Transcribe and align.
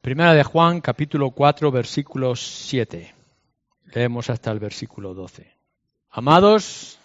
Primera 0.00 0.32
de 0.32 0.42
Juan, 0.44 0.80
capítulo 0.80 1.30
4, 1.30 1.70
versículo 1.70 2.34
7. 2.34 3.14
Leemos 3.92 4.30
hasta 4.30 4.50
el 4.50 4.58
versículo 4.58 5.12
12. 5.12 5.54
Amados, 6.08 6.98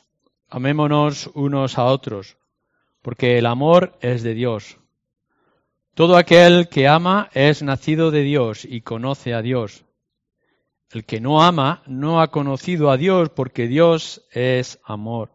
amémonos 0.47 1.29
unos 1.33 1.77
a 1.77 1.83
otros, 1.87 2.37
porque 3.01 3.37
el 3.37 3.47
amor 3.47 3.97
es 3.99 4.23
de 4.23 4.33
Dios. 4.33 4.77
Todo 5.93 6.15
aquel 6.15 6.69
que 6.69 6.87
ama 6.87 7.29
es 7.33 7.61
nacido 7.63 8.11
de 8.11 8.21
Dios 8.21 8.63
y 8.63 8.79
conoce 8.79 9.33
a 9.33 9.41
Dios. 9.41 9.83
El 10.89 11.03
que 11.03 11.19
no 11.19 11.43
ama 11.43 11.83
no 11.87 12.21
ha 12.21 12.31
conocido 12.31 12.91
a 12.91 12.95
Dios 12.95 13.27
porque 13.27 13.67
Dios 13.67 14.25
es 14.31 14.79
amor. 14.85 15.34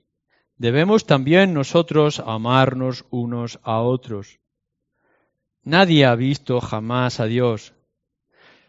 debemos 0.61 1.07
también 1.07 1.55
nosotros 1.55 2.19
amarnos 2.19 3.05
unos 3.09 3.59
a 3.63 3.81
otros. 3.81 4.39
Nadie 5.63 6.05
ha 6.05 6.13
visto 6.13 6.61
jamás 6.61 7.19
a 7.19 7.25
Dios. 7.25 7.73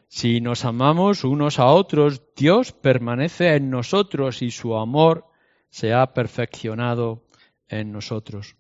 Si 0.09 0.41
nos 0.41 0.65
amamos 0.65 1.23
unos 1.23 1.59
a 1.59 1.67
otros, 1.67 2.23
Dios 2.35 2.73
permanece 2.73 3.57
en 3.57 3.69
nosotros 3.69 4.41
y 4.41 4.51
su 4.51 4.75
amor 4.75 5.27
se 5.69 5.93
ha 5.93 6.15
perfeccionado 6.15 7.25
en 7.69 7.93
nosotros. 7.93 8.56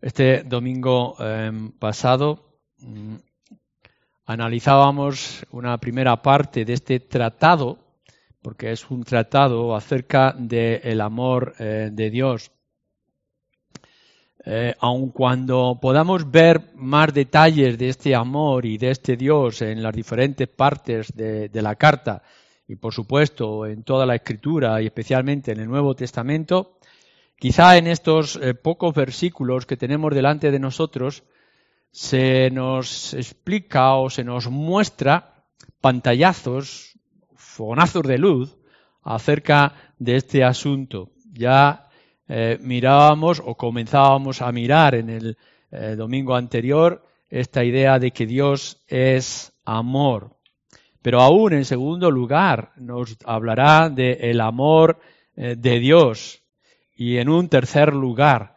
Este 0.00 0.44
domingo 0.44 1.16
em, 1.18 1.72
pasado 1.72 2.60
mm, 2.78 3.16
analizábamos 4.24 5.44
una 5.50 5.78
primera 5.78 6.22
parte 6.22 6.64
de 6.64 6.74
este 6.74 7.00
tratado 7.00 7.79
porque 8.42 8.72
es 8.72 8.90
un 8.90 9.04
tratado 9.04 9.74
acerca 9.74 10.34
del 10.36 11.00
amor 11.00 11.54
eh, 11.58 11.90
de 11.92 12.10
Dios. 12.10 12.50
Eh, 14.44 14.74
aun 14.80 15.10
cuando 15.10 15.78
podamos 15.80 16.30
ver 16.30 16.72
más 16.74 17.12
detalles 17.12 17.76
de 17.76 17.90
este 17.90 18.14
amor 18.14 18.64
y 18.64 18.78
de 18.78 18.90
este 18.90 19.16
Dios 19.16 19.60
en 19.60 19.82
las 19.82 19.94
diferentes 19.94 20.48
partes 20.48 21.14
de, 21.14 21.50
la 21.52 21.74
carta, 21.74 22.22
y 22.66 22.76
por 22.76 22.94
supuesto 22.94 23.66
en 23.66 23.82
toda 23.82 24.06
la 24.06 24.14
escritura 24.14 24.80
y 24.80 24.86
especialmente 24.86 25.52
en 25.52 25.60
el 25.60 25.68
Nuevo 25.68 25.94
Testamento, 25.94 26.78
quizá 27.36 27.76
en 27.76 27.86
estos 27.86 28.36
eh, 28.36 28.54
pocos 28.54 28.94
versículos 28.94 29.66
que 29.66 29.76
tenemos 29.76 30.14
delante 30.14 30.50
de 30.50 30.58
nosotros 30.58 31.22
se 31.90 32.50
nos 32.50 33.12
explica 33.12 33.94
o 33.96 34.08
se 34.08 34.24
nos 34.24 34.48
muestra 34.48 35.44
pantallazos 35.82 36.89
fogonazos 37.50 38.02
de 38.04 38.18
luz 38.18 38.56
acerca 39.02 39.74
de 39.98 40.16
este 40.16 40.44
asunto. 40.44 41.10
Ya 41.32 41.88
eh, 42.28 42.58
mirábamos 42.60 43.42
o 43.44 43.56
comenzábamos 43.56 44.40
a 44.40 44.52
mirar 44.52 44.94
en 44.94 45.10
el 45.10 45.36
eh, 45.70 45.94
domingo 45.96 46.34
anterior 46.34 47.04
esta 47.28 47.64
idea 47.64 47.98
de 47.98 48.12
que 48.12 48.26
Dios 48.26 48.82
es 48.88 49.52
amor. 49.64 50.36
Pero 51.02 51.20
aún 51.20 51.54
en 51.54 51.64
segundo 51.64 52.10
lugar 52.10 52.72
nos 52.76 53.16
hablará 53.24 53.88
del 53.88 54.18
el 54.20 54.40
amor 54.40 55.00
eh, 55.36 55.56
de 55.56 55.80
Dios. 55.80 56.42
Y 56.94 57.16
en 57.16 57.28
un 57.28 57.48
tercer 57.48 57.94
lugar, 57.94 58.54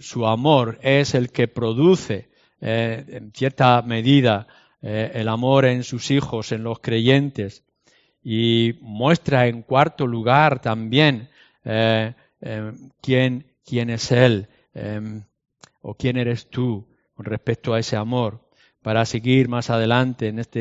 su 0.00 0.26
amor 0.26 0.78
es 0.82 1.14
el 1.14 1.30
que 1.30 1.48
produce 1.48 2.28
en 2.60 3.32
cierta 3.32 3.80
medida 3.80 4.46
el 4.82 5.28
amor 5.28 5.64
en 5.64 5.84
sus 5.84 6.10
hijos, 6.10 6.52
en 6.52 6.64
los 6.64 6.80
creyentes 6.80 7.65
y 8.28 8.76
muestra 8.80 9.46
en 9.46 9.62
cuarto 9.62 10.04
lugar 10.04 10.60
también 10.60 11.28
eh, 11.64 12.12
eh, 12.40 12.72
quién, 13.00 13.46
quién, 13.64 13.88
es 13.88 14.10
Él 14.10 14.48
em, 14.74 15.22
o 15.80 15.94
quién 15.94 16.16
eres 16.16 16.50
tú 16.50 16.88
con 17.14 17.24
respecto 17.24 17.72
a 17.72 17.78
ese 17.78 17.94
amor, 17.94 18.40
para 18.82 19.04
seguir 19.04 19.48
más 19.48 19.70
adelante 19.70 20.26
en 20.26 20.40
esta 20.40 20.58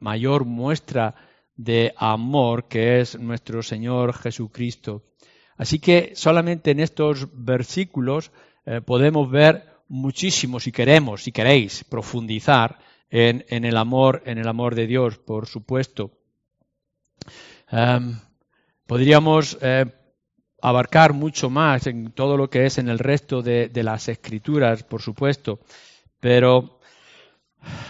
mayor 0.00 0.44
muestra 0.44 1.14
de 1.56 1.94
amor 1.96 2.68
que 2.68 3.00
es 3.00 3.18
nuestro 3.18 3.62
Señor 3.62 4.12
Jesucristo. 4.12 5.02
Así 5.56 5.78
que 5.78 6.12
solamente 6.14 6.72
en 6.72 6.80
estos 6.80 7.26
versículos 7.32 8.32
eh, 8.66 8.82
podemos 8.82 9.30
ver 9.30 9.64
muchísimo, 9.88 10.60
si 10.60 10.72
queremos, 10.72 11.22
si 11.22 11.32
queréis, 11.32 11.84
profundizar 11.84 12.78
en, 13.08 13.46
en, 13.48 13.64
el 13.64 13.78
amor, 13.78 14.22
en 14.26 14.36
el 14.36 14.46
amor 14.46 14.74
de 14.74 14.86
Dios, 14.86 15.16
por 15.16 15.46
supuesto. 15.46 16.17
Em, 17.70 18.18
podríamos 18.86 19.58
eh, 19.60 19.84
abarcar 20.60 21.12
mucho 21.12 21.50
más 21.50 21.86
en 21.86 22.12
todo 22.12 22.36
lo 22.36 22.50
que 22.50 22.66
es 22.66 22.78
en 22.78 22.88
el 22.88 22.98
resto 22.98 23.42
de, 23.42 23.70
las 23.74 24.08
escrituras, 24.08 24.82
por 24.82 25.02
supuesto, 25.02 25.60
pero 26.20 26.80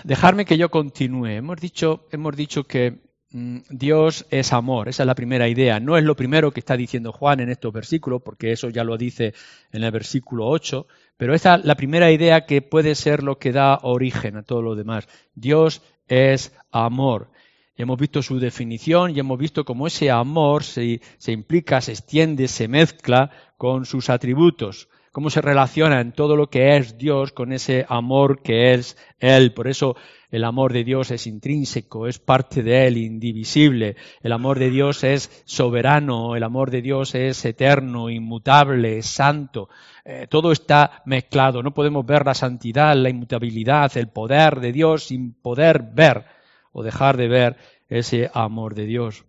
dejarme 0.05 0.44
que 0.44 0.59
yo 0.59 0.71
continúe. 0.71 1.27
Hemos 1.27 1.61
dicho, 1.61 2.06
hemos 2.11 2.37
dicho 2.37 2.65
que 2.65 2.99
mm, 3.31 3.59
Dios 3.71 4.27
es 4.31 4.53
amor, 4.53 4.89
esa 4.89 5.05
es 5.05 5.06
la 5.06 5.15
primera 5.15 5.49
idea. 5.49 5.81
No 5.81 5.97
es 5.97 6.05
lo 6.05 6.16
primero 6.16 6.50
que 6.50 6.60
está 6.60 6.77
diciendo 6.77 7.12
Juan 7.12 7.41
en 7.41 7.50
estos 7.50 7.72
versículos, 7.72 8.21
porque 8.22 8.53
eso 8.53 8.69
ya 8.69 8.84
lo 8.84 8.99
dice 8.99 9.34
en 9.72 9.84
el 9.84 9.91
versículo 9.91 10.47
8, 10.49 10.87
pero 11.16 11.34
esa 11.34 11.56
es 11.56 11.65
la 11.65 11.77
primera 11.77 12.10
idea 12.10 12.45
que 12.45 12.60
puede 12.60 12.95
ser 12.95 13.22
lo 13.22 13.39
que 13.39 13.53
da 13.53 13.78
origen 13.83 14.37
a 14.37 14.43
todo 14.43 14.62
lo 14.62 14.75
demás. 14.75 15.09
Dios 15.34 15.83
es 16.06 16.53
amor 16.71 17.31
hemos 17.78 17.99
visto 17.99 18.22
su 18.22 18.39
definición 18.39 19.15
y 19.15 19.21
hemos 19.21 19.39
visto 19.39 19.65
cómo 19.65 19.87
ese 19.87 20.11
amor 20.11 20.65
se, 20.65 21.00
implica, 21.28 21.81
se 21.81 21.93
extiende, 21.93 22.49
se 22.49 22.66
mezcla 22.66 23.31
con 23.56 23.87
sus 23.87 24.11
atributos, 24.11 24.89
cómo 25.12 25.31
se 25.31 25.41
relaciona 25.41 26.00
en 26.00 26.12
todo 26.12 26.37
lo 26.37 26.50
que 26.50 26.77
es 26.77 26.99
Dios 26.99 27.33
con 27.33 27.53
ese 27.53 27.87
amor 27.89 28.43
que 28.43 28.75
es 28.75 28.97
Él. 29.21 29.55
Por 29.55 29.69
eso 29.69 29.97
el 30.31 30.43
amor 30.43 30.72
de 30.72 30.83
Dios 30.83 31.12
es 31.12 31.28
intrínseco, 31.28 32.09
es 32.09 32.19
parte 32.19 32.65
de 32.65 32.89
Él, 32.89 32.97
indivisible. 32.97 33.95
El 34.22 34.33
amor 34.33 34.59
de 34.59 34.71
Dios 34.71 35.05
es 35.05 35.43
soberano, 35.45 36.34
el 36.34 36.43
amor 36.43 36.72
de 36.72 36.83
Dios 36.83 37.15
es 37.15 37.45
eterno, 37.45 38.10
inmutable, 38.10 39.03
santo. 39.03 39.69
Eh, 40.05 40.27
todo 40.28 40.50
está 40.50 41.03
mezclado. 41.06 41.62
No 41.62 41.72
podemos 41.72 42.05
ver 42.05 42.27
la 42.27 42.34
santidad, 42.34 42.97
la 42.97 43.09
inmutabilidad, 43.09 43.97
el 43.97 44.09
poder 44.09 44.59
de 44.59 44.72
Dios 44.72 45.05
sin 45.05 45.33
poder 45.33 45.83
ver 45.95 46.38
o 46.72 46.82
dejar 46.82 47.16
de 47.16 47.28
ver 47.28 47.56
ese 47.88 48.30
amor 48.32 48.74
de 48.74 48.86
Dios. 48.86 49.24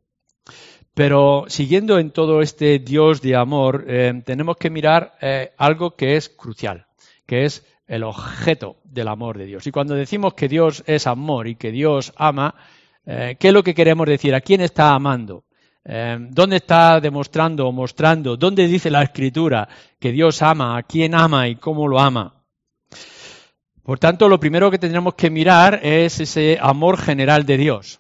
Pero 0.94 1.45
siguiendo 1.47 1.97
en 1.97 2.11
todo 2.11 2.41
este 2.41 2.79
Dios 2.79 3.22
de 3.22 3.35
amor, 3.35 3.85
eh, 3.88 4.22
tenemos 4.25 4.57
que 4.57 4.69
mirar 4.69 5.16
eh, 5.22 5.53
algo 5.57 5.95
que 5.95 6.17
es 6.17 6.27
crucial, 6.27 6.88
que 7.25 7.45
es 7.45 7.66
el 7.88 8.03
objeto 8.03 8.77
del 8.83 9.07
amor 9.07 9.38
de 9.38 9.45
Dios. 9.45 9.66
Y 9.66 9.72
cuando 9.72 9.95
decimos 9.95 10.33
que 10.33 10.50
Dios 10.50 10.83
es 10.88 11.07
amor 11.07 11.47
y 11.47 11.55
que 11.55 11.72
Dios 11.72 12.11
ama, 12.17 12.53
eh, 13.05 13.38
¿qué 13.39 13.47
es 13.47 13.53
lo 13.53 13.63
que 13.63 13.73
queremos 13.73 14.07
decir? 14.07 14.35
¿A 14.35 14.41
quién 14.41 14.61
está 14.61 14.94
amando? 14.94 15.45
¿Dónde 15.81 16.57
está 16.57 17.00
demostrando 17.00 17.66
o 17.67 17.71
mostrando? 17.71 18.38
¿Dónde 18.38 18.67
dice 18.67 18.91
la 18.91 19.01
Escritura 19.01 19.67
que 20.00 20.11
Dios 20.11 20.44
ama? 20.44 20.77
¿A 20.77 20.83
quién 20.83 21.16
ama 21.16 21.47
y 21.47 21.56
cómo 21.56 21.88
lo 21.88 22.00
ama? 22.00 22.38
Por 23.89 23.97
tanto, 23.97 24.29
lo 24.29 24.39
primero 24.39 24.69
que 24.69 24.77
tendremos 24.77 25.16
que 25.16 25.31
mirar 25.31 25.79
es 25.81 26.19
ese 26.19 26.59
amor 26.61 26.95
general 26.95 27.44
de 27.47 27.57
Dios. 27.57 28.00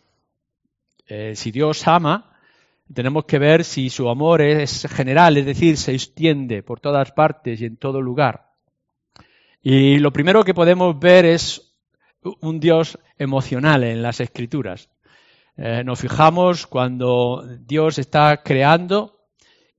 Eh, 1.07 1.33
si 1.35 1.49
Dios 1.49 1.87
ama, 1.87 2.37
tenemos 2.93 3.25
que 3.25 3.39
ver 3.39 3.63
si 3.63 3.89
su 3.89 4.07
amor 4.07 4.43
es 4.43 4.87
general, 4.87 5.37
es 5.37 5.47
decir, 5.47 5.77
se 5.77 5.95
extiende 5.95 6.61
por 6.61 6.79
todas 6.79 7.11
partes 7.13 7.59
y 7.59 7.65
en 7.65 7.77
todo 7.77 8.03
lugar. 8.03 8.51
Y 9.63 9.97
lo 9.97 10.13
primero 10.13 10.43
que 10.43 10.53
podemos 10.53 10.99
ver 10.99 11.25
es 11.25 11.75
un 12.21 12.59
Dios 12.59 12.99
emocional 13.17 13.83
en 13.83 14.03
las 14.03 14.19
escrituras. 14.19 14.91
Eh, 15.57 15.81
nos 15.83 15.99
fijamos 15.99 16.67
cuando 16.67 17.43
Dios 17.61 17.97
está 17.97 18.43
creando 18.43 19.25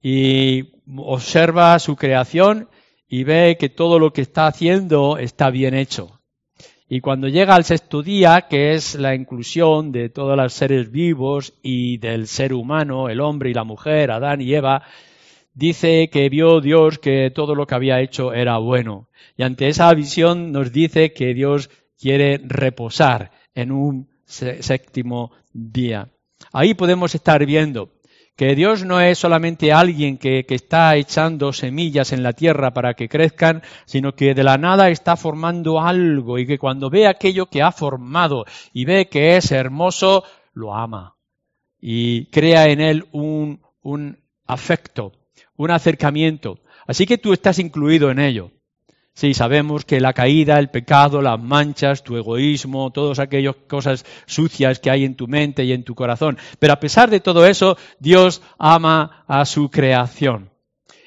y 0.02 0.72
observa 0.96 1.78
su 1.78 1.94
creación 1.94 2.68
y 3.10 3.24
ve 3.24 3.56
que 3.58 3.68
todo 3.68 3.98
lo 3.98 4.12
que 4.12 4.22
está 4.22 4.46
haciendo 4.46 5.18
está 5.18 5.50
bien 5.50 5.74
hecho. 5.74 6.20
Y 6.88 7.00
cuando 7.00 7.28
llega 7.28 7.56
al 7.56 7.64
sexto 7.64 8.02
día, 8.02 8.46
que 8.48 8.74
es 8.74 8.94
la 8.94 9.14
inclusión 9.14 9.90
de 9.90 10.08
todos 10.08 10.36
los 10.36 10.52
seres 10.52 10.90
vivos 10.90 11.52
y 11.60 11.98
del 11.98 12.28
ser 12.28 12.54
humano, 12.54 13.08
el 13.08 13.20
hombre 13.20 13.50
y 13.50 13.54
la 13.54 13.64
mujer, 13.64 14.12
Adán 14.12 14.40
y 14.40 14.54
Eva, 14.54 14.82
dice 15.52 16.08
que 16.08 16.28
vio 16.28 16.60
Dios 16.60 16.98
que 16.98 17.32
todo 17.32 17.54
lo 17.56 17.66
que 17.66 17.74
había 17.74 18.00
hecho 18.00 18.32
era 18.32 18.58
bueno. 18.58 19.08
Y 19.36 19.42
ante 19.42 19.68
esa 19.68 19.92
visión 19.92 20.52
nos 20.52 20.72
dice 20.72 21.12
que 21.12 21.34
Dios 21.34 21.68
quiere 21.98 22.40
reposar 22.42 23.32
en 23.54 23.72
un 23.72 24.08
séptimo 24.24 25.32
día. 25.52 26.08
Ahí 26.52 26.74
podemos 26.74 27.14
estar 27.14 27.44
viendo 27.44 27.90
que 28.40 28.54
Dios 28.54 28.86
no 28.86 29.02
es 29.02 29.18
solamente 29.18 29.70
alguien 29.70 30.16
que, 30.16 30.46
está 30.48 30.96
echando 30.96 31.52
semillas 31.52 32.10
en 32.10 32.22
la 32.22 32.32
tierra 32.32 32.72
para 32.72 32.94
que 32.94 33.06
crezcan, 33.06 33.62
sino 33.84 34.14
que 34.14 34.32
de 34.32 34.42
la 34.42 34.56
nada 34.56 34.88
está 34.88 35.18
formando 35.18 35.78
algo 35.78 36.38
y 36.38 36.46
que 36.46 36.58
cuando 36.58 36.88
ve 36.88 37.06
aquello 37.06 37.50
que 37.50 37.60
ha 37.60 37.70
formado 37.70 38.46
y 38.72 38.86
ve 38.86 39.10
que 39.10 39.36
es 39.36 39.52
hermoso, 39.52 40.24
lo 40.54 40.74
ama 40.74 41.18
y 41.78 42.30
crea 42.30 42.68
en 42.68 42.80
él 42.80 43.08
un 43.12 43.60
afecto, 44.46 45.12
un 45.56 45.70
acercamiento. 45.70 46.60
Así 46.86 47.04
que 47.04 47.18
tú 47.18 47.34
estás 47.34 47.58
incluido 47.58 48.10
en 48.10 48.20
ello. 48.20 48.52
Sí, 49.20 49.34
sabemos 49.34 49.84
que 49.84 50.00
la 50.00 50.14
caída, 50.14 50.58
el 50.58 50.70
pecado, 50.70 51.20
las 51.20 51.38
manchas, 51.38 52.02
tu 52.02 52.16
egoísmo, 52.16 52.90
todas 52.90 53.18
aquellas 53.18 53.54
cosas 53.68 54.06
sucias 54.24 54.78
que 54.78 54.90
hay 54.90 55.04
en 55.04 55.14
tu 55.14 55.28
mente 55.28 55.62
y 55.62 55.72
en 55.72 55.84
tu 55.84 55.94
corazón. 55.94 56.38
Pero 56.58 56.72
a 56.72 56.80
pesar 56.80 57.10
de 57.10 57.20
todo 57.20 57.44
eso, 57.44 57.76
Dios 57.98 58.40
ama 58.58 59.22
a 59.28 59.44
su 59.44 59.68
creación. 59.68 60.48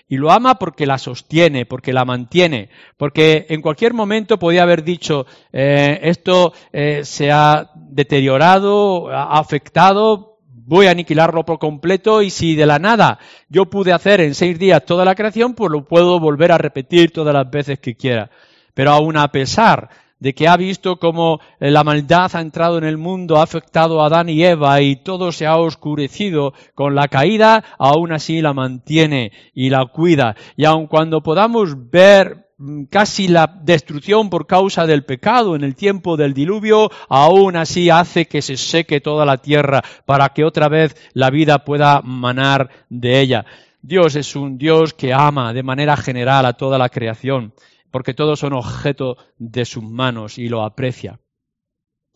Y 0.08 0.18
lo 0.18 0.30
ama 0.30 0.60
porque 0.60 0.86
la 0.86 1.00
sostiene, 1.00 1.66
porque 1.66 1.92
la 1.92 2.06
mantiene, 2.06 2.70
porque 2.98 3.48
en 3.50 3.64
cualquier 3.64 3.96
momento 3.96 4.38
podía 4.38 4.62
haber 4.62 4.84
dicho, 4.84 5.26
eh, 5.52 6.00
esto 6.04 6.54
eh, 6.72 7.02
se 7.06 7.32
ha 7.32 7.72
deteriorado, 7.74 9.10
ha 9.10 9.40
afectado, 9.40 10.33
voy 10.66 10.88
a 10.88 10.92
aniquilarlo 10.92 11.46
por 11.46 11.60
completo 11.60 12.22
y 12.22 12.30
si 12.30 12.56
de 12.56 12.66
la 12.66 12.80
nada 12.80 13.20
yo 13.50 13.66
pude 13.66 13.94
hacer 13.94 14.22
en 14.22 14.36
seis 14.36 14.58
días 14.58 14.86
toda 14.86 15.06
la 15.06 15.16
creación, 15.16 15.54
pues 15.54 15.72
lo 15.72 15.86
puedo 15.86 16.20
volver 16.20 16.52
a 16.52 16.58
repetir 16.58 17.12
todas 17.12 17.34
las 17.34 17.50
veces 17.50 17.80
que 17.80 17.96
quiera. 17.96 18.30
Pero 18.74 18.92
aún 18.92 19.18
a 19.18 19.32
pesar 19.32 19.90
de 20.24 20.34
que 20.34 20.48
ha 20.48 20.56
visto 20.56 21.00
cómo 21.00 21.42
la 21.60 21.84
maldad 21.84 22.32
ha 22.34 22.40
entrado 22.40 22.78
en 22.78 22.86
el 22.86 22.98
mundo, 22.98 23.38
ha 23.38 23.44
afectado 23.44 24.02
a 24.02 24.06
Adán 24.06 24.30
y 24.30 24.42
Eva 24.42 24.80
y 24.80 24.96
todo 24.96 25.34
se 25.34 25.46
ha 25.46 25.58
oscurecido 25.58 26.54
con 26.76 26.96
la 26.96 27.10
caída, 27.10 27.62
aún 27.78 28.14
así 28.14 28.42
la 28.42 28.54
mantiene 28.54 29.34
y 29.54 29.70
la 29.70 29.86
cuida. 29.88 30.38
Y 30.56 30.64
aun 30.64 30.88
cuando 30.88 31.22
podamos 31.22 31.92
ver 31.92 32.43
casi 32.90 33.28
la 33.28 33.48
destrucción 33.48 34.30
por 34.30 34.48
causa 34.48 34.86
del 34.86 35.04
pecado 35.04 35.56
en 35.56 35.64
el 35.64 35.76
tiempo 35.76 36.18
del 36.18 36.34
diluvio, 36.34 36.90
aún 37.10 37.56
así 37.56 37.90
hace 37.90 38.28
que 38.28 38.42
se 38.42 38.58
seque 38.58 39.02
toda 39.02 39.26
la 39.26 39.38
tierra 39.38 39.84
para 40.06 40.30
que 40.30 40.44
otra 40.44 40.70
vez 40.70 40.96
la 41.14 41.30
vida 41.30 41.66
pueda 41.66 42.02
manar 42.02 42.70
de 42.90 43.20
ella. 43.20 43.46
Dios 43.82 44.16
es 44.16 44.36
un 44.36 44.58
Dios 44.58 44.94
que 44.94 45.14
ama 45.14 45.54
de 45.54 45.64
manera 45.64 45.98
general 45.98 46.46
a 46.46 46.54
toda 46.54 46.78
la 46.78 46.90
creación, 46.90 47.54
porque 47.92 48.14
todos 48.14 48.40
son 48.40 48.54
objeto 48.54 49.18
de 49.38 49.66
sus 49.66 49.84
manos 49.84 50.38
y 50.38 50.48
lo 50.48 50.64
aprecia. 50.64 51.20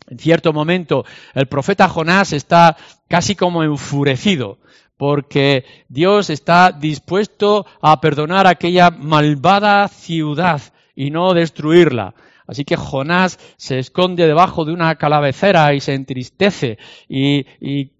En 0.09 0.19
cierto 0.19 0.53
momento, 0.53 1.03
el 1.33 1.47
profeta 1.47 1.89
Jonás 1.89 2.31
está 2.31 2.77
casi 3.09 3.35
como 3.35 3.63
enfurecido 3.63 4.59
porque 4.97 5.63
Dios 5.87 6.29
está 6.29 6.71
dispuesto 6.71 7.65
a 7.81 8.01
perdonar 8.01 8.47
aquella 8.47 8.89
malvada 8.89 9.87
ciudad 9.87 10.61
y 10.95 11.11
no 11.11 11.33
destruirla. 11.33 12.15
Así 12.47 12.63
que 12.63 12.77
Jonás 12.77 13.39
se 13.57 13.77
esconde 13.77 14.25
debajo 14.25 14.65
de 14.65 14.71
una 14.71 14.95
calavecera 14.95 15.73
y 15.73 15.81
se 15.81 15.93
entristece 15.93 16.77
y, 17.07 17.45
y, 17.59 17.91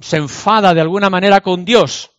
se 0.00 0.16
enfada 0.16 0.74
de 0.74 0.80
alguna 0.80 1.08
manera 1.08 1.40
con 1.40 1.64
Dios. 1.64 2.10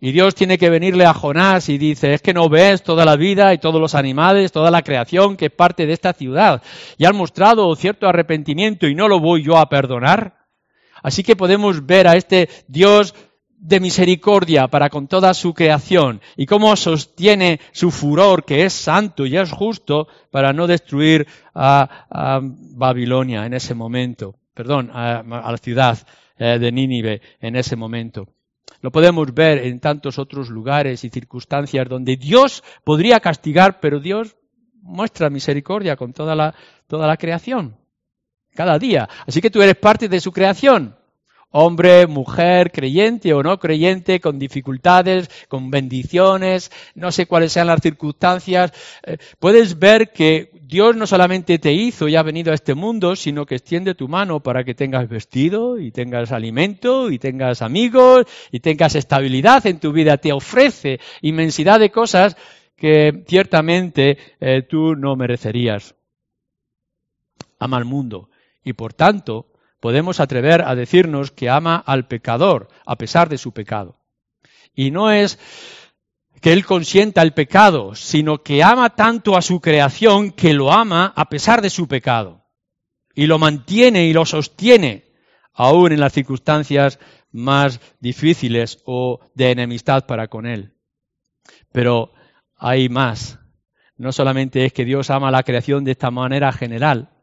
Y 0.00 0.12
Dios 0.12 0.34
tiene 0.34 0.58
que 0.58 0.70
venirle 0.70 1.04
a 1.04 1.14
Jonás 1.14 1.68
y 1.68 1.78
dice, 1.78 2.14
es 2.14 2.22
que 2.22 2.34
no 2.34 2.48
ves 2.48 2.82
toda 2.82 3.04
la 3.04 3.16
vida 3.16 3.54
y 3.54 3.58
todos 3.58 3.80
los 3.80 3.94
animales, 3.94 4.52
toda 4.52 4.70
la 4.70 4.82
creación 4.82 5.36
que 5.36 5.46
es 5.46 5.52
parte 5.52 5.86
de 5.86 5.92
esta 5.92 6.12
ciudad. 6.12 6.62
Y 6.98 7.04
han 7.04 7.16
mostrado 7.16 7.74
cierto 7.76 8.08
arrepentimiento 8.08 8.86
y 8.86 8.94
no 8.94 9.08
lo 9.08 9.20
voy 9.20 9.44
yo 9.44 9.56
a 9.56 9.68
perdonar. 9.68 10.43
Así 11.04 11.22
que 11.22 11.36
podemos 11.36 11.84
ver 11.84 12.08
a 12.08 12.16
este 12.16 12.48
Dios 12.66 13.14
de 13.58 13.78
misericordia 13.78 14.68
para 14.68 14.88
con 14.88 15.06
toda 15.06 15.34
su 15.34 15.52
creación 15.52 16.22
y 16.34 16.46
cómo 16.46 16.74
sostiene 16.76 17.60
su 17.72 17.90
furor, 17.90 18.46
que 18.46 18.64
es 18.64 18.72
santo 18.72 19.26
y 19.26 19.36
es 19.36 19.52
justo, 19.52 20.08
para 20.30 20.54
no 20.54 20.66
destruir 20.66 21.26
a, 21.54 22.40
Babilonia 22.40 23.44
en 23.44 23.52
ese 23.52 23.74
momento, 23.74 24.36
perdón, 24.54 24.90
a, 24.94 25.22
la 25.22 25.58
ciudad 25.58 25.98
eh, 26.38 26.58
de 26.58 26.72
Nínive 26.72 27.20
en 27.38 27.56
ese 27.56 27.76
momento. 27.76 28.26
Lo 28.80 28.90
podemos 28.90 29.32
ver 29.34 29.58
en 29.58 29.80
tantos 29.80 30.18
otros 30.18 30.48
lugares 30.48 31.04
y 31.04 31.10
circunstancias 31.10 31.86
donde 31.86 32.16
Dios 32.16 32.64
podría 32.82 33.20
castigar, 33.20 33.78
pero 33.78 34.00
Dios 34.00 34.36
muestra 34.80 35.28
misericordia 35.28 35.96
con 35.96 36.14
toda 36.14 36.34
la, 36.34 36.54
toda 36.86 37.06
la 37.06 37.18
creación 37.18 37.83
cada 38.54 38.78
día. 38.78 39.08
Así 39.26 39.40
que 39.40 39.50
tú 39.50 39.62
eres 39.62 39.76
parte 39.76 40.08
de 40.08 40.20
su 40.20 40.32
creación. 40.32 40.96
Hombre, 41.56 42.08
mujer, 42.08 42.72
creyente 42.72 43.32
o 43.32 43.40
no 43.44 43.60
creyente, 43.60 44.18
con 44.18 44.40
dificultades, 44.40 45.30
con 45.46 45.70
bendiciones, 45.70 46.72
no 46.96 47.12
sé 47.12 47.26
cuáles 47.26 47.52
sean 47.52 47.68
las 47.68 47.80
circunstancias. 47.80 48.72
Eh, 49.04 49.18
puedes 49.38 49.78
ver 49.78 50.10
que 50.10 50.50
Dios 50.62 50.96
no 50.96 51.06
solamente 51.06 51.60
te 51.60 51.72
hizo 51.72 52.08
y 52.08 52.16
ha 52.16 52.24
venido 52.24 52.50
a 52.50 52.56
este 52.56 52.74
mundo, 52.74 53.14
sino 53.14 53.46
que 53.46 53.54
extiende 53.54 53.94
tu 53.94 54.08
mano 54.08 54.40
para 54.40 54.64
que 54.64 54.74
tengas 54.74 55.08
vestido 55.08 55.78
y 55.78 55.92
tengas 55.92 56.32
alimento 56.32 57.08
y 57.08 57.20
tengas 57.20 57.62
amigos 57.62 58.26
y 58.50 58.58
tengas 58.58 58.96
estabilidad 58.96 59.64
en 59.68 59.78
tu 59.78 59.92
vida. 59.92 60.16
Te 60.16 60.32
ofrece 60.32 60.98
inmensidad 61.22 61.78
de 61.78 61.92
cosas 61.92 62.36
que 62.76 63.22
ciertamente 63.28 64.18
eh, 64.40 64.62
tú 64.62 64.96
no 64.96 65.14
merecerías. 65.14 65.94
Ama 67.60 67.76
al 67.76 67.84
mundo 67.84 68.28
y 68.64 68.72
por 68.72 68.94
tanto 68.94 69.52
podemos 69.80 70.18
atrever 70.18 70.62
a 70.62 70.74
decirnos 70.74 71.30
que 71.30 71.50
ama 71.50 71.76
al 71.76 72.08
pecador 72.08 72.68
a 72.86 72.96
pesar 72.96 73.28
de 73.28 73.38
su 73.38 73.52
pecado. 73.52 74.00
Y 74.74 74.90
no 74.90 75.10
es 75.10 75.38
que 76.40 76.52
él 76.52 76.66
consienta 76.66 77.22
el 77.22 77.32
pecado, 77.32 77.94
sino 77.94 78.42
que 78.42 78.62
ama 78.62 78.96
tanto 78.96 79.36
a 79.36 79.42
su 79.42 79.60
creación 79.60 80.32
que 80.32 80.52
lo 80.52 80.72
ama 80.72 81.12
a 81.16 81.28
pesar 81.28 81.62
de 81.62 81.70
su 81.70 81.86
pecado. 81.86 82.44
Y 83.14 83.26
lo 83.26 83.38
mantiene 83.38 84.06
y 84.06 84.12
lo 84.12 84.26
sostiene, 84.26 85.04
aún 85.52 85.92
en 85.92 86.00
las 86.00 86.12
circunstancias 86.12 86.98
más 87.30 87.80
difíciles 88.00 88.82
o 88.84 89.20
de 89.34 89.52
enemistad 89.52 90.06
para 90.06 90.28
con 90.28 90.46
él. 90.46 90.74
Pero 91.72 92.12
hay 92.56 92.88
más. 92.88 93.38
No 93.96 94.12
solamente 94.12 94.64
es 94.64 94.72
que 94.72 94.84
Dios 94.84 95.10
ama 95.10 95.30
la 95.30 95.44
creación 95.44 95.84
de 95.84 95.92
esta 95.92 96.10
manera 96.10 96.52
general, 96.52 97.13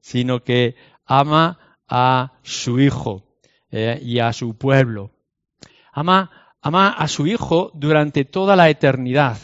sino 0.00 0.42
que 0.42 0.74
ama 1.04 1.58
a 1.88 2.32
su 2.42 2.80
Hijo 2.80 3.24
eh, 3.70 4.00
y 4.02 4.18
a 4.18 4.32
su 4.32 4.56
pueblo. 4.56 5.10
Ama, 5.92 6.30
ama 6.60 6.90
a 6.90 7.08
su 7.08 7.26
Hijo 7.26 7.70
durante 7.74 8.24
toda 8.24 8.56
la 8.56 8.68
eternidad 8.70 9.38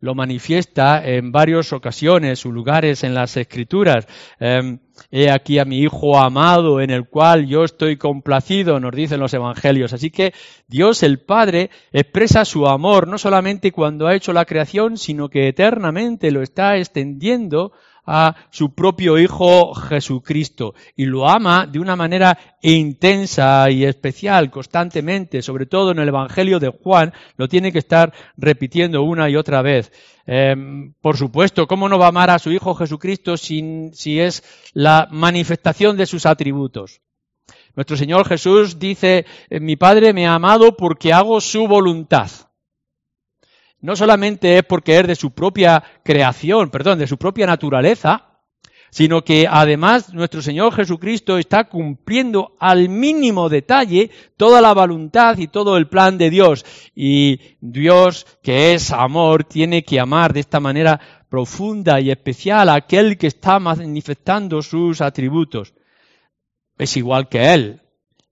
lo 0.00 0.14
manifiesta 0.14 1.04
en 1.04 1.32
varias 1.32 1.72
ocasiones 1.72 2.44
o 2.46 2.52
lugares 2.52 3.02
en 3.02 3.14
las 3.14 3.36
Escrituras. 3.36 4.06
Em, 4.38 4.78
he 5.10 5.30
aquí 5.30 5.58
a 5.58 5.64
mi 5.64 5.80
Hijo 5.80 6.18
amado 6.18 6.80
en 6.80 6.90
el 6.90 7.08
cual 7.08 7.46
yo 7.46 7.64
estoy 7.64 7.96
complacido, 7.96 8.78
nos 8.78 8.94
dicen 8.94 9.20
los 9.20 9.34
Evangelios. 9.34 9.92
Así 9.92 10.10
que 10.10 10.32
Dios 10.68 11.02
el 11.02 11.18
Padre 11.18 11.70
expresa 11.92 12.44
su 12.44 12.66
amor 12.68 13.08
no 13.08 13.18
solamente 13.18 13.72
cuando 13.72 14.06
ha 14.06 14.14
hecho 14.14 14.32
la 14.32 14.44
creación, 14.44 14.98
sino 14.98 15.28
que 15.28 15.48
eternamente 15.48 16.30
lo 16.30 16.42
está 16.42 16.76
extendiendo 16.76 17.72
a 18.10 18.34
su 18.50 18.74
propio 18.74 19.18
Hijo 19.18 19.74
Jesucristo 19.74 20.74
y 20.96 21.04
lo 21.04 21.28
ama 21.28 21.66
de 21.66 21.78
una 21.78 21.94
manera 21.94 22.38
intensa 22.62 23.70
y 23.70 23.84
especial 23.84 24.50
constantemente, 24.50 25.42
sobre 25.42 25.66
todo 25.66 25.90
en 25.90 25.98
el 25.98 26.08
Evangelio 26.08 26.58
de 26.58 26.70
Juan, 26.70 27.12
lo 27.36 27.48
tiene 27.48 27.70
que 27.70 27.80
estar 27.80 28.14
repitiendo 28.38 29.02
una 29.02 29.28
y 29.28 29.36
otra 29.36 29.60
vez. 29.60 29.92
Em, 30.26 30.94
por 31.02 31.18
supuesto, 31.18 31.66
¿cómo 31.66 31.86
no 31.86 31.98
va 31.98 32.06
a 32.06 32.08
amar 32.08 32.30
a 32.30 32.38
su 32.38 32.50
Hijo 32.50 32.74
Jesucristo 32.74 33.36
si, 33.36 33.90
si 33.92 34.18
es 34.20 34.42
la 34.72 35.06
manifestación 35.10 35.98
de 35.98 36.06
sus 36.06 36.24
atributos? 36.24 37.02
Nuestro 37.76 37.98
Señor 37.98 38.26
Jesús 38.26 38.78
dice, 38.78 39.26
mi 39.50 39.76
Padre 39.76 40.14
me 40.14 40.26
ha 40.26 40.34
amado 40.34 40.78
porque 40.78 41.12
hago 41.12 41.42
su 41.42 41.68
voluntad 41.68 42.30
no 43.80 43.96
solamente 43.96 44.58
es 44.58 44.64
porque 44.64 44.98
es 44.98 45.06
de 45.06 45.14
su 45.16 45.30
propia 45.30 45.82
creación, 46.02 46.70
perdón, 46.70 46.98
de 46.98 47.06
su 47.06 47.16
propia 47.16 47.46
naturaleza, 47.46 48.28
sino 48.90 49.22
que 49.22 49.46
además 49.48 50.12
nuestro 50.14 50.42
Señor 50.42 50.74
Jesucristo 50.74 51.38
está 51.38 51.64
cumpliendo 51.64 52.56
al 52.58 52.88
mínimo 52.88 53.48
detalle 53.48 54.10
toda 54.36 54.60
la 54.60 54.72
voluntad 54.72 55.36
y 55.38 55.48
todo 55.48 55.76
el 55.76 55.88
plan 55.88 56.18
de 56.18 56.30
Dios. 56.30 56.64
Y 56.94 57.40
Dios, 57.60 58.26
que 58.42 58.74
es 58.74 58.90
amor, 58.90 59.44
tiene 59.44 59.84
que 59.84 60.00
amar 60.00 60.32
de 60.32 60.40
esta 60.40 60.60
manera 60.60 61.00
profunda 61.28 62.00
y 62.00 62.10
especial 62.10 62.68
a 62.68 62.74
aquel 62.74 63.18
que 63.18 63.26
está 63.26 63.58
manifestando 63.58 64.62
sus 64.62 65.00
atributos. 65.00 65.74
Es 66.78 66.96
igual 66.96 67.28
que 67.28 67.52
Él. 67.52 67.82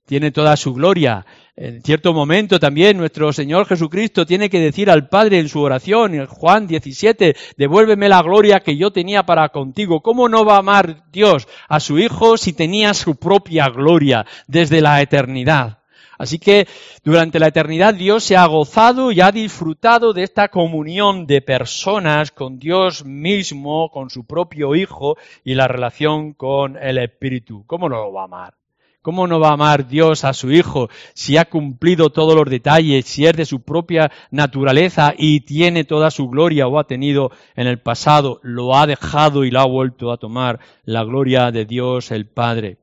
Tiene 0.07 0.31
toda 0.31 0.57
su 0.57 0.73
gloria. 0.73 1.27
En 1.57 1.83
cierto 1.83 2.13
momento 2.13 2.59
también 2.61 2.97
nuestro 2.97 3.33
Señor 3.33 3.67
Jesucristo 3.67 4.25
tiene 4.25 4.49
que 4.49 4.61
decir 4.61 4.91
al 4.91 5.09
Padre 5.09 5.39
en 5.39 5.49
su 5.49 5.61
oración, 5.61 6.15
en 6.15 6.27
Juan 6.27 6.67
17, 6.67 7.35
devuélveme 7.57 8.09
la 8.09 8.23
gloria 8.23 8.61
que 8.61 8.77
yo 8.77 8.91
tenía 8.93 9.25
para 9.25 9.49
contigo. 9.49 10.03
¿Cómo 10.03 10.29
no 10.29 10.45
va 10.45 10.57
a 10.57 10.59
amar 10.59 11.05
Dios 11.11 11.49
a 11.69 11.81
su 11.81 11.99
Hijo 11.99 12.37
si 12.37 12.53
tenía 12.53 12.95
su 12.95 13.17
propia 13.17 13.69
gloria 13.69 14.27
desde 14.47 14.81
la 14.81 15.01
eternidad? 15.03 15.79
Así 16.19 16.39
que 16.39 16.67
durante 17.05 17.39
la 17.39 17.49
eternidad 17.49 17.95
Dios 17.95 18.25
se 18.25 18.37
ha 18.37 18.47
gozado 18.47 19.13
y 19.13 19.21
ha 19.21 19.33
disfrutado 19.33 20.13
de 20.13 20.23
esta 20.23 20.49
comunión 20.49 21.27
de 21.27 21.43
personas 21.43 22.31
con 22.31 22.59
Dios 22.59 23.05
mismo, 23.05 23.91
con 23.91 24.09
su 24.09 24.25
propio 24.27 24.75
Hijo 24.75 25.17
y 25.45 25.55
la 25.55 25.69
relación 25.69 26.33
con 26.33 26.77
el 26.77 26.99
Espíritu. 26.99 27.65
¿Cómo 27.67 27.89
no 27.89 27.97
lo 27.97 28.13
va 28.13 28.23
a 28.23 28.25
amar? 28.25 28.55
¿Cómo 29.07 29.29
no 29.29 29.39
va 29.39 29.51
a 29.51 29.53
amar 29.53 29.87
Dios 29.87 30.25
a 30.25 30.33
su 30.33 30.51
Hijo 30.51 30.91
si 31.15 31.37
ha 31.37 31.45
cumplido 31.45 32.11
todos 32.11 32.35
los 32.35 32.51
detalles, 32.51 33.07
si 33.07 33.25
es 33.25 33.37
de 33.37 33.47
su 33.47 33.63
propia 33.63 34.11
naturaleza 34.33 35.15
y 35.17 35.43
tiene 35.43 35.85
toda 35.85 36.11
su 36.11 36.29
gloria 36.29 36.67
o 36.67 36.77
ha 36.77 36.89
tenido 36.89 37.31
en 37.55 37.69
el 37.69 37.79
pasado, 37.79 38.41
lo 38.43 38.75
ha 38.75 38.85
dejado 38.85 39.45
y 39.45 39.53
lo 39.53 39.61
ha 39.61 39.65
vuelto 39.65 40.11
a 40.11 40.17
tomar 40.17 40.59
la 40.83 41.05
gloria 41.05 41.53
de 41.53 41.67
Dios 41.67 42.11
el 42.11 42.27
Padre? 42.27 42.79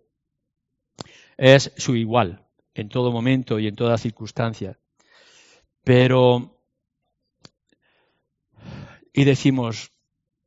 Es 1.35 1.73
su 1.75 1.93
igual 1.93 2.47
en 2.73 2.87
todo 2.87 3.11
momento 3.11 3.59
y 3.59 3.67
en 3.67 3.75
toda 3.75 3.97
circunstancia. 3.97 4.79
Pero, 5.83 6.57
y 9.11 9.25
decimos, 9.25 9.91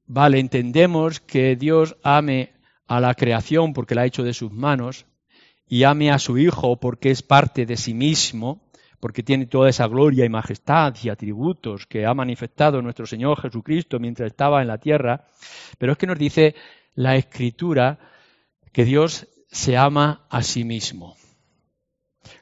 vale, 0.06 0.38
entendemos 0.38 1.20
que 1.20 1.54
Dios 1.54 1.98
ame 2.02 2.54
a 2.86 2.98
la 2.98 3.14
creación 3.14 3.74
porque 3.74 3.94
la 3.94 4.00
ha 4.00 4.06
hecho 4.06 4.22
de 4.22 4.32
sus 4.32 4.50
manos 4.50 5.04
y 5.68 5.84
ame 5.84 6.10
a 6.10 6.18
su 6.18 6.38
Hijo 6.38 6.78
porque 6.78 7.10
es 7.10 7.22
parte 7.22 7.66
de 7.66 7.76
sí 7.76 7.94
mismo, 7.94 8.62
porque 9.00 9.22
tiene 9.22 9.46
toda 9.46 9.68
esa 9.68 9.86
gloria 9.86 10.24
y 10.24 10.28
majestad 10.28 10.94
y 11.02 11.08
atributos 11.08 11.86
que 11.86 12.06
ha 12.06 12.14
manifestado 12.14 12.80
nuestro 12.82 13.06
Señor 13.06 13.40
Jesucristo 13.40 13.98
mientras 13.98 14.28
estaba 14.28 14.62
en 14.62 14.68
la 14.68 14.78
tierra, 14.78 15.26
pero 15.78 15.92
es 15.92 15.98
que 15.98 16.06
nos 16.06 16.18
dice 16.18 16.54
la 16.94 17.16
Escritura 17.16 17.98
que 18.72 18.84
Dios 18.84 19.28
se 19.48 19.76
ama 19.76 20.26
a 20.30 20.42
sí 20.42 20.64
mismo. 20.64 21.16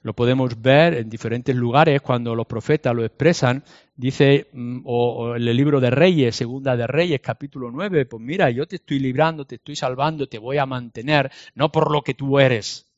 Lo 0.02 0.14
podemos 0.14 0.60
ver 0.60 0.94
en 0.94 1.10
diferentes 1.10 1.54
lugares 1.54 2.00
cuando 2.00 2.34
los 2.34 2.46
profetas 2.46 2.94
lo 2.94 3.04
expresan. 3.04 3.62
Dice, 3.94 4.48
mm, 4.52 4.80
o, 4.84 5.36
en 5.36 5.46
el 5.46 5.56
libro 5.56 5.80
de 5.80 5.90
Reyes, 5.90 6.34
Segunda 6.34 6.76
de 6.76 6.86
Reyes, 6.86 7.20
capítulo 7.20 7.70
9, 7.70 8.06
pues 8.06 8.22
mira, 8.22 8.50
yo 8.50 8.66
te 8.66 8.76
estoy 8.76 8.98
librando, 8.98 9.44
te 9.44 9.56
estoy 9.56 9.76
salvando, 9.76 10.26
te 10.26 10.38
voy 10.38 10.58
a 10.58 10.66
mantener, 10.66 11.30
no 11.54 11.70
por 11.70 11.90
lo 11.90 12.02
que 12.02 12.14
tú 12.14 12.38
eres, 12.38 12.93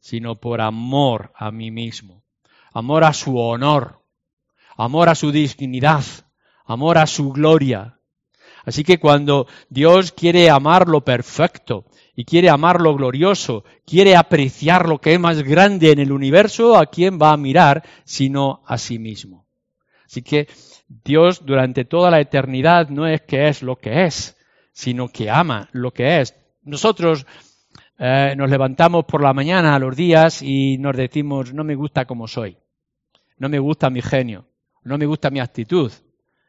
sino 0.00 0.40
por 0.40 0.60
amor 0.60 1.32
a 1.36 1.50
mí 1.50 1.70
mismo, 1.70 2.24
amor 2.72 3.04
a 3.04 3.12
su 3.12 3.38
honor, 3.38 4.02
amor 4.76 5.08
a 5.08 5.14
su 5.14 5.32
dignidad, 5.32 6.04
amor 6.64 6.98
a 6.98 7.06
su 7.06 7.32
gloria. 7.32 7.98
Así 8.64 8.84
que 8.84 8.98
cuando 8.98 9.46
Dios 9.68 10.12
quiere 10.12 10.50
amar 10.50 10.88
lo 10.88 11.04
perfecto, 11.04 11.86
y 12.18 12.24
quiere 12.24 12.50
amar 12.50 12.80
lo 12.80 12.96
glorioso, 12.96 13.62
quiere 13.86 14.16
apreciar 14.16 14.88
lo 14.88 15.00
que 15.00 15.12
es 15.12 15.20
más 15.20 15.40
grande 15.44 15.92
en 15.92 16.00
el 16.00 16.10
universo, 16.10 16.76
¿a 16.76 16.86
quién 16.86 17.16
va 17.16 17.30
a 17.30 17.36
mirar 17.36 17.84
sino 18.04 18.64
a 18.66 18.76
sí 18.76 18.98
mismo? 18.98 19.46
Así 20.04 20.22
que 20.22 20.48
Dios 20.88 21.46
durante 21.46 21.84
toda 21.84 22.10
la 22.10 22.18
eternidad 22.18 22.88
no 22.88 23.06
es 23.06 23.22
que 23.22 23.46
es 23.46 23.62
lo 23.62 23.76
que 23.76 24.02
es, 24.02 24.36
sino 24.72 25.10
que 25.10 25.30
ama 25.30 25.68
lo 25.70 25.92
que 25.92 26.20
es. 26.20 26.34
Nosotros 26.64 27.24
eh, 27.98 28.34
nos 28.36 28.48
levantamos 28.48 29.04
por 29.04 29.22
la 29.22 29.32
mañana 29.32 29.74
a 29.74 29.78
los 29.78 29.96
días 29.96 30.40
y 30.42 30.78
nos 30.78 30.96
decimos, 30.96 31.52
no 31.52 31.64
me 31.64 31.74
gusta 31.74 32.04
como 32.04 32.28
soy, 32.28 32.56
no 33.38 33.48
me 33.48 33.58
gusta 33.58 33.90
mi 33.90 34.02
genio, 34.02 34.46
no 34.84 34.96
me 34.96 35.06
gusta 35.06 35.30
mi 35.30 35.40
actitud, 35.40 35.90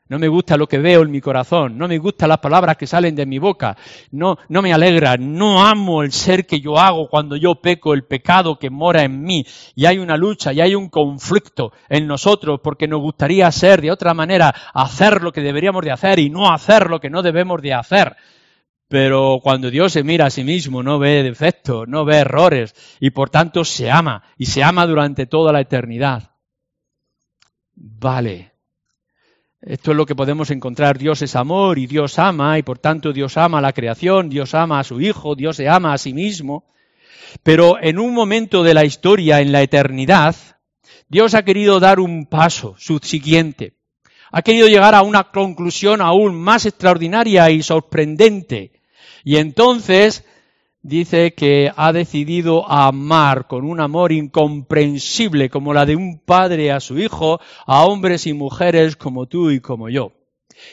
no 0.10 0.18
me 0.18 0.28
gusta 0.28 0.58
lo 0.58 0.68
que 0.68 0.80
veo 0.80 1.02
en 1.04 1.12
mi 1.12 1.22
corazón, 1.22 1.78
no 1.78 1.88
me 1.88 1.98
gustan 1.98 2.30
las 2.30 2.40
palabras 2.40 2.78
que 2.78 2.88
salen 2.88 3.16
de 3.16 3.26
mi 3.26 3.38
boca, 3.38 3.78
no, 4.12 4.38
no 4.50 4.62
me 4.62 4.74
alegra, 4.74 5.18
no 5.18 5.66
amo 5.66 6.04
el 6.04 6.12
ser 6.12 6.46
que 6.46 6.60
yo 6.60 6.78
hago 6.78 7.08
cuando 7.10 7.36
yo 7.36 7.56
peco, 7.56 7.94
el 7.94 8.06
pecado 8.06 8.58
que 8.58 8.72
mora 8.72 9.04
en 9.04 9.22
mí. 9.22 9.46
Y 9.76 9.86
hay 9.86 10.00
una 10.00 10.18
lucha 10.18 10.52
y 10.52 10.62
hay 10.62 10.74
un 10.74 10.90
conflicto 10.90 11.74
en 11.90 12.08
nosotros 12.08 12.60
porque 12.64 12.88
nos 12.88 13.02
gustaría 13.02 13.52
ser 13.52 13.82
de 13.82 13.92
otra 13.92 14.16
manera, 14.16 14.54
hacer 14.74 15.22
lo 15.22 15.32
que 15.32 15.42
deberíamos 15.42 15.84
de 15.84 15.92
hacer 15.92 16.18
y 16.18 16.30
no 16.30 16.52
hacer 16.52 16.90
lo 16.90 17.00
que 17.00 17.12
no 17.12 17.22
debemos 17.22 17.62
de 17.62 17.74
hacer. 17.76 18.16
Pero 18.90 19.40
cuando 19.44 19.70
Dios 19.70 19.94
se 19.94 20.04
mira 20.04 20.26
a 20.26 20.30
sí 20.32 20.44
mismo, 20.44 20.82
no 20.82 20.98
ve 20.98 21.22
defectos, 21.22 21.88
no 21.88 22.06
ve 22.06 22.18
errores 22.18 22.74
y 23.00 23.12
por 23.12 23.30
tanto 23.30 23.64
se 23.64 23.92
ama 23.92 24.24
y 24.36 24.48
se 24.48 24.64
ama 24.64 24.88
durante 24.88 25.28
toda 25.28 25.54
la 25.54 25.62
eternidad. 25.62 26.32
Vale, 27.76 28.52
esto 29.62 29.92
es 29.92 29.98
lo 29.98 30.08
que 30.08 30.16
podemos 30.16 30.50
encontrar. 30.50 30.98
Dios 30.98 31.22
es 31.22 31.36
amor 31.36 31.78
y 31.78 31.86
Dios 31.86 32.18
ama 32.18 32.58
y 32.58 32.64
por 32.64 32.80
tanto 32.80 33.14
Dios 33.14 33.38
ama 33.38 33.60
a 33.60 33.62
la 33.62 33.74
creación, 33.74 34.28
Dios 34.28 34.56
ama 34.56 34.80
a 34.80 34.84
su 34.84 35.00
Hijo, 35.00 35.36
Dios 35.36 35.58
se 35.58 35.70
ama 35.70 35.94
a 35.94 36.00
sí 36.00 36.14
mismo. 36.14 36.66
Pero 37.44 37.78
en 37.80 38.00
un 38.00 38.16
momento 38.16 38.64
de 38.64 38.74
la 38.74 38.86
historia, 38.86 39.40
en 39.40 39.52
la 39.52 39.62
eternidad, 39.62 40.36
Dios 41.10 41.36
ha 41.36 41.44
querido 41.44 41.80
dar 41.80 42.00
un 42.00 42.26
paso 42.26 42.74
subsiguiente. 42.80 43.76
Ha 44.32 44.42
querido 44.42 44.68
llegar 44.68 44.96
a 44.96 45.04
una 45.04 45.26
conclusión 45.26 46.02
aún 46.02 46.36
más 46.36 46.66
extraordinaria 46.66 47.52
y 47.52 47.62
sorprendente. 47.62 48.79
Y 49.24 49.38
entonces 49.38 50.24
dice 50.82 51.34
que 51.34 51.72
ha 51.76 51.92
decidido 51.92 52.70
amar 52.70 53.48
con 53.48 53.66
un 53.66 53.80
amor 53.82 54.12
incomprensible 54.12 55.50
como 55.50 55.74
la 55.74 55.86
de 55.86 55.96
un 55.96 56.20
padre 56.20 56.72
a 56.72 56.80
su 56.80 57.00
hijo, 57.00 57.40
a 57.66 57.86
hombres 57.86 58.28
y 58.28 58.34
mujeres 58.34 58.96
como 58.96 59.28
tú 59.28 59.52
y 59.52 59.60
como 59.60 59.90
yo. 59.90 60.14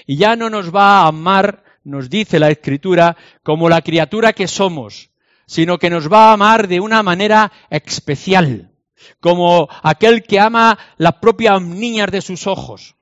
Y 0.06 0.16
ya 0.16 0.36
no 0.36 0.50
nos 0.50 0.74
va 0.74 1.00
a 1.00 1.08
amar, 1.08 1.64
nos 1.84 2.10
dice 2.10 2.38
la 2.38 2.50
escritura, 2.50 3.16
como 3.42 3.68
la 3.68 3.82
criatura 3.82 4.32
que 4.32 4.48
somos, 4.48 5.10
sino 5.46 5.78
que 5.78 5.90
nos 5.90 6.10
va 6.12 6.30
a 6.30 6.32
amar 6.32 6.68
de 6.68 6.80
una 6.80 7.02
manera 7.02 7.52
especial, 7.70 8.72
como 9.20 9.68
aquel 9.82 10.24
que 10.24 10.40
ama 10.40 10.78
las 10.96 11.14
propias 11.14 11.62
niñas 11.62 12.10
de 12.10 12.20
sus 12.20 12.46
ojos, 12.46 12.95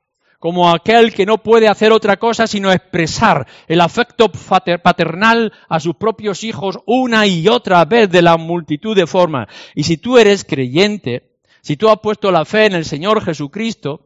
como 0.44 0.70
aquel 0.70 1.14
que 1.14 1.24
no 1.24 1.38
puede 1.38 1.68
hacer 1.68 1.90
otra 1.90 2.18
cosa 2.18 2.46
sino 2.46 2.70
expresar 2.70 3.46
el 3.66 3.80
afecto 3.80 4.30
paternal 4.30 5.54
a 5.70 5.80
sus 5.80 5.96
propios 5.96 6.44
hijos 6.44 6.80
una 6.84 7.26
y 7.26 7.48
otra 7.48 7.82
vez 7.86 8.10
de 8.10 8.20
la 8.20 8.36
multitud 8.36 8.94
de 8.94 9.06
formas. 9.06 9.48
Y 9.74 9.84
si 9.84 9.96
tú 9.96 10.18
eres 10.18 10.44
creyente, 10.44 11.30
si 11.62 11.78
tú 11.78 11.88
has 11.88 11.98
puesto 12.00 12.30
la 12.30 12.44
fe 12.44 12.66
en 12.66 12.74
el 12.74 12.84
Señor 12.84 13.24
Jesucristo, 13.24 14.02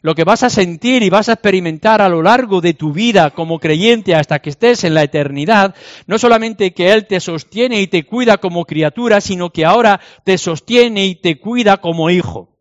lo 0.00 0.14
que 0.14 0.24
vas 0.24 0.42
a 0.42 0.48
sentir 0.48 1.02
y 1.02 1.10
vas 1.10 1.28
a 1.28 1.34
experimentar 1.34 2.00
a 2.00 2.08
lo 2.08 2.22
largo 2.22 2.62
de 2.62 2.72
tu 2.72 2.94
vida 2.94 3.28
como 3.28 3.58
creyente 3.58 4.14
hasta 4.14 4.38
que 4.38 4.48
estés 4.48 4.84
en 4.84 4.94
la 4.94 5.02
eternidad, 5.02 5.74
no 6.06 6.16
solamente 6.16 6.72
que 6.72 6.90
Él 6.90 7.06
te 7.06 7.20
sostiene 7.20 7.82
y 7.82 7.86
te 7.86 8.04
cuida 8.04 8.38
como 8.38 8.64
criatura, 8.64 9.20
sino 9.20 9.50
que 9.50 9.66
ahora 9.66 10.00
te 10.24 10.38
sostiene 10.38 11.04
y 11.04 11.16
te 11.16 11.38
cuida 11.38 11.82
como 11.82 12.08
hijo. 12.08 12.51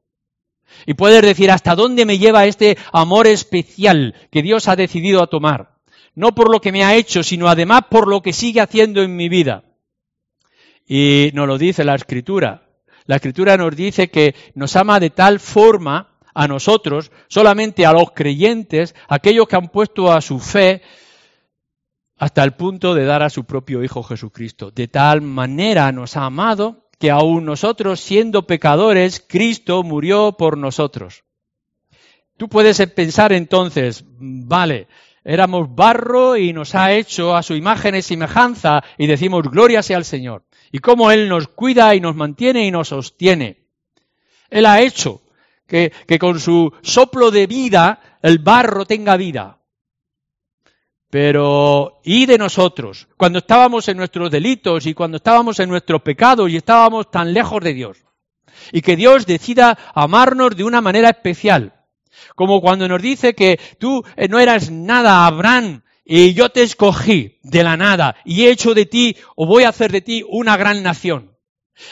Y 0.86 0.94
puedes 0.94 1.22
decir, 1.22 1.52
¿hasta 1.52 1.76
dónde 1.76 2.06
me 2.06 2.18
lleva 2.18 2.46
este 2.46 2.78
amor 2.92 3.28
especial 3.28 4.16
que 4.32 4.42
Dios 4.42 4.68
ha 4.68 4.76
decidido 4.76 5.22
a 5.22 5.28
tomar? 5.28 5.78
No 6.16 6.34
por 6.34 6.52
lo 6.52 6.60
que 6.60 6.72
me 6.72 6.84
ha 6.84 6.96
hecho, 6.96 7.24
sino 7.24 7.48
además 7.48 7.82
por 7.90 8.08
lo 8.08 8.22
que 8.22 8.34
sigue 8.34 8.62
haciendo 8.62 9.02
en 9.02 9.16
mi 9.16 9.30
vida. 9.30 9.64
Y 10.88 11.32
nos 11.34 11.48
lo 11.48 11.58
dice 11.58 11.84
la 11.84 11.96
Escritura. 11.96 12.64
La 13.06 13.16
Escritura 13.16 13.58
nos 13.58 13.76
dice 13.76 14.10
que 14.10 14.36
nos 14.56 14.76
ama 14.76 15.00
de 15.00 15.10
tal 15.10 15.40
forma 15.40 16.20
a 16.34 16.48
nosotros, 16.48 17.12
solamente 17.28 17.86
a 17.86 17.94
los 17.94 18.12
creyentes, 18.12 18.96
aquellos 19.08 19.48
que 19.48 19.56
han 19.56 19.70
puesto 19.70 20.12
a 20.12 20.22
su 20.22 20.40
fe 20.40 20.82
hasta 22.18 22.44
el 22.44 22.54
punto 22.54 22.94
de 22.94 23.06
dar 23.06 23.24
a 23.24 23.30
su 23.30 23.46
propio 23.46 23.84
Hijo 23.84 24.04
Jesucristo. 24.04 24.70
De 24.72 24.88
tal 24.88 25.22
manera 25.22 25.92
nos 25.92 26.16
ha 26.18 26.26
amado 26.26 26.90
que 27.02 27.10
aún 27.10 27.46
nosotros 27.46 28.00
siendo 28.00 28.46
pecadores, 28.46 29.26
Cristo 29.28 29.82
murió 29.82 30.34
por 30.38 30.56
nosotros. 30.56 31.24
Tú 32.38 32.48
puedes 32.48 32.78
pensar 32.92 33.34
entonces, 33.34 34.06
vale, 34.08 34.88
éramos 35.24 35.74
barro 35.74 36.38
y 36.38 36.54
nos 36.54 36.76
ha 36.76 36.94
hecho 36.94 37.36
a 37.36 37.42
su 37.42 37.56
imagen 37.56 37.96
y 37.96 38.04
semejanza 38.04 38.84
y 39.00 39.08
decimos 39.08 39.42
gloria 39.50 39.82
sea 39.82 39.98
al 39.98 40.06
Señor. 40.06 40.44
Y 40.72 40.78
cómo 40.78 41.10
Él 41.10 41.28
nos 41.28 41.48
cuida 41.48 41.96
y 41.96 42.00
nos 42.00 42.16
mantiene 42.16 42.68
y 42.68 42.72
nos 42.72 42.90
sostiene. 42.90 43.66
Él 44.52 44.68
ha 44.68 44.82
hecho 44.82 45.24
que, 45.66 45.92
que 46.06 46.20
con 46.20 46.40
su 46.40 46.72
soplo 46.84 47.32
de 47.32 47.48
vida 47.48 48.20
el 48.22 48.38
barro 48.38 48.86
tenga 48.86 49.18
vida. 49.18 49.58
Pero, 51.12 52.00
¿y 52.06 52.26
de 52.26 52.38
nosotros? 52.38 53.10
Cuando 53.18 53.40
estábamos 53.40 53.90
en 53.90 53.98
nuestros 53.98 54.32
delitos 54.32 54.86
y 54.86 54.94
cuando 54.94 55.18
estábamos 55.18 55.60
en 55.60 55.70
nuestros 55.70 56.02
pecados 56.02 56.50
y 56.50 56.56
estábamos 56.56 57.12
tan 57.12 57.34
lejos 57.34 57.62
de 57.62 57.74
Dios. 57.74 57.98
Y 58.72 58.82
que 58.82 58.96
Dios 58.96 59.26
decida 59.26 59.78
amarnos 59.94 60.56
de 60.56 60.64
una 60.64 60.80
manera 60.80 61.10
especial. 61.10 61.74
Como 62.34 62.62
cuando 62.62 62.88
nos 62.88 63.02
dice 63.02 63.36
que 63.36 63.60
tú 63.78 64.06
eh, 64.16 64.30
no 64.30 64.40
eras 64.40 64.72
nada, 64.72 65.26
Abraham, 65.26 65.84
y 66.06 66.34
yo 66.34 66.48
te 66.48 66.64
escogí 66.64 67.40
de 67.44 67.64
la 67.64 67.76
nada 67.76 68.16
y 68.24 68.44
he 68.44 68.52
hecho 68.52 68.74
de 68.74 68.86
ti 68.86 69.18
o 69.36 69.46
voy 69.46 69.64
a 69.64 69.70
hacer 69.70 69.92
de 69.92 70.02
ti 70.02 70.24
una 70.30 70.56
gran 70.56 70.82
nación. 70.82 71.31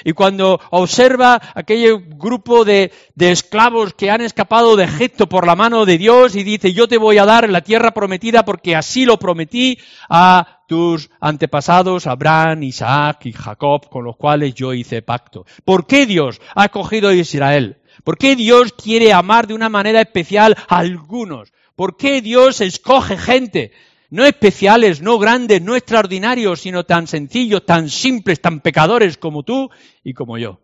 Y 0.03 0.13
cuando 0.13 0.60
observa 0.72 1.41
aquel 1.53 2.05
grupo 2.17 2.65
de, 2.65 2.91
esclavos 3.17 3.93
que 3.93 4.10
han 4.10 4.22
escapado 4.22 4.75
de 4.75 4.86
Egipto 4.86 5.27
por 5.27 5.46
la 5.46 5.55
mano 5.55 5.86
de 5.86 5.98
Dios 5.98 6.36
y 6.36 6.43
dice, 6.43 6.74
yo 6.74 6.88
te 6.88 6.98
voy 6.98 7.17
a 7.17 7.25
dar 7.25 7.50
la 7.50 7.62
tierra 7.62 7.91
prometida 7.91 8.46
porque 8.46 8.75
así 8.75 9.05
lo 9.05 9.17
prometí 9.17 9.77
a 10.10 10.63
tus 10.67 11.10
antepasados, 11.19 12.08
Abraham, 12.08 12.63
Isaac 12.63 13.25
y 13.25 13.34
Jacob, 13.34 13.89
con 13.89 14.03
los 14.03 14.15
cuales 14.15 14.53
yo 14.53 14.74
hice 14.74 15.01
pacto. 15.01 15.46
¿Por 15.65 15.88
qué 15.88 16.05
Dios 16.05 16.39
ha 16.55 16.65
escogido 16.65 17.10
a 17.10 17.13
Israel? 17.15 17.77
¿Por 18.03 18.17
qué 18.17 18.36
Dios 18.36 18.74
quiere 18.74 19.12
amar 19.13 19.48
de 19.48 19.53
una 19.53 19.69
manera 19.69 20.01
especial 20.01 20.55
a 20.67 20.77
algunos? 20.77 21.51
¿Por 21.75 21.98
qué 21.98 22.22
Dios 22.22 22.62
escoge 22.62 23.17
gente? 23.17 23.72
No 24.10 24.25
especiales, 24.25 25.01
no 25.01 25.20
grandes, 25.20 25.62
no 25.62 25.75
extraordinarios, 25.75 26.62
sino 26.62 26.84
tan 26.84 27.06
sencillos, 27.06 27.66
tan 27.66 27.89
simples, 27.89 28.42
tan 28.42 28.60
pecadores 28.60 29.18
como 29.18 29.44
tú 29.44 29.70
y 30.04 30.13
como 30.13 30.38
yo. 30.38 30.60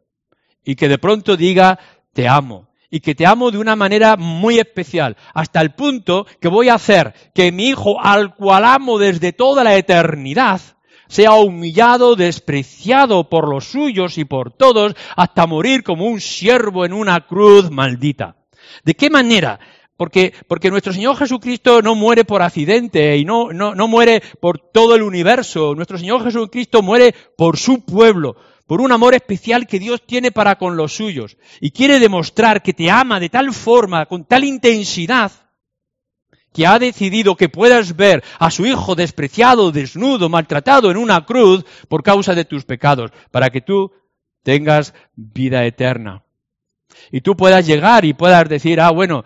Y 0.63 0.75
que 0.75 0.89
de 0.89 0.97
pronto 0.97 1.37
diga, 1.37 1.77
te 2.13 2.27
amo. 2.27 2.69
Y 2.89 3.01
que 3.01 3.13
te 3.13 3.25
amo 3.25 3.51
de 3.51 3.57
una 3.57 3.75
manera 3.75 4.15
muy 4.15 4.57
especial, 4.57 5.17
hasta 5.33 5.61
el 5.61 5.73
punto 5.73 6.25
que 6.39 6.47
voy 6.47 6.69
a 6.69 6.75
hacer 6.75 7.13
que 7.33 7.51
mi 7.51 7.67
hijo, 7.67 7.99
al 8.01 8.35
cual 8.35 8.63
amo 8.63 8.97
desde 8.97 9.33
toda 9.33 9.63
la 9.63 9.75
eternidad, 9.75 10.61
sea 11.07 11.33
humillado, 11.33 12.15
despreciado 12.15 13.29
por 13.29 13.49
los 13.49 13.65
suyos 13.65 14.17
y 14.17 14.25
por 14.25 14.51
todos, 14.51 14.95
hasta 15.15 15.45
morir 15.45 15.83
como 15.83 16.05
un 16.05 16.21
siervo 16.21 16.85
en 16.85 16.93
una 16.93 17.27
cruz 17.27 17.69
maldita. 17.69 18.37
¿De 18.83 18.95
qué 18.95 19.09
manera? 19.09 19.59
Porque, 19.97 20.33
porque 20.47 20.69
nuestro 20.69 20.91
Señor 20.91 21.15
Jesucristo 21.15 21.81
no 21.81 21.95
muere 21.95 22.25
por 22.25 22.41
accidente 22.41 23.15
y 23.17 23.23
no, 23.23 23.53
no, 23.53 23.75
no 23.75 23.87
muere 23.87 24.21
por 24.41 24.59
todo 24.59 24.95
el 24.95 25.01
universo. 25.01 25.73
Nuestro 25.73 25.97
Señor 25.97 26.23
Jesucristo 26.23 26.81
muere 26.81 27.15
por 27.37 27.57
su 27.57 27.85
pueblo, 27.85 28.35
por 28.67 28.81
un 28.81 28.91
amor 28.91 29.15
especial 29.15 29.67
que 29.67 29.79
Dios 29.79 30.01
tiene 30.05 30.31
para 30.31 30.57
con 30.57 30.75
los 30.75 30.93
suyos. 30.93 31.37
Y 31.61 31.71
quiere 31.71 31.99
demostrar 31.99 32.61
que 32.61 32.73
te 32.73 32.91
ama 32.91 33.19
de 33.21 33.29
tal 33.29 33.53
forma, 33.53 34.05
con 34.05 34.25
tal 34.25 34.43
intensidad, 34.43 35.31
que 36.51 36.67
ha 36.67 36.77
decidido 36.79 37.35
que 37.35 37.49
puedas 37.49 37.95
ver 37.95 38.23
a 38.39 38.51
su 38.51 38.65
hijo 38.65 38.95
despreciado, 38.95 39.71
desnudo, 39.71 40.29
maltratado 40.29 40.91
en 40.91 40.97
una 40.97 41.25
cruz 41.25 41.65
por 41.87 42.03
causa 42.03 42.33
de 42.33 42.45
tus 42.45 42.65
pecados, 42.65 43.11
para 43.31 43.49
que 43.49 43.61
tú 43.61 43.91
tengas 44.43 44.93
vida 45.15 45.65
eterna. 45.65 46.23
Y 47.11 47.21
tú 47.21 47.35
puedas 47.35 47.65
llegar 47.65 48.05
y 48.05 48.13
puedas 48.13 48.47
decir, 48.47 48.79
ah, 48.79 48.91
bueno, 48.91 49.25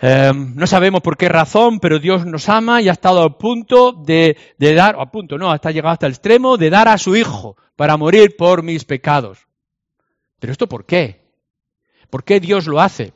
em, 0.00 0.54
no 0.54 0.66
sabemos 0.66 1.00
por 1.00 1.16
qué 1.16 1.28
razón, 1.28 1.80
pero 1.80 1.98
Dios 1.98 2.24
nos 2.26 2.48
ama 2.48 2.80
y 2.80 2.88
ha 2.88 2.92
estado 2.92 3.22
a 3.22 3.38
punto 3.38 3.92
de, 3.92 4.36
de 4.58 4.74
dar, 4.74 4.96
a 4.98 5.10
punto 5.10 5.38
no, 5.38 5.50
hasta 5.50 5.70
llegado 5.70 5.92
hasta 5.92 6.06
el 6.06 6.12
extremo 6.12 6.56
de 6.56 6.70
dar 6.70 6.88
a 6.88 6.98
su 6.98 7.16
hijo 7.16 7.56
para 7.76 7.96
morir 7.96 8.36
por 8.36 8.62
mis 8.62 8.84
pecados. 8.84 9.46
Pero 10.38 10.52
esto 10.52 10.68
por 10.68 10.86
qué? 10.86 11.28
¿Por 12.10 12.24
qué 12.24 12.40
Dios 12.40 12.66
lo 12.66 12.80
hace? 12.80 13.12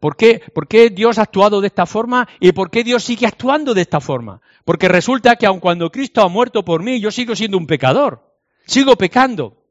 ¿Por 0.00 0.16
qué, 0.16 0.42
¿Por 0.52 0.68
qué, 0.68 0.90
Dios 0.90 1.18
ha 1.18 1.22
actuado 1.22 1.60
de 1.60 1.68
esta 1.68 1.86
forma 1.86 2.28
y 2.40 2.52
por 2.52 2.70
qué 2.70 2.84
Dios 2.84 3.04
sigue 3.04 3.26
actuando 3.26 3.72
de 3.72 3.80
esta 3.80 4.00
forma? 4.00 4.40
Porque 4.64 4.88
resulta 4.88 5.36
que 5.36 5.46
aun 5.46 5.60
cuando 5.60 5.90
Cristo 5.90 6.20
ha 6.20 6.28
muerto 6.28 6.64
por 6.64 6.82
mí, 6.82 7.00
yo 7.00 7.10
sigo 7.10 7.34
siendo 7.34 7.56
un 7.56 7.66
pecador. 7.66 8.36
Sigo 8.66 8.96
pecando. 8.96 9.63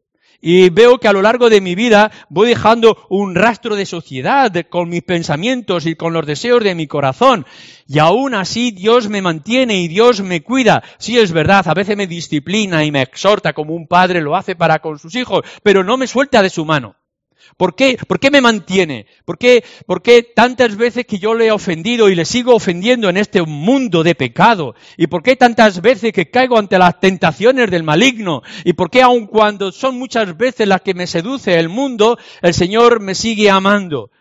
Y 0.46 0.70
veo 0.72 0.98
que 0.98 1.08
a 1.08 1.14
lo 1.14 1.22
largo 1.22 1.50
de 1.50 1.62
mi 1.62 1.74
vida 1.74 2.12
voy 2.28 2.50
dejando 2.50 2.98
un 3.10 3.34
rastro 3.34 3.78
de 3.78 3.86
sociedad 3.86 4.52
con 4.70 4.90
mis 4.90 5.02
pensamientos 5.02 5.86
y 5.86 5.96
con 5.96 6.12
los 6.12 6.26
deseos 6.26 6.62
de 6.62 6.76
mi 6.76 6.86
corazón. 6.86 7.46
Y 7.88 8.00
aún 8.00 8.34
así 8.34 8.72
Dios 8.72 9.08
me 9.08 9.22
mantiene 9.22 9.78
y 9.78 9.88
Dios 9.88 10.20
me 10.20 10.44
cuida. 10.44 10.84
Sí 10.98 11.18
es 11.18 11.32
verdad, 11.32 11.66
a 11.70 11.74
veces 11.74 11.96
me 11.96 12.08
disciplina 12.08 12.84
y 12.84 12.92
me 12.92 13.04
exhorta 13.04 13.54
como 13.54 13.74
un 13.74 13.88
padre 13.88 14.20
lo 14.20 14.36
hace 14.36 14.58
para 14.58 14.80
con 14.80 15.00
sus 15.00 15.16
hijos, 15.16 15.46
pero 15.64 15.82
no 15.82 15.96
me 15.96 16.08
suelta 16.08 16.42
de 16.42 16.50
su 16.50 16.66
mano. 16.66 16.98
¿Por 17.58 17.76
qué? 17.76 17.98
¿Por 18.08 18.20
qué 18.20 18.32
me 18.32 18.42
mantiene? 18.42 19.06
¿Por 19.26 19.38
qué, 19.38 19.64
¿Por 19.86 20.02
qué 20.02 20.24
tantas 20.24 20.76
veces 20.76 21.06
que 21.06 21.20
yo 21.20 21.34
le 21.34 21.48
he 21.48 21.52
ofendido 21.52 22.10
y 22.10 22.16
le 22.16 22.26
sigo 22.26 22.56
ofendiendo 22.56 23.10
en 23.10 23.18
este 23.18 23.42
mundo 23.42 24.04
de 24.04 24.16
pecado? 24.16 24.76
¿Y 24.98 25.08
por 25.08 25.24
qué 25.24 25.36
tantas 25.36 25.82
veces 25.82 26.14
que 26.14 26.30
caigo 26.30 26.58
ante 26.58 26.78
las 26.78 27.00
tentaciones 27.00 27.70
del 27.70 27.84
maligno? 27.84 28.42
¿Y 28.64 28.74
por 28.74 28.90
qué 28.90 29.02
aun 29.02 29.28
cuando 29.28 29.72
son 29.72 29.98
muchas 29.98 30.36
veces 30.38 30.68
las 30.68 30.82
que 30.82 30.94
me 30.94 31.08
seduce 31.08 31.58
el 31.60 31.70
mundo, 31.70 32.18
el 32.42 32.54
Señor 32.54 33.00
me 33.00 33.16
sigue 33.16 33.50
amando? 33.50 34.12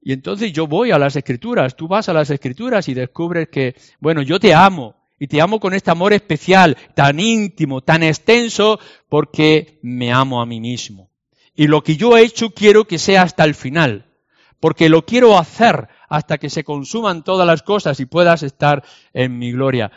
Y 0.00 0.12
entonces 0.12 0.52
yo 0.52 0.68
voy 0.68 0.92
a 0.92 0.98
las 0.98 1.16
escrituras, 1.16 1.74
tú 1.74 1.88
vas 1.88 2.08
a 2.08 2.12
las 2.12 2.30
escrituras 2.30 2.88
y 2.88 2.94
descubres 2.94 3.48
que, 3.48 3.74
bueno, 3.98 4.22
yo 4.22 4.38
te 4.38 4.54
amo. 4.54 4.94
Y 5.18 5.28
te 5.28 5.40
amo 5.40 5.58
con 5.58 5.72
este 5.72 5.90
amor 5.90 6.12
especial, 6.12 6.76
tan 6.94 7.18
íntimo, 7.18 7.80
tan 7.80 8.02
extenso, 8.02 8.78
porque 9.08 9.78
me 9.82 10.12
amo 10.12 10.42
a 10.42 10.46
mí 10.46 10.60
mismo. 10.60 11.10
Y 11.56 11.68
lo 11.68 11.82
que 11.82 11.96
yo 11.96 12.16
he 12.16 12.22
hecho 12.22 12.50
quiero 12.50 12.84
que 12.84 12.98
sea 12.98 13.22
hasta 13.22 13.44
el 13.44 13.54
final, 13.54 14.04
porque 14.60 14.90
lo 14.90 15.06
quiero 15.06 15.38
hacer 15.38 15.88
hasta 16.08 16.38
que 16.38 16.50
se 16.50 16.64
consuman 16.64 17.24
todas 17.24 17.46
las 17.46 17.62
cosas 17.62 17.98
y 17.98 18.04
puedas 18.04 18.42
estar 18.42 18.84
en 19.14 19.38
mi 19.38 19.52
gloria. 19.52 19.90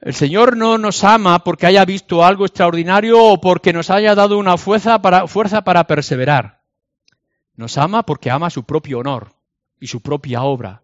El 0.00 0.14
Señor 0.14 0.58
no 0.58 0.76
nos 0.76 1.02
ama 1.02 1.42
porque 1.42 1.66
haya 1.66 1.86
visto 1.86 2.22
algo 2.22 2.44
extraordinario 2.44 3.18
o 3.18 3.40
porque 3.40 3.72
nos 3.72 3.88
haya 3.88 4.14
dado 4.14 4.36
una 4.36 4.58
fuerza 4.58 5.00
para, 5.00 5.26
fuerza 5.26 5.64
para 5.64 5.86
perseverar. 5.86 6.60
Nos 7.56 7.78
ama 7.78 8.04
porque 8.04 8.30
ama 8.30 8.50
su 8.50 8.64
propio 8.64 8.98
honor 8.98 9.32
y 9.80 9.86
su 9.86 10.02
propia 10.02 10.42
obra. 10.42 10.82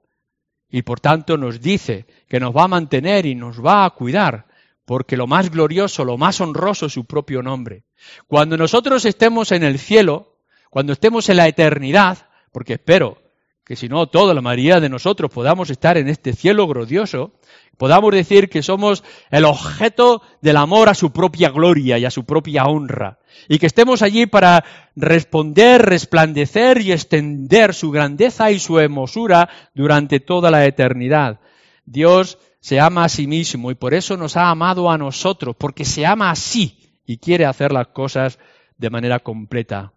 Y 0.71 0.81
por 0.83 1.01
tanto 1.01 1.37
nos 1.37 1.61
dice 1.61 2.07
que 2.29 2.41
nos 2.41 2.57
va 2.57 2.65
a 2.65 2.69
mantener 2.69 3.27
y 3.27 3.35
nos 3.35 3.63
va 3.63 3.85
a 3.85 3.91
cuidar 3.91 4.47
porque 4.90 5.16
lo 5.16 5.29
más 5.29 5.53
glorioso, 5.53 6.05
lo 6.05 6.18
más 6.18 6.40
honroso 6.40 6.87
es 6.87 6.94
su 6.94 7.05
propio 7.05 7.44
nombre. 7.44 7.85
Cuando 8.26 8.57
nosotros 8.57 9.05
estemos 9.05 9.53
en 9.53 9.62
el 9.62 9.79
cielo, 9.79 10.35
cuando 10.68 10.92
estemos 10.92 11.29
en 11.29 11.37
la 11.37 11.46
eternidad, 11.46 12.18
porque 12.50 12.72
espero 12.72 13.16
que 13.64 13.76
si 13.76 13.88
no, 13.88 14.09
toda 14.09 14.35
la 14.35 14.40
mayoría 14.40 14.81
de 14.81 14.88
nosotros 14.88 15.31
podamos 15.31 15.70
estar 15.70 15.96
en 15.96 16.09
este 16.09 16.33
cielo 16.33 16.66
glorioso, 16.66 17.35
podamos 17.79 18.11
decir 18.11 18.48
que 18.48 18.64
somos 18.64 19.05
el 19.31 19.44
objeto 19.44 20.22
del 20.40 20.57
amor 20.57 20.88
a 20.88 20.94
su 20.94 21.12
propia 21.12 21.50
gloria 21.50 21.96
y 21.96 22.05
a 22.05 22.11
su 22.11 22.24
propia 22.24 22.64
honra, 22.64 23.20
y 23.48 23.61
que 23.61 23.66
estemos 23.66 24.03
allí 24.03 24.26
para 24.26 24.64
responder, 24.96 25.83
resplandecer 25.83 26.81
y 26.81 26.90
extender 26.90 27.74
su 27.74 27.92
grandeza 27.92 28.50
y 28.50 28.59
su 28.59 28.81
hermosura 28.81 29.50
durante 29.72 30.18
toda 30.18 30.50
la 30.50 30.66
eternidad. 30.66 31.38
Dios 31.85 32.38
se 32.61 32.79
ama 32.79 33.05
a 33.05 33.09
sí 33.09 33.27
mismo 33.27 33.70
y 33.70 33.75
por 33.75 33.94
eso 33.94 34.16
nos 34.16 34.37
ha 34.37 34.51
amado 34.51 34.90
a 34.90 34.99
nosotros, 34.99 35.57
porque 35.57 35.85
se 35.85 36.05
ama 36.07 36.31
así 36.31 36.94
y 37.07 37.16
quiere 37.16 37.46
hacer 37.46 37.73
las 37.73 37.88
cosas 37.88 38.38
de 38.77 38.90
manera 38.90 39.18
completa. 39.18 39.92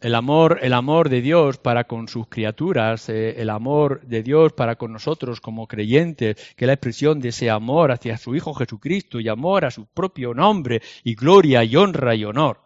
El 0.00 0.14
amor, 0.14 0.60
el 0.62 0.74
amor 0.74 1.08
de 1.08 1.20
Dios 1.20 1.58
para 1.58 1.84
con 1.84 2.06
sus 2.06 2.28
criaturas, 2.28 3.08
eh, 3.08 3.42
el 3.42 3.50
amor 3.50 4.00
de 4.06 4.22
Dios 4.22 4.52
para 4.52 4.76
con 4.76 4.92
nosotros 4.92 5.40
como 5.40 5.66
creyentes, 5.66 6.36
que 6.56 6.64
es 6.64 6.66
la 6.66 6.74
expresión 6.74 7.18
de 7.18 7.30
ese 7.30 7.50
amor 7.50 7.90
hacia 7.90 8.16
su 8.16 8.36
Hijo 8.36 8.54
Jesucristo 8.54 9.18
y 9.18 9.28
amor 9.28 9.64
a 9.64 9.72
su 9.72 9.86
propio 9.86 10.34
nombre 10.34 10.82
y 11.02 11.16
gloria 11.16 11.64
y 11.64 11.74
honra 11.74 12.14
y 12.14 12.24
honor. 12.24 12.60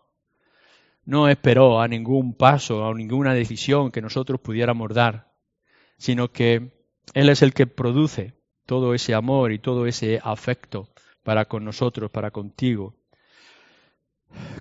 No 1.07 1.27
esperó 1.27 1.81
a 1.81 1.89
ningún 1.89 2.35
paso, 2.35 2.87
a 2.87 2.95
ninguna 2.95 3.33
decisión 3.33 3.91
que 3.91 4.03
nosotros 4.03 4.39
pudiéramos 4.39 4.93
dar 4.93 5.32
sino 6.03 6.33
que 6.33 6.73
Él 7.15 7.29
es 7.29 7.43
el 7.43 7.55
que 7.55 7.69
produce 7.69 8.35
todo 8.67 8.93
ese 8.93 9.15
amor 9.15 9.53
y 9.53 9.61
todo 9.61 9.87
ese 9.87 10.19
afecto 10.25 10.89
para 11.23 11.45
con 11.45 11.65
nosotros, 11.65 12.11
para 12.11 12.33
contigo. 12.33 12.97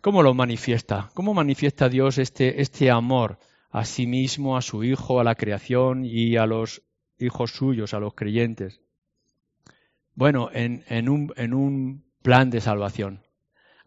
¿Cómo 0.01 0.21
lo 0.21 0.35
manifiesta? 0.35 1.09
¿Cómo 1.15 1.33
manifiesta 1.33 1.89
Dios 1.89 2.19
este, 2.19 2.61
este 2.61 2.91
amor 2.91 3.39
a 3.71 3.85
sí 3.85 4.05
mismo, 4.05 4.55
a 4.55 4.61
su 4.61 4.83
Hijo, 4.83 5.19
a 5.19 5.23
la 5.23 5.33
creación 5.33 6.05
y 6.05 6.37
a 6.37 6.45
los 6.45 6.83
hijos 7.17 7.49
suyos, 7.49 7.95
a 7.95 7.99
los 7.99 8.13
creyentes? 8.13 8.79
Bueno, 10.13 10.51
en, 10.53 10.83
en, 10.89 11.09
un, 11.09 11.33
en 11.37 11.55
un 11.55 12.05
plan 12.21 12.51
de 12.51 12.61
salvación 12.61 13.25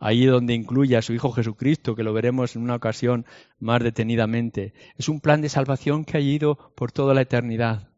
ahí 0.05 0.27
donde 0.27 0.53
incluye 0.53 0.99
a 0.99 1.03
su 1.03 1.15
Hijo 1.15 1.33
Jesucristo, 1.33 1.97
que 1.97 2.03
lo 2.03 2.13
veremos 2.13 2.57
en 2.57 2.63
una 2.63 2.75
ocasión 2.75 3.25
más 3.59 3.83
detenidamente. 3.83 4.75
Es 4.99 5.09
un 5.09 5.19
plan 5.19 5.41
de 5.41 5.49
salvación 5.49 6.05
que 6.05 6.19
ha 6.19 6.21
ido 6.21 6.57
por 6.77 6.93
toda 6.93 7.15
la 7.15 7.23
eternidad. 7.23 7.89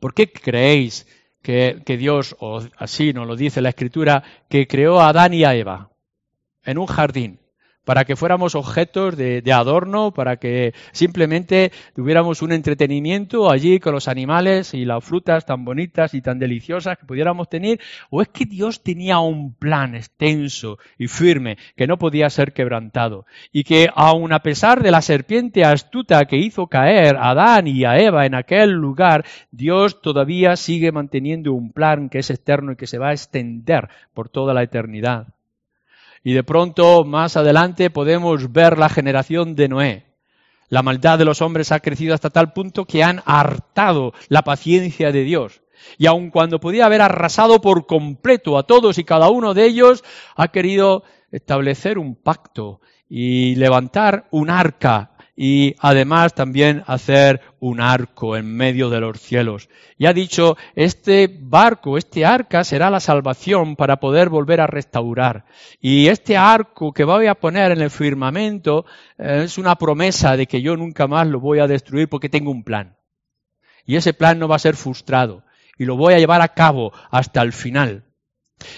¿Por 0.00 0.14
qué 0.14 0.32
creéis 0.32 1.06
que, 1.42 1.82
Dios, 1.98 2.34
o 2.40 2.62
así 2.78 3.12
nos 3.12 3.26
lo 3.26 3.36
dice 3.36 3.60
la 3.60 3.68
Escritura, 3.68 4.24
que 4.48 4.66
creó 4.66 5.00
a 5.00 5.10
Adán 5.10 5.34
y 5.34 5.44
a 5.44 5.54
Eva 5.54 5.90
en 6.64 6.78
un 6.78 6.86
jardín? 6.86 7.40
Para 7.84 8.04
que 8.04 8.16
fuéramos 8.16 8.54
objetos 8.54 9.16
de, 9.16 9.42
adorno, 9.52 10.12
para 10.12 10.36
que 10.36 10.74
simplemente 10.92 11.72
tuviéramos 11.94 12.42
un 12.42 12.52
entretenimiento 12.52 13.50
allí 13.50 13.78
con 13.78 13.92
los 13.92 14.08
animales 14.08 14.74
y 14.74 14.84
las 14.84 15.04
frutas 15.04 15.46
tan 15.46 15.64
bonitas 15.64 16.14
y 16.14 16.22
tan 16.22 16.38
deliciosas 16.38 16.98
que 16.98 17.06
pudiéramos 17.06 17.48
tener, 17.48 17.80
o 18.10 18.22
es 18.22 18.28
que 18.28 18.46
Dios 18.46 18.82
tenía 18.82 19.18
un 19.18 19.54
plan 19.54 19.94
extenso 19.94 20.78
y 20.98 21.08
firme 21.08 21.58
que 21.76 21.86
no 21.86 21.98
podía 21.98 22.30
ser 22.30 22.52
quebrantado, 22.52 23.26
y 23.52 23.64
que 23.64 23.88
aun 23.94 24.32
a 24.32 24.40
pesar 24.40 24.82
de 24.82 24.90
la 24.90 25.02
serpiente 25.02 25.64
astuta 25.64 26.24
que 26.24 26.38
hizo 26.38 26.66
caer 26.66 27.16
a 27.16 27.30
Adán 27.30 27.66
y 27.66 27.84
a 27.84 27.98
Eva 27.98 28.26
en 28.26 28.34
aquel 28.34 28.70
lugar, 28.70 29.24
Dios 29.50 30.00
todavía 30.00 30.56
sigue 30.56 30.92
manteniendo 30.92 31.52
un 31.52 31.72
plan 31.72 32.08
que 32.08 32.18
es 32.18 32.30
eterno 32.30 32.72
y 32.72 32.76
que 32.76 32.86
se 32.86 32.98
va 32.98 33.08
a 33.08 33.12
extender 33.12 33.88
por 34.14 34.28
toda 34.28 34.54
la 34.54 34.62
eternidad. 34.62 35.33
Y 36.24 36.32
de 36.32 36.42
pronto, 36.42 37.04
más 37.04 37.36
adelante, 37.36 37.90
podemos 37.90 38.50
ver 38.50 38.78
la 38.78 38.88
generación 38.88 39.54
de 39.54 39.68
Noé. 39.68 40.06
La 40.70 40.82
maldad 40.82 41.18
de 41.18 41.26
los 41.26 41.42
hombres 41.42 41.70
ha 41.70 41.80
crecido 41.80 42.14
hasta 42.14 42.30
tal 42.30 42.54
punto 42.54 42.86
que 42.86 43.04
han 43.04 43.22
hartado 43.26 44.14
la 44.28 44.42
paciencia 44.42 45.12
de 45.12 45.22
Dios. 45.22 45.60
Y 45.98 46.06
aun 46.06 46.30
cuando 46.30 46.60
podía 46.60 46.86
haber 46.86 47.02
arrasado 47.02 47.60
por 47.60 47.86
completo 47.86 48.56
a 48.56 48.62
todos 48.62 48.96
y 48.96 49.04
cada 49.04 49.28
uno 49.28 49.52
de 49.52 49.66
ellos, 49.66 50.02
ha 50.34 50.48
querido 50.48 51.04
establecer 51.30 51.98
un 51.98 52.14
pacto 52.14 52.80
y 53.06 53.54
levantar 53.56 54.26
un 54.30 54.48
arca 54.48 55.13
y 55.36 55.74
además 55.80 56.34
también 56.34 56.84
hacer 56.86 57.40
un 57.58 57.80
arco 57.80 58.36
en 58.36 58.46
medio 58.46 58.88
de 58.88 59.00
los 59.00 59.20
cielos. 59.20 59.68
Y 59.98 60.06
ha 60.06 60.12
dicho, 60.12 60.56
este 60.74 61.28
barco, 61.28 61.98
este 61.98 62.24
arca 62.24 62.62
será 62.62 62.90
la 62.90 63.00
salvación 63.00 63.74
para 63.74 63.98
poder 63.98 64.28
volver 64.28 64.60
a 64.60 64.66
restaurar. 64.66 65.44
Y 65.80 66.06
este 66.08 66.36
arco 66.36 66.92
que 66.92 67.04
voy 67.04 67.26
a 67.26 67.34
poner 67.34 67.72
en 67.72 67.80
el 67.80 67.90
firmamento 67.90 68.86
eh, 69.18 69.42
es 69.44 69.58
una 69.58 69.74
promesa 69.76 70.36
de 70.36 70.46
que 70.46 70.62
yo 70.62 70.76
nunca 70.76 71.06
más 71.06 71.26
lo 71.26 71.40
voy 71.40 71.58
a 71.58 71.66
destruir 71.66 72.08
porque 72.08 72.28
tengo 72.28 72.50
un 72.50 72.62
plan. 72.62 72.96
Y 73.84 73.96
ese 73.96 74.14
plan 74.14 74.38
no 74.38 74.48
va 74.48 74.56
a 74.56 74.60
ser 74.60 74.76
frustrado. 74.76 75.44
Y 75.76 75.84
lo 75.84 75.96
voy 75.96 76.14
a 76.14 76.18
llevar 76.18 76.40
a 76.40 76.54
cabo 76.54 76.92
hasta 77.10 77.42
el 77.42 77.52
final. 77.52 78.04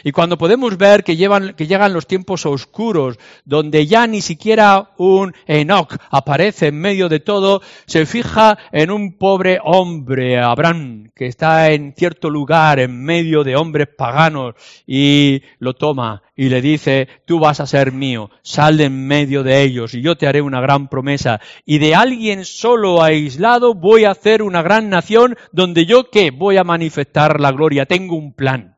Y 0.03 0.13
cuando 0.13 0.39
podemos 0.39 0.77
ver 0.79 1.05
que, 1.05 1.17
llegan 1.17 1.93
los 1.93 2.07
tiempos 2.07 2.47
oscuros, 2.47 3.19
donde 3.45 3.87
ya 3.87 4.07
ni 4.07 4.23
siquiera 4.23 4.91
un 4.97 5.35
Enoch 5.47 5.95
aparece 6.11 6.69
en 6.69 6.81
medio 6.81 7.09
de 7.09 7.21
todo, 7.21 7.61
se 7.87 8.07
fija 8.07 8.59
en 8.73 8.91
un 8.91 9.19
pobre 9.19 9.59
hombre, 9.63 10.39
Abraham, 10.39 11.11
que 11.15 11.27
está 11.27 11.71
en 11.71 11.95
cierto 11.97 12.31
lugar 12.31 12.79
en 12.81 13.05
medio 13.05 13.45
de 13.45 13.57
hombres 13.57 13.89
paganos, 13.97 14.55
y 14.87 15.43
lo 15.59 15.75
toma 15.75 16.23
y 16.35 16.49
le 16.49 16.61
dice, 16.61 17.09
tú 17.25 17.39
vas 17.39 17.61
a 17.61 17.67
ser 17.67 17.93
mío, 17.93 18.31
sal 18.43 18.77
de 18.77 18.87
en 18.87 19.07
medio 19.07 19.43
de 19.43 19.63
ellos 19.63 19.95
y 19.95 20.01
yo 20.01 20.17
te 20.17 20.27
haré 20.27 20.41
una 20.41 20.61
gran 20.61 20.89
promesa. 20.89 21.41
Y 21.65 21.79
de 21.79 21.95
alguien 21.95 22.45
solo 22.45 23.03
aislado 23.03 23.75
voy 23.75 24.05
a 24.05 24.13
hacer 24.13 24.43
una 24.43 24.63
gran 24.63 24.89
nación 24.89 25.37
donde 25.53 25.87
yo 25.87 26.11
qué 26.11 26.31
voy 26.31 26.57
a 26.57 26.65
manifestar 26.65 27.41
la 27.41 27.53
gloria. 27.53 27.87
Tengo 27.87 28.17
un 28.17 28.33
plan. 28.33 28.76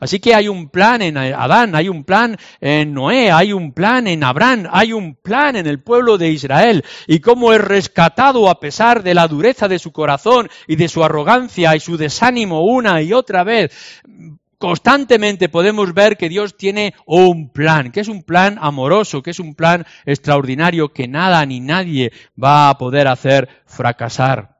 Así 0.00 0.20
que 0.20 0.34
hay 0.34 0.48
un 0.48 0.68
plan 0.68 1.02
en 1.02 1.16
Adán, 1.16 1.74
hay 1.74 1.88
un 1.88 2.04
plan 2.04 2.36
en 2.60 2.94
Noé, 2.94 3.30
hay 3.30 3.52
un 3.52 3.72
plan 3.72 4.06
en 4.06 4.24
Abraham, 4.24 4.66
hay 4.70 4.92
un 4.92 5.14
plan 5.14 5.56
en 5.56 5.66
el 5.66 5.82
pueblo 5.82 6.18
de 6.18 6.30
Israel. 6.30 6.84
Y 7.06 7.20
cómo 7.20 7.52
es 7.52 7.60
rescatado 7.60 8.48
a 8.48 8.60
pesar 8.60 9.02
de 9.02 9.14
la 9.14 9.28
dureza 9.28 9.68
de 9.68 9.78
su 9.78 9.92
corazón 9.92 10.48
y 10.66 10.76
de 10.76 10.88
su 10.88 11.02
arrogancia 11.02 11.74
y 11.76 11.80
su 11.80 11.96
desánimo 11.96 12.64
una 12.64 13.02
y 13.02 13.12
otra 13.12 13.44
vez. 13.44 14.02
Constantemente 14.58 15.48
podemos 15.48 15.94
ver 15.94 16.16
que 16.16 16.28
Dios 16.28 16.56
tiene 16.56 16.94
un 17.06 17.50
plan, 17.50 17.92
que 17.92 18.00
es 18.00 18.08
un 18.08 18.24
plan 18.24 18.58
amoroso, 18.60 19.22
que 19.22 19.30
es 19.30 19.38
un 19.38 19.54
plan 19.54 19.86
extraordinario 20.04 20.92
que 20.92 21.06
nada 21.06 21.46
ni 21.46 21.60
nadie 21.60 22.12
va 22.42 22.68
a 22.68 22.76
poder 22.76 23.06
hacer 23.06 23.48
fracasar. 23.66 24.58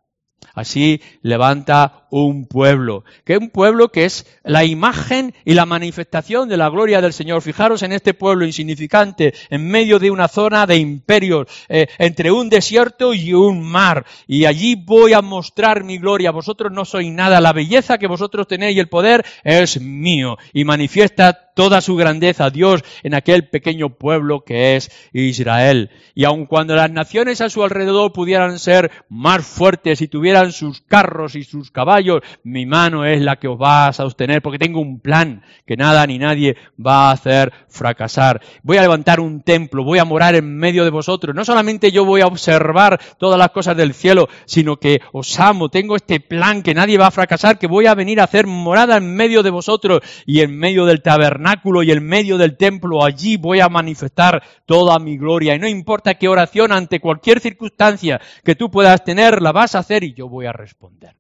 Así 0.55 1.01
levanta 1.23 2.07
un 2.11 2.47
pueblo, 2.47 3.05
que 3.25 3.35
es 3.35 3.39
un 3.39 3.51
pueblo 3.51 3.89
que 3.89 4.05
es 4.05 4.27
la 4.45 4.65
imagen 4.65 5.35
y 5.45 5.55
la 5.55 5.67
manifestación 5.67 6.49
de 6.49 6.57
la 6.57 6.69
gloria 6.69 7.01
del 7.01 7.13
Señor. 7.13 7.43
Fijaros 7.43 7.83
en 7.83 7.93
este 7.93 8.15
pueblo 8.15 8.47
insignificante, 8.47 9.35
en 9.51 9.69
medio 9.69 9.99
de 9.99 10.11
una 10.11 10.29
zona 10.29 10.67
de 10.67 10.77
imperios, 10.77 11.47
eh, 11.69 11.87
entre 11.99 12.31
un 12.31 12.49
desierto 12.49 13.15
y 13.15 13.35
un 13.35 13.63
mar. 13.63 14.07
Y 14.27 14.45
allí 14.45 14.75
voy 14.75 15.13
a 15.13 15.23
mostrar 15.23 15.85
mi 15.85 15.99
gloria. 15.99 16.31
Vosotros 16.31 16.73
no 16.73 16.85
sois 16.85 17.11
nada. 17.11 17.41
La 17.41 17.53
belleza 17.53 17.99
que 17.99 18.07
vosotros 18.07 18.47
tenéis 18.47 18.77
y 18.77 18.81
el 18.81 18.89
poder 18.89 19.25
es 19.45 19.81
mío. 19.81 20.37
Y 20.53 20.65
manifiesta 20.65 21.49
toda 21.59 21.81
su 21.81 21.97
grandeza 21.97 22.51
Dios 22.51 22.85
en 23.03 23.15
aquel 23.15 23.49
pequeño 23.49 23.89
pueblo 23.89 24.45
que 24.45 24.77
es 24.77 24.93
Israel. 25.13 25.91
Y 26.15 26.23
aun 26.23 26.47
cuando 26.47 26.77
las 26.77 26.89
naciones 26.89 27.41
a 27.41 27.51
su 27.51 27.65
alrededor 27.65 28.13
pudieran 28.13 28.61
ser 28.61 28.93
más 29.09 29.45
fuertes 29.45 30.01
y 30.01 30.07
tuvieran 30.07 30.53
sus 30.53 30.81
carros 30.83 31.35
y 31.35 31.43
sus 31.43 31.73
caballos, 31.73 31.98
mi 32.43 32.67
mano 32.67 33.05
es 33.05 33.21
la 33.21 33.37
que 33.37 33.49
os 33.49 33.61
va 33.61 33.89
a 33.89 33.93
sostener, 33.93 34.43
porque 34.43 34.59
tengo 34.59 34.81
un 34.81 35.01
plan 35.01 35.43
que 35.67 35.77
nada 35.77 36.07
ni 36.07 36.19
nadie 36.19 36.57
va 36.85 37.09
a 37.09 37.13
hacer 37.13 37.53
fracasar. 37.69 38.41
Voy 38.63 38.77
a 38.77 38.83
levantar 38.83 39.21
un 39.21 39.43
templo, 39.43 39.85
voy 39.85 39.99
a 39.99 40.05
morar 40.05 40.35
en 40.35 40.57
medio 40.57 40.85
de 40.85 40.91
vosotros. 40.91 41.35
No 41.35 41.45
solamente 41.45 41.91
yo 41.91 42.05
voy 42.05 42.21
a 42.21 42.27
observar 42.27 43.01
todas 43.19 43.39
las 43.39 43.51
cosas 43.51 43.77
del 43.77 43.95
cielo, 43.95 44.29
sino 44.45 44.77
que 44.77 45.01
os 45.13 45.39
amo, 45.41 45.69
tengo 45.69 45.97
este 45.97 46.21
plan 46.21 46.63
que 46.63 46.75
nadie 46.75 46.99
va 46.99 47.09
a 47.09 47.13
fracasar, 47.13 47.59
que 47.59 47.67
voy 47.67 47.87
a 47.87 47.95
venir 47.95 48.21
a 48.21 48.25
hacer 48.25 48.47
morada 48.47 48.97
en 48.97 49.15
medio 49.15 49.43
de 49.43 49.51
vosotros 49.51 50.01
y 50.27 50.41
en 50.41 50.57
medio 50.57 50.85
del 50.87 51.03
tabernáculo 51.03 51.83
y 51.83 51.91
en 51.91 52.05
medio 52.05 52.39
del 52.39 52.57
templo, 52.57 53.05
allí 53.05 53.37
voy 53.37 53.61
a 53.61 53.69
manifestar 53.69 54.43
toda 54.67 54.99
mi 54.99 55.17
gloria. 55.17 55.55
Y 55.55 55.59
no 55.59 55.69
importa 55.69 56.15
qué 56.15 56.29
oración 56.29 56.73
ante 56.73 57.01
cualquier 57.01 57.41
circunstancia 57.41 58.21
que 58.45 58.55
tú 58.55 58.71
puedas 58.71 59.05
tener, 59.05 59.43
la 59.43 59.53
vas 59.53 59.75
a 59.75 59.81
hacer 59.81 60.05
y 60.05 60.15
yo 60.15 60.29
voy 60.29 60.47
a 60.47 60.53
responder 60.53 61.17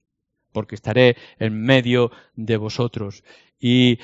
porque 0.58 0.74
estaré 0.74 1.16
en 1.38 1.62
medio 1.62 2.10
de 2.34 2.56
vosotros. 2.56 3.22
Y 3.60 4.00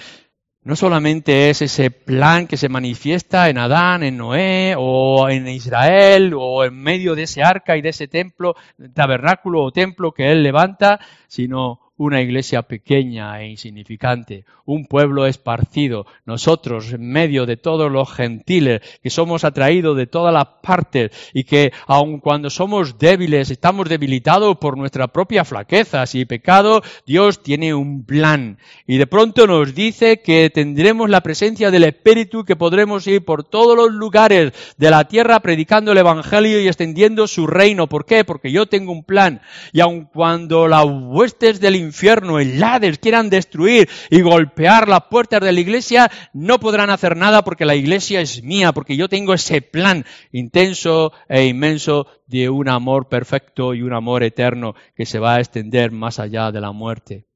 no 0.62 0.76
solamente 0.76 1.50
es 1.50 1.62
ese 1.62 1.90
plan 1.90 2.46
que 2.46 2.56
se 2.56 2.68
manifiesta 2.68 3.48
en 3.48 3.58
Adán, 3.58 4.04
en 4.04 4.16
Noé, 4.18 4.76
o 4.78 5.28
en 5.28 5.48
Israel, 5.48 6.32
o 6.38 6.64
en 6.64 6.80
medio 6.80 7.16
de 7.16 7.24
ese 7.24 7.42
arca 7.42 7.76
y 7.76 7.82
de 7.82 7.88
ese 7.88 8.06
templo, 8.06 8.54
tabernáculo 8.94 9.64
o 9.64 9.72
templo 9.72 10.12
que 10.12 10.30
él 10.30 10.44
levanta, 10.44 11.00
sino 11.26 11.80
una 11.96 12.20
iglesia 12.20 12.62
pequeña 12.62 13.40
e 13.40 13.48
insignificante, 13.48 14.44
un 14.64 14.86
pueblo 14.86 15.26
esparcido, 15.26 16.06
nosotros 16.24 16.92
en 16.92 17.08
medio 17.08 17.46
de 17.46 17.56
todos 17.56 17.90
los 17.90 18.10
gentiles 18.12 18.80
que 19.02 19.10
somos 19.10 19.44
atraídos 19.44 19.96
de 19.96 20.06
todas 20.06 20.34
las 20.34 20.46
partes 20.62 21.12
y 21.32 21.44
que 21.44 21.72
aun 21.86 22.18
cuando 22.18 22.50
somos 22.50 22.98
débiles, 22.98 23.50
estamos 23.50 23.88
debilitados 23.88 24.56
por 24.58 24.76
nuestra 24.76 25.08
propia 25.08 25.44
flaqueza 25.44 26.04
y 26.12 26.24
pecado, 26.24 26.82
Dios 27.06 27.42
tiene 27.42 27.74
un 27.74 28.04
plan 28.04 28.58
y 28.86 28.98
de 28.98 29.06
pronto 29.06 29.46
nos 29.46 29.74
dice 29.74 30.20
que 30.20 30.50
tendremos 30.50 31.08
la 31.08 31.22
presencia 31.22 31.70
del 31.70 31.84
Espíritu, 31.84 32.44
que 32.44 32.56
podremos 32.56 33.06
ir 33.06 33.24
por 33.24 33.44
todos 33.44 33.76
los 33.76 33.92
lugares 33.92 34.52
de 34.76 34.90
la 34.90 35.04
tierra 35.04 35.40
predicando 35.40 35.92
el 35.92 35.98
Evangelio 35.98 36.60
y 36.60 36.66
extendiendo 36.66 37.26
su 37.26 37.46
reino. 37.46 37.88
¿Por 37.88 38.04
qué? 38.04 38.24
Porque 38.24 38.50
yo 38.50 38.66
tengo 38.66 38.92
un 38.92 39.04
plan 39.04 39.40
y 39.72 39.80
aun 39.80 40.04
cuando 40.12 40.66
las 40.68 40.84
huestes 40.84 41.60
del 41.60 41.76
infierno, 41.84 42.40
el 42.40 42.62
Hades, 42.62 42.98
quieran 42.98 43.30
destruir 43.30 43.88
y 44.10 44.20
golpear 44.20 44.88
las 44.88 45.04
puertas 45.10 45.40
de 45.40 45.52
la 45.52 45.60
iglesia, 45.60 46.10
no 46.32 46.58
podrán 46.58 46.90
hacer 46.90 47.16
nada 47.16 47.44
porque 47.44 47.64
la 47.64 47.74
iglesia 47.74 48.20
es 48.20 48.42
mía, 48.42 48.72
porque 48.72 48.96
yo 48.96 49.08
tengo 49.08 49.34
ese 49.34 49.62
plan 49.62 50.04
intenso 50.32 51.12
e 51.28 51.46
inmenso 51.46 52.06
de 52.26 52.48
un 52.48 52.68
amor 52.68 53.08
perfecto 53.08 53.74
y 53.74 53.82
un 53.82 53.92
amor 53.92 54.22
eterno 54.22 54.74
que 54.96 55.06
se 55.06 55.18
va 55.18 55.36
a 55.36 55.40
extender 55.40 55.90
más 55.92 56.18
allá 56.18 56.50
de 56.50 56.60
la 56.60 56.72
muerte. 56.72 57.26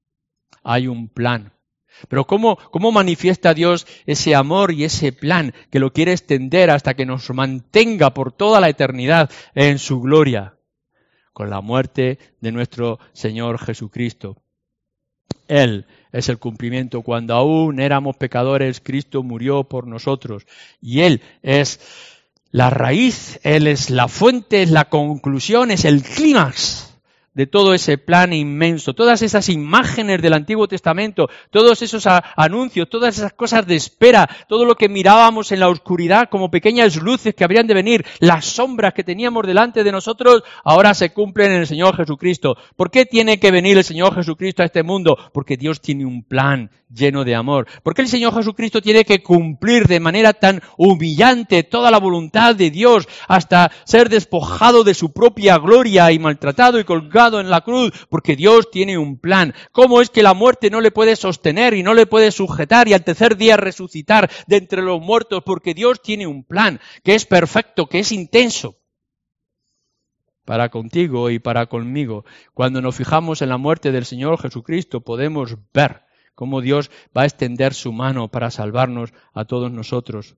Hay 0.64 0.88
un 0.88 1.08
plan. 1.08 1.52
Pero 2.08 2.26
¿cómo, 2.26 2.56
¿cómo, 2.70 2.92
manifiesta 2.92 3.54
Dios 3.54 3.86
ese 4.06 4.34
amor 4.34 4.72
y 4.72 4.84
ese 4.84 5.12
plan 5.12 5.52
que 5.70 5.80
lo 5.80 5.92
quiere 5.92 6.12
extender 6.12 6.70
hasta 6.70 6.94
que 6.94 7.06
nos 7.06 7.28
mantenga 7.30 8.14
por 8.14 8.32
toda 8.32 8.60
la 8.60 8.68
eternidad 8.68 9.30
en 9.54 9.78
su 9.78 10.00
gloria? 10.00 10.57
Con 11.38 11.50
la 11.50 11.60
muerte 11.60 12.18
de 12.40 12.50
nuestro 12.50 12.98
Señor 13.12 13.60
Jesucristo. 13.60 14.38
Él 15.46 15.86
es 16.10 16.28
el 16.28 16.40
cumplimiento. 16.40 17.02
Cuando 17.02 17.34
aún 17.34 17.78
éramos 17.78 18.16
pecadores, 18.16 18.80
Cristo 18.80 19.22
murió 19.22 19.62
por 19.62 19.86
nosotros. 19.86 20.48
Y 20.80 21.02
Él 21.02 21.22
es 21.44 21.78
la 22.50 22.70
raíz, 22.70 23.38
Él 23.44 23.68
es 23.68 23.88
la 23.88 24.08
fuente, 24.08 24.62
es 24.62 24.72
la 24.72 24.86
conclusión, 24.86 25.70
es 25.70 25.84
el 25.84 26.02
clímax 26.02 26.87
de 27.38 27.46
todo 27.46 27.72
ese 27.72 27.98
plan 27.98 28.32
inmenso, 28.32 28.94
todas 28.94 29.22
esas 29.22 29.48
imágenes 29.48 30.20
del 30.20 30.32
Antiguo 30.32 30.66
Testamento, 30.66 31.30
todos 31.52 31.80
esos 31.82 32.04
anuncios, 32.34 32.90
todas 32.90 33.16
esas 33.16 33.32
cosas 33.32 33.64
de 33.64 33.76
espera, 33.76 34.28
todo 34.48 34.64
lo 34.64 34.74
que 34.74 34.88
mirábamos 34.88 35.52
en 35.52 35.60
la 35.60 35.68
oscuridad 35.68 36.30
como 36.30 36.50
pequeñas 36.50 36.96
luces 36.96 37.36
que 37.36 37.44
habrían 37.44 37.68
de 37.68 37.74
venir, 37.74 38.04
las 38.18 38.44
sombras 38.44 38.92
que 38.92 39.04
teníamos 39.04 39.46
delante 39.46 39.84
de 39.84 39.92
nosotros, 39.92 40.42
ahora 40.64 40.94
se 40.94 41.10
cumplen 41.10 41.52
en 41.52 41.60
el 41.60 41.68
Señor 41.68 41.96
Jesucristo. 41.96 42.56
¿Por 42.74 42.90
qué 42.90 43.06
tiene 43.06 43.38
que 43.38 43.52
venir 43.52 43.78
el 43.78 43.84
Señor 43.84 44.16
Jesucristo 44.16 44.64
a 44.64 44.66
este 44.66 44.82
mundo? 44.82 45.16
Porque 45.32 45.56
Dios 45.56 45.80
tiene 45.80 46.04
un 46.04 46.24
plan 46.24 46.72
lleno 46.92 47.24
de 47.24 47.34
amor. 47.34 47.66
¿Por 47.82 47.94
qué 47.94 48.02
el 48.02 48.08
Señor 48.08 48.34
Jesucristo 48.34 48.80
tiene 48.80 49.04
que 49.04 49.22
cumplir 49.22 49.86
de 49.86 50.00
manera 50.00 50.32
tan 50.32 50.62
humillante 50.76 51.62
toda 51.62 51.90
la 51.90 51.98
voluntad 51.98 52.56
de 52.56 52.70
Dios 52.70 53.06
hasta 53.28 53.70
ser 53.84 54.08
despojado 54.08 54.84
de 54.84 54.94
su 54.94 55.12
propia 55.12 55.58
gloria 55.58 56.10
y 56.10 56.18
maltratado 56.18 56.80
y 56.80 56.84
colgado 56.84 57.27
en 57.40 57.50
la 57.50 57.60
cruz, 57.60 57.92
porque 58.08 58.36
Dios 58.36 58.70
tiene 58.70 58.96
un 58.98 59.18
plan. 59.18 59.54
¿Cómo 59.72 60.00
es 60.00 60.10
que 60.10 60.22
la 60.22 60.34
muerte 60.34 60.70
no 60.70 60.80
le 60.80 60.90
puede 60.90 61.16
sostener 61.16 61.74
y 61.74 61.82
no 61.82 61.94
le 61.94 62.06
puede 62.06 62.32
sujetar 62.32 62.88
y 62.88 62.94
al 62.94 63.04
tercer 63.04 63.36
día 63.36 63.56
resucitar 63.56 64.30
de 64.46 64.56
entre 64.56 64.82
los 64.82 65.00
muertos? 65.00 65.42
Porque 65.44 65.74
Dios 65.74 66.00
tiene 66.02 66.26
un 66.26 66.44
plan 66.44 66.80
que 67.04 67.14
es 67.14 67.26
perfecto, 67.26 67.86
que 67.86 68.00
es 68.00 68.12
intenso 68.12 68.76
para 70.48 70.70
contigo 70.70 71.28
y 71.28 71.38
para 71.38 71.66
conmigo. 71.66 72.24
Cuando 72.54 72.80
nos 72.80 72.96
fijamos 72.96 73.42
en 73.42 73.50
la 73.50 73.58
muerte 73.58 73.92
del 73.92 74.06
Señor 74.06 74.40
Jesucristo, 74.40 75.02
podemos 75.02 75.58
ver 75.74 76.04
cómo 76.34 76.62
Dios 76.62 76.90
va 77.14 77.22
a 77.22 77.24
extender 77.26 77.74
su 77.74 77.92
mano 77.92 78.28
para 78.28 78.50
salvarnos 78.50 79.12
a 79.34 79.44
todos 79.44 79.70
nosotros. 79.70 80.36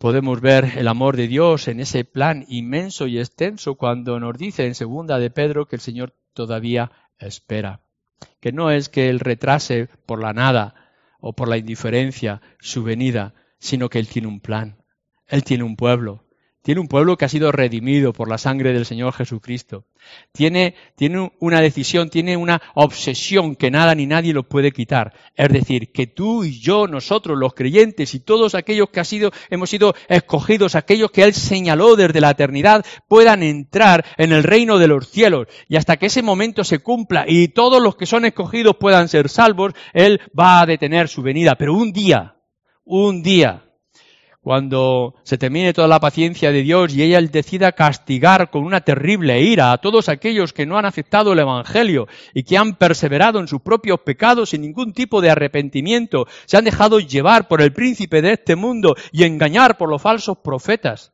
Podemos 0.00 0.40
ver 0.40 0.78
el 0.78 0.88
amor 0.88 1.18
de 1.18 1.28
Dios 1.28 1.68
en 1.68 1.78
ese 1.78 2.06
plan 2.06 2.46
inmenso 2.48 3.06
y 3.06 3.18
extenso 3.18 3.74
cuando 3.74 4.18
nos 4.18 4.38
dice 4.38 4.64
en 4.64 4.74
segunda 4.74 5.18
de 5.18 5.28
Pedro 5.28 5.66
que 5.66 5.76
el 5.76 5.82
Señor 5.82 6.16
todavía 6.32 6.90
espera, 7.18 7.82
que 8.40 8.50
no 8.50 8.70
es 8.70 8.88
que 8.88 9.10
Él 9.10 9.20
retrase 9.20 9.90
por 10.06 10.22
la 10.22 10.32
nada 10.32 10.74
o 11.20 11.34
por 11.34 11.48
la 11.48 11.58
indiferencia 11.58 12.40
su 12.60 12.82
venida, 12.82 13.34
sino 13.58 13.90
que 13.90 13.98
Él 13.98 14.08
tiene 14.08 14.28
un 14.28 14.40
plan, 14.40 14.82
Él 15.26 15.44
tiene 15.44 15.64
un 15.64 15.76
pueblo, 15.76 16.24
tiene 16.62 16.80
un 16.80 16.88
pueblo 16.88 17.16
que 17.16 17.24
ha 17.24 17.28
sido 17.28 17.52
redimido 17.52 18.12
por 18.12 18.28
la 18.28 18.36
sangre 18.36 18.74
del 18.74 18.84
Señor 18.84 19.14
Jesucristo. 19.14 19.86
Tiene, 20.32 20.74
tiene, 20.94 21.32
una 21.40 21.60
decisión, 21.60 22.10
tiene 22.10 22.36
una 22.36 22.60
obsesión 22.74 23.56
que 23.56 23.70
nada 23.70 23.94
ni 23.94 24.06
nadie 24.06 24.34
lo 24.34 24.42
puede 24.42 24.70
quitar. 24.70 25.14
Es 25.36 25.48
decir, 25.48 25.90
que 25.90 26.06
tú 26.06 26.44
y 26.44 26.60
yo, 26.60 26.86
nosotros, 26.86 27.38
los 27.38 27.54
creyentes 27.54 28.14
y 28.14 28.20
todos 28.20 28.54
aquellos 28.54 28.90
que 28.90 29.00
ha 29.00 29.04
sido, 29.04 29.30
hemos 29.48 29.70
sido 29.70 29.94
escogidos, 30.08 30.74
aquellos 30.74 31.10
que 31.10 31.22
Él 31.22 31.32
señaló 31.32 31.96
desde 31.96 32.20
la 32.20 32.30
eternidad, 32.30 32.84
puedan 33.08 33.42
entrar 33.42 34.04
en 34.18 34.32
el 34.32 34.42
reino 34.42 34.78
de 34.78 34.88
los 34.88 35.08
cielos. 35.08 35.46
Y 35.66 35.76
hasta 35.76 35.96
que 35.96 36.06
ese 36.06 36.22
momento 36.22 36.62
se 36.64 36.80
cumpla 36.80 37.24
y 37.26 37.48
todos 37.48 37.82
los 37.82 37.96
que 37.96 38.04
son 38.04 38.26
escogidos 38.26 38.76
puedan 38.76 39.08
ser 39.08 39.30
salvos, 39.30 39.72
Él 39.94 40.20
va 40.38 40.60
a 40.60 40.66
detener 40.66 41.08
su 41.08 41.22
venida. 41.22 41.54
Pero 41.56 41.72
un 41.72 41.92
día, 41.92 42.36
un 42.84 43.22
día, 43.22 43.69
cuando 44.40 45.16
se 45.22 45.36
termine 45.36 45.74
toda 45.74 45.86
la 45.86 46.00
paciencia 46.00 46.50
de 46.50 46.62
Dios 46.62 46.94
y 46.94 47.02
ella 47.02 47.20
decida 47.20 47.72
castigar 47.72 48.50
con 48.50 48.64
una 48.64 48.80
terrible 48.80 49.40
ira 49.42 49.72
a 49.72 49.78
todos 49.78 50.08
aquellos 50.08 50.52
que 50.52 50.64
no 50.64 50.78
han 50.78 50.86
aceptado 50.86 51.32
el 51.32 51.40
Evangelio 51.40 52.08
y 52.32 52.44
que 52.44 52.56
han 52.56 52.76
perseverado 52.76 53.38
en 53.38 53.48
sus 53.48 53.60
propios 53.60 54.00
pecados 54.00 54.50
sin 54.50 54.62
ningún 54.62 54.94
tipo 54.94 55.20
de 55.20 55.30
arrepentimiento, 55.30 56.26
se 56.46 56.56
han 56.56 56.64
dejado 56.64 57.00
llevar 57.00 57.48
por 57.48 57.60
el 57.60 57.72
príncipe 57.72 58.22
de 58.22 58.32
este 58.32 58.56
mundo 58.56 58.96
y 59.12 59.24
engañar 59.24 59.76
por 59.76 59.90
los 59.90 60.00
falsos 60.00 60.38
profetas. 60.38 61.12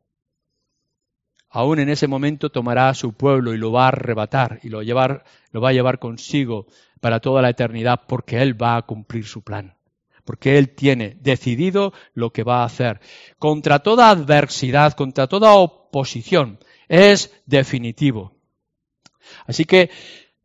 Aún 1.49 1.79
en 1.79 1.89
ese 1.89 2.07
momento 2.07 2.49
tomará 2.49 2.89
a 2.89 2.93
su 2.93 3.13
pueblo 3.13 3.53
y 3.53 3.57
lo 3.57 3.71
va 3.71 3.85
a 3.85 3.87
arrebatar 3.89 4.59
y 4.63 4.69
lo, 4.69 4.83
llevar, 4.83 5.25
lo 5.51 5.59
va 5.59 5.69
a 5.69 5.73
llevar 5.73 5.99
consigo 5.99 6.67
para 7.01 7.19
toda 7.19 7.41
la 7.41 7.49
eternidad 7.49 8.01
porque 8.07 8.41
Él 8.41 8.61
va 8.61 8.77
a 8.77 8.81
cumplir 8.83 9.25
su 9.25 9.43
plan 9.43 9.76
porque 10.27 10.57
Él 10.57 10.75
tiene 10.75 11.17
decidido 11.21 11.93
lo 12.13 12.31
que 12.31 12.43
va 12.43 12.61
a 12.61 12.65
hacer. 12.65 12.99
Contra 13.39 13.79
toda 13.79 14.09
adversidad, 14.09 14.91
contra 14.91 15.27
toda 15.27 15.53
oposición, 15.53 16.59
es 16.89 17.33
definitivo. 17.45 18.33
Así 19.45 19.63
que 19.63 19.89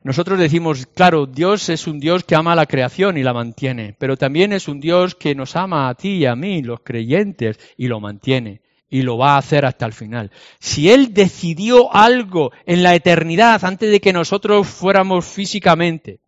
nosotros 0.04 0.38
decimos, 0.38 0.86
claro, 0.86 1.26
Dios 1.26 1.68
es 1.68 1.88
un 1.88 1.98
Dios 1.98 2.22
que 2.22 2.36
ama 2.36 2.54
la 2.54 2.66
creación 2.66 3.18
y 3.18 3.24
la 3.24 3.34
mantiene, 3.34 3.96
pero 3.98 4.16
también 4.16 4.52
es 4.52 4.68
un 4.68 4.78
Dios 4.78 5.16
que 5.16 5.34
nos 5.34 5.56
ama 5.56 5.88
a 5.88 5.94
ti 5.96 6.18
y 6.18 6.26
a 6.26 6.36
mí, 6.36 6.62
los 6.62 6.80
creyentes, 6.80 7.58
y 7.76 7.88
lo 7.88 7.98
mantiene 7.98 8.62
y 8.88 9.02
lo 9.02 9.16
va 9.16 9.34
a 9.34 9.38
hacer 9.38 9.64
hasta 9.64 9.86
el 9.86 9.94
final. 9.94 10.30
Si 10.60 10.90
Él 10.90 11.12
decidió 11.12 11.92
algo 11.92 12.52
en 12.66 12.84
la 12.84 12.94
eternidad 12.94 13.64
antes 13.64 13.90
de 13.90 14.00
que 14.00 14.12
nosotros 14.12 14.68
fuéramos 14.68 15.24
físicamente, 15.24 16.20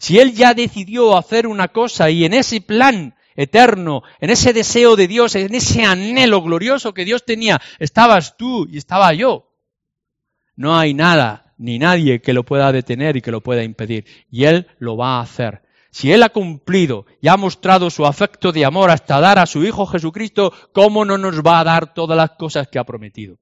si 0.00 0.18
Él 0.18 0.32
ya 0.32 0.54
decidió 0.54 1.16
hacer 1.16 1.46
una 1.46 1.68
cosa 1.68 2.10
y 2.10 2.24
en 2.24 2.32
ese 2.32 2.62
plan 2.62 3.14
eterno, 3.36 4.02
en 4.18 4.30
ese 4.30 4.54
deseo 4.54 4.96
de 4.96 5.06
Dios, 5.06 5.34
en 5.34 5.54
ese 5.54 5.84
anhelo 5.84 6.40
glorioso 6.42 6.94
que 6.94 7.04
Dios 7.04 7.26
tenía, 7.26 7.60
estabas 7.78 8.38
tú 8.38 8.66
y 8.66 8.78
estaba 8.78 9.12
yo, 9.12 9.52
no 10.56 10.78
hay 10.78 10.94
nada 10.94 11.52
ni 11.58 11.78
nadie 11.78 12.22
que 12.22 12.32
lo 12.32 12.44
pueda 12.44 12.72
detener 12.72 13.18
y 13.18 13.20
que 13.20 13.30
lo 13.30 13.42
pueda 13.42 13.62
impedir. 13.62 14.06
Y 14.30 14.44
Él 14.44 14.68
lo 14.78 14.96
va 14.96 15.18
a 15.18 15.20
hacer. 15.20 15.62
Si 15.90 16.10
Él 16.10 16.22
ha 16.22 16.30
cumplido 16.30 17.04
y 17.20 17.28
ha 17.28 17.36
mostrado 17.36 17.90
su 17.90 18.06
afecto 18.06 18.52
de 18.52 18.64
amor 18.64 18.90
hasta 18.90 19.20
dar 19.20 19.38
a 19.38 19.44
su 19.44 19.64
Hijo 19.64 19.84
Jesucristo, 19.84 20.52
¿cómo 20.72 21.04
no 21.04 21.18
nos 21.18 21.42
va 21.42 21.60
a 21.60 21.64
dar 21.64 21.92
todas 21.92 22.16
las 22.16 22.30
cosas 22.30 22.68
que 22.68 22.78
ha 22.78 22.84
prometido? 22.84 23.36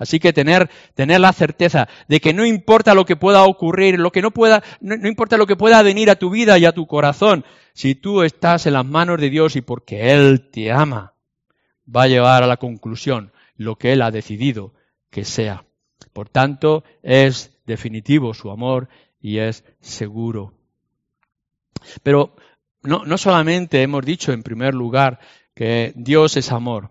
Así 0.00 0.18
que 0.18 0.32
tener, 0.32 0.70
tener 0.94 1.20
la 1.20 1.34
certeza 1.34 1.86
de 2.08 2.20
que 2.20 2.32
no 2.32 2.46
importa 2.46 2.94
lo 2.94 3.04
que 3.04 3.16
pueda 3.16 3.44
ocurrir, 3.44 4.00
lo 4.00 4.10
que 4.10 4.22
no 4.22 4.30
pueda, 4.30 4.62
no, 4.80 4.94
importa 5.06 5.36
lo 5.36 5.46
que 5.46 5.56
pueda 5.56 5.82
venir 5.82 6.08
a 6.08 6.16
tu 6.16 6.30
vida 6.30 6.56
y 6.56 6.64
a 6.64 6.72
tu 6.72 6.86
corazón, 6.86 7.44
si 7.74 7.94
tú 7.94 8.22
estás 8.22 8.64
en 8.64 8.72
las 8.72 8.86
manos 8.86 9.20
de 9.20 9.28
Dios 9.28 9.56
y 9.56 9.60
porque 9.60 10.12
Él 10.12 10.48
te 10.50 10.72
ama, 10.72 11.12
va 11.94 12.04
a 12.04 12.08
llevar 12.08 12.42
a 12.42 12.46
la 12.46 12.56
conclusión 12.56 13.30
lo 13.56 13.76
que 13.76 13.92
Él 13.92 14.00
ha 14.00 14.10
decidido 14.10 14.72
que 15.10 15.26
sea. 15.26 15.66
Por 16.14 16.30
tanto, 16.30 16.82
es 17.02 17.60
definitivo 17.66 18.32
su 18.32 18.50
amor 18.50 18.88
y 19.20 19.36
es 19.36 19.64
seguro. 19.80 20.54
Pero 22.02 22.34
no, 22.82 23.04
no 23.04 23.18
solamente 23.18 23.82
hemos 23.82 24.02
dicho 24.02 24.32
en 24.32 24.42
primer 24.42 24.72
lugar 24.72 25.20
que 25.54 25.92
Dios 25.94 26.38
es 26.38 26.52
amor, 26.52 26.90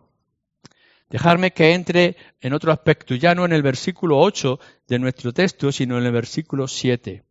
Dejarme 1.10 1.52
que 1.52 1.74
entre 1.74 2.16
en 2.40 2.54
otro 2.54 2.72
aspecto, 2.72 3.16
ya 3.16 3.34
no 3.34 3.46
en 3.46 3.54
el 3.54 3.64
versículo 3.64 4.20
8 4.20 4.60
de 4.88 5.00
nuestro 5.00 5.34
texto, 5.34 5.72
sino 5.72 5.98
en 5.98 6.06
el 6.06 6.12
versículo 6.12 6.68
7. 6.68 7.24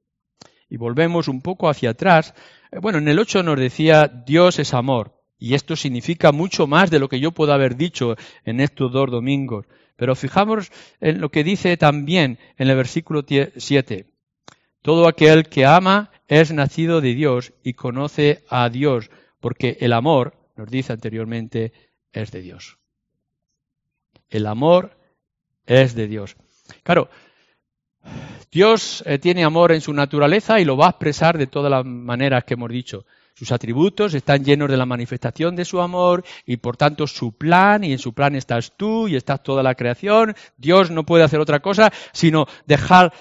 Y 0.69 0.77
volvemos 0.77 1.29
un 1.29 1.41
poco 1.41 1.69
hacia 1.69 1.91
atrás. 1.91 2.35
Eh, 2.73 2.79
bueno, 2.81 2.99
en 2.99 3.09
el 3.09 3.19
8 3.19 3.43
nos 3.43 3.59
decía 3.59 4.09
Dios 4.09 4.59
es 4.59 4.75
amor. 4.75 5.15
Y 5.39 5.55
esto 5.55 5.77
significa 5.77 6.33
mucho 6.33 6.67
más 6.67 6.91
de 6.91 6.99
lo 6.99 7.09
que 7.09 7.21
yo 7.21 7.31
puedo 7.31 7.53
haber 7.53 7.77
dicho 7.77 8.17
en 8.45 8.61
estos 8.61 8.91
dos 8.91 9.11
domingos. 9.11 9.67
Pero 9.95 10.17
fijamos 10.17 10.73
en 11.01 11.21
lo 11.21 11.31
que 11.31 11.45
dice 11.45 11.77
también 11.77 12.39
en 12.57 12.69
el 12.69 12.77
versículo 12.77 13.25
7. 13.25 14.07
Todo 14.83 15.07
aquel 15.07 15.49
que 15.49 15.65
ama 15.67 16.11
es 16.27 16.53
nacido 16.53 17.01
de 17.01 17.15
Dios 17.15 17.53
y 17.63 17.75
conoce 17.75 18.45
a 18.49 18.69
Dios, 18.69 19.11
porque 19.41 19.77
el 19.81 19.93
amor, 19.93 20.35
nos 20.57 20.69
dice 20.69 20.93
anteriormente, 20.93 21.73
es 22.13 22.33
de 22.33 22.43
Dios. 22.43 22.79
El 24.31 24.47
amor 24.47 24.97
es 25.67 25.95
de 25.95 26.07
Dios. 26.07 26.37
Claro, 26.83 27.09
Dios 28.51 29.03
eh, 29.07 29.19
tiene 29.19 29.45
amor 29.45 29.73
en 29.73 29.81
su 29.81 29.93
naturaleza 29.93 30.61
y 30.61 30.65
lo 30.65 30.77
va 30.77 30.87
a 30.87 30.91
expresar 30.91 31.39
de 31.39 31.47
todas 31.47 31.71
las 31.71 31.85
maneras 31.85 32.45
que 32.45 32.55
hemos 32.55 32.71
dicho. 32.71 33.05
Sus 33.35 33.53
atributos 33.53 34.15
están 34.15 34.45
llenos 34.45 34.69
de 34.69 34.77
la 34.77 34.87
manifestación 34.87 35.55
de 35.55 35.65
su 35.65 35.81
amor 35.81 36.25
y 36.45 36.57
por 36.57 36.77
tanto 36.77 37.07
su 37.07 37.37
plan, 37.37 37.85
y 37.85 37.93
en 37.93 37.99
su 37.99 38.13
plan 38.13 38.35
estás 38.35 38.73
tú 38.77 39.07
y 39.07 39.17
estás 39.17 39.43
toda 39.43 39.63
la 39.63 39.75
creación. 39.75 40.35
Dios 40.57 40.91
no 40.91 41.05
puede 41.05 41.25
hacer 41.25 41.39
otra 41.39 41.61
cosa 41.61 41.93
sino 42.13 42.47
dejar 42.67 43.13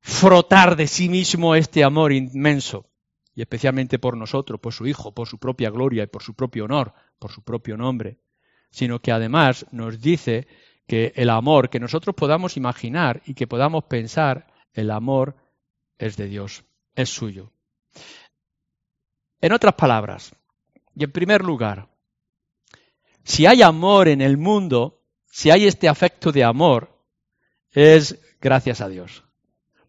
frotar 0.00 0.76
de 0.76 0.86
sí 0.86 1.08
mismo 1.08 1.54
este 1.54 1.84
amor 1.84 2.12
inmenso. 2.12 2.86
Y 3.34 3.40
especialmente 3.40 3.98
por 3.98 4.16
nosotros, 4.16 4.60
por 4.60 4.74
su 4.74 4.86
Hijo, 4.86 5.12
por 5.12 5.26
su 5.26 5.38
propia 5.38 5.70
gloria 5.70 6.02
y 6.02 6.06
por 6.06 6.22
su 6.22 6.34
propio 6.34 6.66
honor, 6.66 6.92
por 7.18 7.32
su 7.32 7.42
propio 7.42 7.78
nombre 7.78 8.18
sino 8.72 8.98
que 8.98 9.12
además 9.12 9.66
nos 9.70 10.00
dice 10.00 10.48
que 10.88 11.12
el 11.14 11.30
amor 11.30 11.70
que 11.70 11.78
nosotros 11.78 12.16
podamos 12.16 12.56
imaginar 12.56 13.22
y 13.24 13.34
que 13.34 13.46
podamos 13.46 13.84
pensar, 13.84 14.48
el 14.72 14.90
amor 14.90 15.36
es 15.98 16.16
de 16.16 16.26
Dios, 16.26 16.64
es 16.96 17.10
suyo. 17.10 17.52
En 19.40 19.52
otras 19.52 19.74
palabras, 19.74 20.34
y 20.96 21.04
en 21.04 21.12
primer 21.12 21.44
lugar, 21.44 21.88
si 23.24 23.46
hay 23.46 23.62
amor 23.62 24.08
en 24.08 24.20
el 24.20 24.38
mundo, 24.38 25.00
si 25.30 25.50
hay 25.50 25.66
este 25.66 25.88
afecto 25.88 26.32
de 26.32 26.42
amor, 26.42 26.98
es 27.70 28.18
gracias 28.40 28.80
a 28.80 28.88
Dios. 28.88 29.22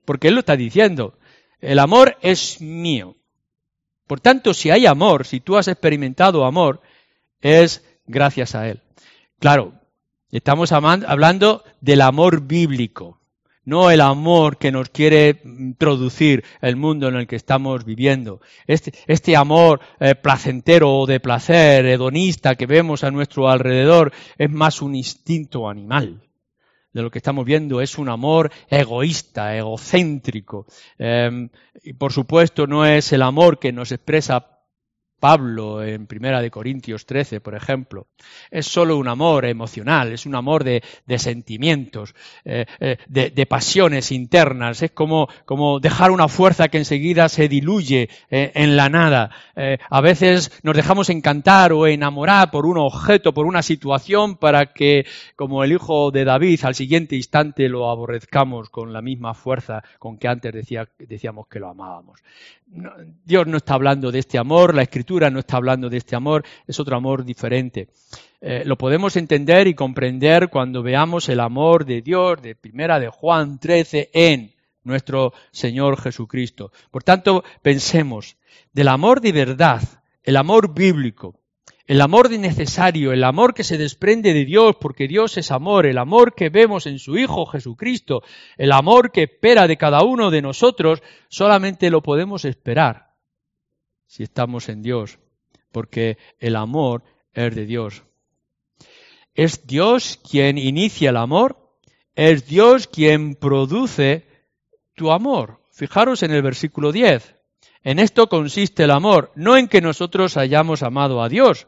Porque 0.06 0.28
Él 0.28 0.36
lo 0.36 0.42
está 0.42 0.56
diciendo, 0.58 1.18
el 1.60 1.80
amor 1.80 2.18
es 2.22 2.60
mío. 2.62 3.16
Por 4.08 4.20
tanto, 4.20 4.54
si 4.54 4.70
hay 4.70 4.86
amor, 4.86 5.26
si 5.26 5.40
tú 5.40 5.56
has 5.58 5.70
experimentado 5.70 6.46
amor, 6.46 6.82
es 7.42 7.84
gracias 8.06 8.56
a 8.56 8.68
Él. 8.68 8.82
Claro, 9.40 9.74
estamos 10.32 10.72
hablando 10.72 11.64
del 11.82 12.02
amor 12.02 12.42
bíblico, 12.42 13.20
no 13.66 13.92
el 13.92 14.02
amor 14.02 14.58
que 14.58 14.72
nos 14.72 14.90
quiere 14.90 15.42
introducir 15.46 16.44
el 16.62 16.76
mundo 16.76 17.08
en 17.08 17.16
el 17.16 17.28
que 17.28 17.38
estamos 17.38 17.86
viviendo. 17.86 18.42
Este, 18.68 18.94
este 19.08 19.36
amor 19.36 19.80
eh, 20.00 20.16
placentero 20.16 20.92
o 20.92 21.06
de 21.06 21.20
placer, 21.20 21.86
hedonista 21.86 22.56
que 22.56 22.66
vemos 22.66 23.04
a 23.04 23.12
nuestro 23.12 23.50
alrededor 23.50 24.12
es 24.38 24.50
más 24.50 24.82
un 24.82 24.96
instinto 24.96 25.70
animal. 25.70 26.22
De 26.92 27.02
lo 27.02 27.10
que 27.10 27.18
estamos 27.18 27.46
viendo 27.46 27.82
es 27.82 27.98
un 27.98 28.10
amor 28.10 28.52
egoísta, 28.70 29.56
egocéntrico. 29.58 30.68
Em, 31.00 31.50
y 31.84 31.94
por 31.94 32.14
supuesto 32.14 32.68
no 32.68 32.86
es 32.86 33.14
el 33.14 33.24
amor 33.24 33.58
que 33.58 33.72
nos 33.72 33.92
expresa 33.92 34.53
Pablo 35.24 35.82
en 35.82 36.06
Primera 36.06 36.42
de 36.42 36.52
Corintios 36.52 37.06
13, 37.06 37.40
por 37.40 37.56
ejemplo. 37.56 38.08
Es 38.52 38.66
solo 38.66 38.98
un 38.98 39.08
amor 39.08 39.46
emocional, 39.46 40.12
es 40.12 40.26
un 40.26 40.36
amor 40.36 40.66
de, 40.66 40.84
sentimientos, 41.18 42.14
eh, 42.44 42.66
eh, 42.82 42.98
de, 43.08 43.46
pasiones 43.46 44.12
internas. 44.12 44.82
Es 44.82 44.92
como, 44.92 45.30
como, 45.46 45.80
dejar 45.80 46.12
una 46.12 46.28
fuerza 46.28 46.68
que 46.68 46.80
enseguida 46.80 47.30
se 47.30 47.48
diluye 47.48 48.10
eh, 48.30 48.52
en 48.54 48.76
la 48.76 48.90
nada. 48.90 49.30
a 49.90 50.02
veces 50.02 50.52
nos 50.62 50.76
dejamos 50.76 51.10
encantar 51.10 51.72
o 51.72 51.88
enamorar 51.88 52.52
por 52.52 52.66
un 52.66 52.78
objeto, 52.78 53.34
por 53.34 53.46
una 53.46 53.62
situación, 53.62 54.36
para 54.36 54.74
que, 54.74 55.06
como 55.38 55.64
el 55.64 55.72
hijo 55.72 56.12
de 56.12 56.26
David, 56.26 56.60
al 56.66 56.76
siguiente 56.76 57.16
instante 57.16 57.70
lo 57.70 57.90
aborrezcamos 57.90 58.70
con 58.70 58.92
la 58.92 59.02
misma 59.02 59.34
fuerza 59.34 59.86
con 60.00 60.18
que 60.18 60.28
antes 60.28 60.52
decía, 60.52 60.86
decíamos 61.00 61.48
que 61.48 61.62
lo 61.62 61.70
amábamos. 61.70 62.20
Dios 63.24 63.46
no 63.46 63.58
está 63.58 63.76
hablando 63.76 64.12
de 64.12 64.20
este 64.20 64.38
amor, 64.38 64.74
la 64.74 64.82
escritura 64.82 65.13
No 65.14 65.40
está 65.40 65.58
hablando 65.58 65.90
de 65.90 65.98
este 65.98 66.16
amor, 66.16 66.44
es 66.68 66.80
otro 66.80 66.96
amor 66.96 67.24
diferente. 67.24 67.90
Eh, 68.42 68.64
lo 68.66 68.78
podemos 68.78 69.16
entender 69.16 69.68
y 69.68 69.76
comprender 69.76 70.50
cuando 70.50 70.84
veamos 70.84 71.30
el 71.30 71.40
amor 71.40 71.86
de 71.86 72.02
Dios 72.02 72.42
de 72.42 72.56
primera 72.56 73.00
de 73.00 73.08
Juan 73.08 73.60
13 73.60 74.10
en 74.14 74.54
nuestro 74.84 75.34
Señor 75.52 76.02
Jesucristo. 76.02 76.72
Por 76.92 77.04
tanto, 77.04 77.44
pensemos 77.62 78.36
del 78.74 78.90
amor 78.90 79.22
de 79.22 79.32
verdad, 79.32 79.82
el 80.24 80.36
amor 80.36 80.74
bíblico, 80.74 81.40
el 81.86 82.02
amor 82.02 82.28
de 82.28 82.38
necesario, 82.38 83.14
el 83.14 83.24
amor 83.24 83.54
que 83.54 83.64
se 83.64 83.78
desprende 83.78 84.34
de 84.34 84.46
Dios, 84.46 84.76
porque 84.80 85.08
Dios 85.08 85.38
es 85.38 85.52
amor, 85.52 85.86
el 85.86 85.98
amor 85.98 86.34
que 86.34 86.50
vemos 86.50 86.88
en 86.88 86.98
su 86.98 87.18
Hijo 87.18 87.46
Jesucristo, 87.46 88.24
el 88.58 88.72
amor 88.72 89.12
que 89.12 89.24
espera 89.24 89.68
de 89.68 89.78
cada 89.78 90.04
uno 90.04 90.32
de 90.32 90.42
nosotros, 90.42 91.04
solamente 91.30 91.90
lo 91.90 92.02
podemos 92.02 92.46
esperar 92.46 93.13
si 94.14 94.22
estamos 94.22 94.70
en 94.70 94.84
Dios, 94.84 95.18
porque 95.72 96.20
el 96.38 96.56
amor 96.56 97.02
es 97.34 97.56
de 97.56 97.66
Dios. 97.66 98.04
Es 99.34 99.66
Dios 99.66 100.20
quien 100.30 100.60
inicia 100.60 101.10
el 101.10 101.18
amor, 101.18 101.58
es 102.14 102.46
Dios 102.46 102.86
quien 102.86 103.34
produce 103.34 104.28
tu 104.94 105.12
amor. 105.12 105.62
Fijaros 105.72 106.22
en 106.22 106.30
el 106.30 106.44
versículo 106.44 106.92
10. 106.92 107.38
En 107.82 107.98
esto 107.98 108.30
consiste 108.30 108.84
el 108.84 108.92
amor, 108.92 109.32
no 109.34 109.58
en 109.58 109.68
que 109.68 109.82
nosotros 109.82 110.38
hayamos 110.38 110.84
amado 110.84 111.24
a 111.24 111.28
Dios, 111.28 111.68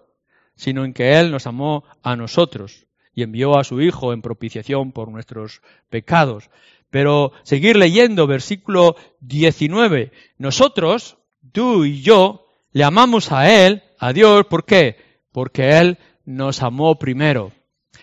sino 0.56 0.86
en 0.86 0.94
que 0.94 1.20
Él 1.20 1.32
nos 1.32 1.48
amó 1.48 1.84
a 2.04 2.16
nosotros 2.16 2.86
y 3.12 3.24
envió 3.24 3.58
a 3.58 3.64
su 3.64 3.82
Hijo 3.82 4.14
en 4.14 4.22
propiciación 4.22 4.92
por 4.92 5.10
nuestros 5.10 5.64
pecados. 5.90 6.52
Pero 6.92 7.32
seguir 7.42 7.76
leyendo 7.76 8.28
versículo 8.28 8.98
19. 9.22 10.12
Nosotros, 10.38 11.18
tú 11.56 11.86
y 11.86 12.02
yo, 12.02 12.48
le 12.74 12.84
amamos 12.84 13.32
a 13.32 13.50
Él, 13.50 13.82
a 13.98 14.12
Dios, 14.12 14.46
¿por 14.48 14.66
qué? 14.66 14.98
Porque 15.32 15.80
Él 15.80 15.98
nos 16.26 16.62
amó 16.62 17.00
primero. 17.00 17.54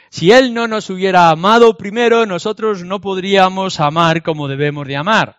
Si 0.09 0.33
Él 0.33 0.55
no 0.55 0.67
nos 0.67 0.88
hubiera 0.88 1.29
amado 1.29 1.77
primero, 1.77 2.25
nosotros 2.25 2.83
no 2.83 3.03
podríamos 3.03 3.79
amar 3.79 4.23
como 4.23 4.49
debemos 4.49 4.88
de 4.88 4.97
amar. 4.97 5.37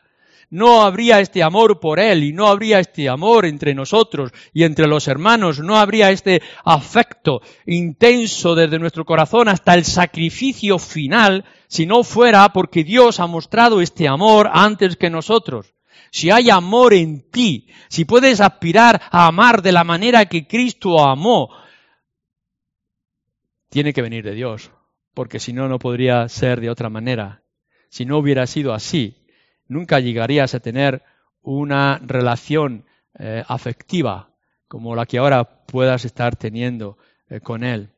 No 0.51 0.83
habría 0.83 1.19
este 1.21 1.41
amor 1.41 1.79
por 1.79 1.99
Él 1.99 2.23
y 2.23 2.33
no 2.33 2.47
habría 2.47 2.79
este 2.79 3.09
amor 3.09 3.47
entre 3.47 3.73
nosotros 3.73 4.31
y 4.53 4.63
entre 4.63 4.85
los 4.85 5.07
hermanos, 5.07 5.59
no 5.59 5.77
habría 5.77 6.11
este 6.11 6.43
afecto 6.63 7.41
intenso 7.65 8.53
desde 8.53 8.77
nuestro 8.77 9.05
corazón 9.05 9.47
hasta 9.47 9.73
el 9.73 9.85
sacrificio 9.85 10.77
final 10.77 11.45
si 11.67 11.87
no 11.87 12.03
fuera 12.03 12.53
porque 12.53 12.83
Dios 12.83 13.19
ha 13.19 13.25
mostrado 13.25 13.81
este 13.81 14.07
amor 14.07 14.51
antes 14.53 14.97
que 14.97 15.09
nosotros. 15.09 15.73
Si 16.13 16.29
hay 16.29 16.51
amor 16.51 16.93
en 16.93 17.27
ti, 17.31 17.67
si 17.89 18.05
puedes 18.05 18.39
aspirar 18.39 19.01
a 19.09 19.25
amar 19.25 19.63
de 19.63 19.71
la 19.71 19.83
manera 19.83 20.27
que 20.27 20.45
Cristo 20.45 21.03
amó, 21.03 21.49
tiene 23.69 23.93
que 23.93 24.03
venir 24.03 24.23
de 24.23 24.35
Dios, 24.35 24.69
porque 25.15 25.39
si 25.39 25.53
no, 25.53 25.67
no 25.67 25.79
podría 25.79 26.29
ser 26.29 26.61
de 26.61 26.69
otra 26.69 26.91
manera. 26.91 27.41
Si 27.89 28.05
no 28.05 28.19
hubiera 28.19 28.45
sido 28.45 28.75
así, 28.75 29.25
nunca 29.67 29.99
llegarías 29.99 30.53
a 30.53 30.59
tener 30.59 31.01
una 31.41 31.97
relación 31.97 32.85
eh, 33.17 33.43
afectiva 33.47 34.35
como 34.67 34.95
la 34.95 35.07
que 35.07 35.17
ahora 35.17 35.65
puedas 35.65 36.05
estar 36.05 36.35
teniendo 36.35 36.99
eh, 37.27 37.39
con 37.39 37.63
Él. 37.63 37.89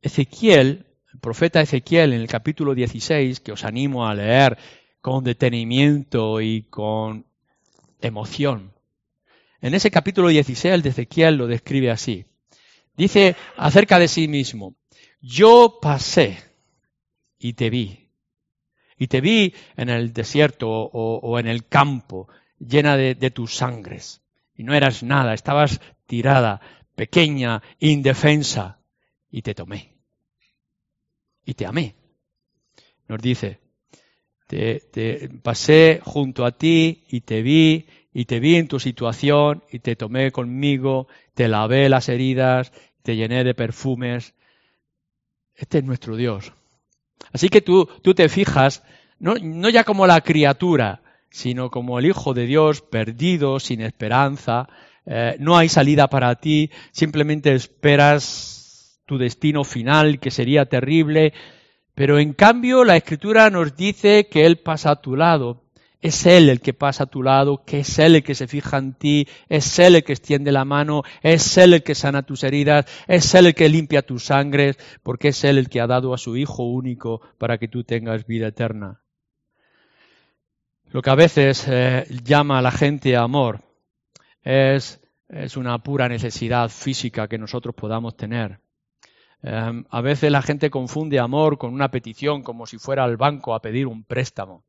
Ezequiel, 0.00 0.86
el 1.12 1.20
profeta 1.20 1.60
Ezequiel 1.60 2.14
en 2.14 2.22
el 2.22 2.26
capítulo 2.26 2.74
16, 2.74 3.40
que 3.40 3.52
os 3.52 3.64
animo 3.64 4.06
a 4.06 4.14
leer 4.14 4.56
con 5.00 5.24
detenimiento 5.24 6.40
y 6.40 6.62
con 6.62 7.26
emoción. 8.00 8.72
En 9.60 9.74
ese 9.74 9.90
capítulo 9.90 10.28
16 10.28 10.74
el 10.74 10.82
de 10.82 10.90
Ezequiel 10.90 11.36
lo 11.36 11.46
describe 11.46 11.90
así. 11.90 12.26
Dice 12.96 13.36
acerca 13.56 13.98
de 13.98 14.08
sí 14.08 14.28
mismo, 14.28 14.74
yo 15.20 15.78
pasé 15.80 16.38
y 17.38 17.54
te 17.54 17.70
vi. 17.70 18.08
Y 18.96 19.06
te 19.06 19.22
vi 19.22 19.54
en 19.76 19.88
el 19.88 20.12
desierto 20.12 20.68
o, 20.70 21.38
en 21.38 21.46
el 21.46 21.66
campo, 21.66 22.28
llena 22.58 22.98
de, 22.98 23.14
de 23.14 23.30
tus 23.30 23.54
sangres. 23.54 24.20
Y 24.54 24.62
no 24.62 24.74
eras 24.74 25.02
nada, 25.02 25.32
estabas 25.32 25.80
tirada, 26.04 26.60
pequeña, 26.94 27.62
indefensa. 27.78 28.78
Y 29.30 29.40
te 29.40 29.54
tomé. 29.54 29.94
Y 31.46 31.54
te 31.54 31.64
amé. 31.64 31.94
Nos 33.08 33.22
dice, 33.22 33.59
te, 34.50 34.80
te, 34.90 35.28
pasé 35.42 36.00
junto 36.02 36.44
a 36.44 36.50
ti 36.50 37.04
y 37.08 37.20
te 37.20 37.40
vi 37.40 37.86
y 38.12 38.24
te 38.24 38.40
vi 38.40 38.56
en 38.56 38.66
tu 38.66 38.80
situación 38.80 39.62
y 39.70 39.78
te 39.78 39.94
tomé 39.94 40.32
conmigo, 40.32 41.06
te 41.34 41.46
lavé 41.46 41.88
las 41.88 42.08
heridas 42.08 42.72
te 43.02 43.16
llené 43.16 43.44
de 43.44 43.54
perfumes. 43.54 44.34
Este 45.54 45.78
es 45.78 45.84
nuestro 45.84 46.16
Dios. 46.16 46.52
Así 47.32 47.48
que 47.48 47.60
tú, 47.60 47.88
tú 48.02 48.14
te 48.14 48.28
fijas, 48.28 48.82
no, 49.18 49.34
no 49.40 49.68
ya 49.68 49.84
como 49.84 50.06
la 50.06 50.20
criatura, 50.22 51.02
sino 51.30 51.70
como 51.70 51.98
el 51.98 52.06
Hijo 52.06 52.34
de 52.34 52.46
Dios 52.46 52.80
perdido, 52.80 53.60
sin 53.60 53.82
esperanza, 53.82 54.68
eh, 55.06 55.36
no 55.38 55.56
hay 55.56 55.68
salida 55.68 56.08
para 56.08 56.34
ti, 56.36 56.70
simplemente 56.92 57.54
esperas 57.54 59.00
tu 59.06 59.18
destino 59.18 59.64
final, 59.64 60.18
que 60.18 60.30
sería 60.30 60.66
terrible, 60.66 61.32
pero 62.00 62.18
en 62.18 62.32
cambio 62.32 62.82
la 62.82 62.96
Escritura 62.96 63.50
nos 63.50 63.76
dice 63.76 64.26
que 64.28 64.46
Él 64.46 64.56
pasa 64.56 64.92
a 64.92 65.02
tu 65.02 65.16
lado 65.16 65.64
es 66.00 66.24
Él 66.24 66.48
el 66.48 66.62
que 66.62 66.72
pasa 66.72 67.04
a 67.04 67.06
tu 67.08 67.22
lado, 67.22 67.62
que 67.66 67.80
es 67.80 67.98
Él 67.98 68.16
el 68.16 68.22
que 68.22 68.34
se 68.34 68.48
fija 68.48 68.78
en 68.78 68.94
ti, 68.94 69.28
es 69.50 69.78
Él 69.78 69.96
el 69.96 70.02
que 70.02 70.14
extiende 70.14 70.50
la 70.50 70.64
mano, 70.64 71.02
es 71.20 71.58
Él 71.58 71.74
el 71.74 71.82
que 71.82 71.94
sana 71.94 72.22
tus 72.22 72.42
heridas, 72.42 72.86
es 73.06 73.34
Él 73.34 73.48
el 73.48 73.54
que 73.54 73.68
limpia 73.68 74.00
tus 74.00 74.24
sangres, 74.24 74.78
porque 75.02 75.28
es 75.28 75.44
Él 75.44 75.58
el 75.58 75.68
que 75.68 75.82
ha 75.82 75.86
dado 75.86 76.14
a 76.14 76.16
su 76.16 76.38
Hijo 76.38 76.62
único 76.62 77.20
para 77.36 77.58
que 77.58 77.68
tú 77.68 77.84
tengas 77.84 78.26
vida 78.26 78.46
eterna. 78.46 79.02
Lo 80.86 81.02
que 81.02 81.10
a 81.10 81.14
veces 81.14 81.66
eh, 81.68 82.06
llama 82.24 82.60
a 82.60 82.62
la 82.62 82.70
gente 82.70 83.14
amor 83.14 83.60
es, 84.42 85.02
es, 85.28 85.58
una 85.58 85.76
pura 85.82 86.08
necesidad 86.08 86.70
física 86.70 87.28
que 87.28 87.36
nosotros 87.36 87.74
podamos 87.74 88.16
tener. 88.16 88.58
Em, 89.42 89.84
a 89.90 90.00
veces 90.00 90.30
la 90.30 90.42
gente 90.42 90.70
confunde 90.70 91.18
amor 91.18 91.58
con 91.58 91.72
una 91.72 91.90
petición 91.90 92.42
como 92.42 92.66
si 92.66 92.78
fuera 92.78 93.04
al 93.04 93.16
banco 93.16 93.54
a 93.54 93.62
pedir 93.62 93.86
un 93.86 94.04
préstamo 94.04 94.64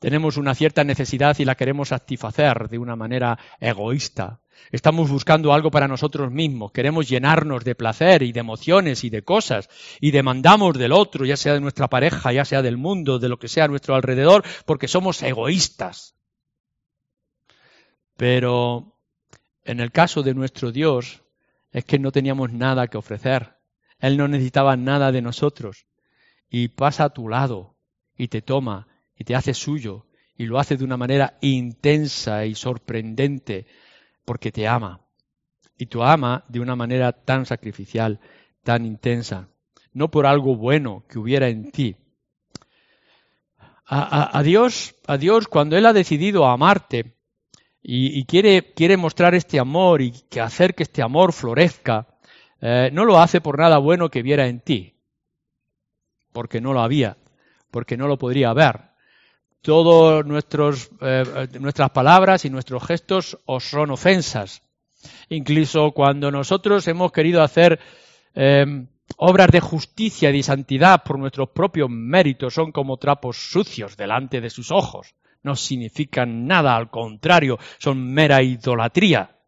tenemos 0.00 0.38
una 0.38 0.54
cierta 0.54 0.82
necesidad 0.82 1.38
y 1.38 1.44
la 1.44 1.54
queremos 1.54 1.88
satisfacer 1.88 2.68
de 2.68 2.78
una 2.78 2.96
manera 2.96 3.38
egoísta. 3.60 4.40
Estamos 4.72 5.10
buscando 5.10 5.52
algo 5.52 5.70
para 5.70 5.88
nosotros 5.88 6.32
mismos, 6.32 6.72
queremos 6.72 7.08
llenarnos 7.08 7.64
de 7.64 7.74
placer 7.74 8.22
y 8.22 8.32
de 8.32 8.40
emociones 8.40 9.04
y 9.04 9.10
de 9.10 9.22
cosas 9.22 9.68
y 10.00 10.10
demandamos 10.10 10.78
del 10.78 10.92
otro, 10.92 11.24
ya 11.24 11.36
sea 11.36 11.54
de 11.54 11.60
nuestra 11.60 11.88
pareja, 11.88 12.32
ya 12.32 12.44
sea 12.44 12.62
del 12.62 12.78
mundo, 12.78 13.18
de 13.18 13.28
lo 13.28 13.38
que 13.38 13.48
sea 13.48 13.64
a 13.64 13.68
nuestro 13.68 13.94
alrededor, 13.94 14.42
porque 14.64 14.88
somos 14.88 15.22
egoístas. 15.22 16.14
Pero 18.16 18.96
en 19.64 19.80
el 19.80 19.92
caso 19.92 20.22
de 20.22 20.34
nuestro 20.34 20.72
Dios 20.72 21.22
es 21.72 21.84
que 21.84 21.98
no 21.98 22.10
teníamos 22.10 22.52
nada 22.52 22.88
que 22.88 22.98
ofrecer. 22.98 23.59
Él 24.00 24.16
no 24.16 24.28
necesitaba 24.28 24.76
nada 24.76 25.12
de 25.12 25.22
nosotros 25.22 25.86
y 26.48 26.68
pasa 26.68 27.04
a 27.04 27.10
tu 27.10 27.28
lado 27.28 27.76
y 28.16 28.28
te 28.28 28.42
toma 28.42 28.88
y 29.16 29.24
te 29.24 29.34
hace 29.34 29.54
suyo 29.54 30.06
y 30.36 30.46
lo 30.46 30.58
hace 30.58 30.76
de 30.76 30.84
una 30.84 30.96
manera 30.96 31.36
intensa 31.42 32.46
y 32.46 32.54
sorprendente 32.54 33.66
porque 34.24 34.50
te 34.50 34.66
ama. 34.66 35.00
Y 35.76 35.86
te 35.86 36.02
ama 36.02 36.44
de 36.48 36.60
una 36.60 36.76
manera 36.76 37.12
tan 37.12 37.46
sacrificial, 37.46 38.20
tan 38.62 38.86
intensa, 38.86 39.48
no 39.92 40.10
por 40.10 40.26
algo 40.26 40.56
bueno 40.56 41.04
que 41.08 41.18
hubiera 41.18 41.48
en 41.48 41.70
ti. 41.70 41.96
A, 43.92 44.40
Dios, 44.44 44.94
a 45.08 45.16
Dios, 45.16 45.48
cuando 45.48 45.76
Él 45.76 45.84
ha 45.84 45.92
decidido 45.92 46.46
amarte 46.46 47.16
y, 47.82 48.24
quiere, 48.24 48.72
quiere, 48.72 48.96
mostrar 48.96 49.34
este 49.34 49.58
amor 49.58 50.00
y 50.00 50.12
que 50.30 50.40
hacer 50.40 50.76
que 50.76 50.84
este 50.84 51.02
amor 51.02 51.32
florezca, 51.32 52.06
eh, 52.60 52.90
no 52.92 53.04
lo 53.04 53.20
hace 53.20 53.40
por 53.40 53.58
nada 53.58 53.78
bueno 53.78 54.10
que 54.10 54.22
viera 54.22 54.46
en 54.46 54.60
ti, 54.60 54.94
porque 56.32 56.60
no 56.60 56.72
lo 56.72 56.80
había, 56.80 57.16
porque 57.70 57.96
no 57.96 58.06
lo 58.06 58.18
podría 58.18 58.50
haber, 58.50 58.90
todas 59.62 60.90
eh, 61.00 61.48
nuestras 61.58 61.90
palabras 61.90 62.44
y 62.44 62.50
nuestros 62.50 62.84
gestos 62.84 63.38
os 63.46 63.64
son 63.64 63.90
ofensas. 63.90 64.62
Incluso 65.28 65.92
cuando 65.92 66.30
nosotros 66.30 66.86
hemos 66.88 67.12
querido 67.12 67.42
hacer 67.42 67.78
em, 68.34 68.86
obras 69.16 69.48
de 69.48 69.60
justicia 69.60 70.30
y 70.30 70.34
de 70.34 70.42
santidad 70.42 71.02
por 71.02 71.18
nuestros 71.18 71.50
propios 71.50 71.88
méritos, 71.90 72.54
son 72.54 72.72
como 72.72 72.96
trapos 72.96 73.36
sucios 73.36 73.96
delante 73.96 74.40
de 74.40 74.50
sus 74.50 74.70
ojos. 74.70 75.14
No 75.42 75.56
significan 75.56 76.46
nada, 76.46 76.76
al 76.76 76.90
contrario, 76.90 77.58
son 77.78 78.12
mera 78.12 78.42
idolatría. 78.42 79.39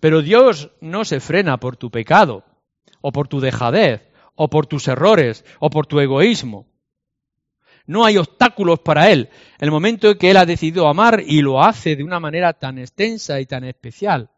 Pero 0.00 0.22
Dios 0.22 0.70
no 0.80 1.04
se 1.04 1.20
frena 1.20 1.58
por 1.58 1.76
tu 1.76 1.90
pecado, 1.90 2.44
o 3.00 3.12
por 3.12 3.28
tu 3.28 3.40
dejadez, 3.40 4.02
o 4.34 4.48
por 4.48 4.66
tus 4.66 4.86
errores, 4.88 5.44
o 5.58 5.70
por 5.70 5.86
tu 5.86 6.00
egoísmo. 6.00 6.66
No 7.86 8.04
hay 8.04 8.18
obstáculos 8.18 8.80
para 8.80 9.10
él. 9.10 9.30
El 9.58 9.70
momento 9.70 10.10
en 10.10 10.18
que 10.18 10.30
él 10.30 10.36
ha 10.36 10.46
decidido 10.46 10.88
amar 10.88 11.22
y 11.26 11.40
lo 11.40 11.62
hace 11.62 11.96
de 11.96 12.04
una 12.04 12.20
manera 12.20 12.52
tan 12.52 12.78
extensa 12.78 13.40
y 13.40 13.46
tan 13.46 13.64
especial. 13.64 14.30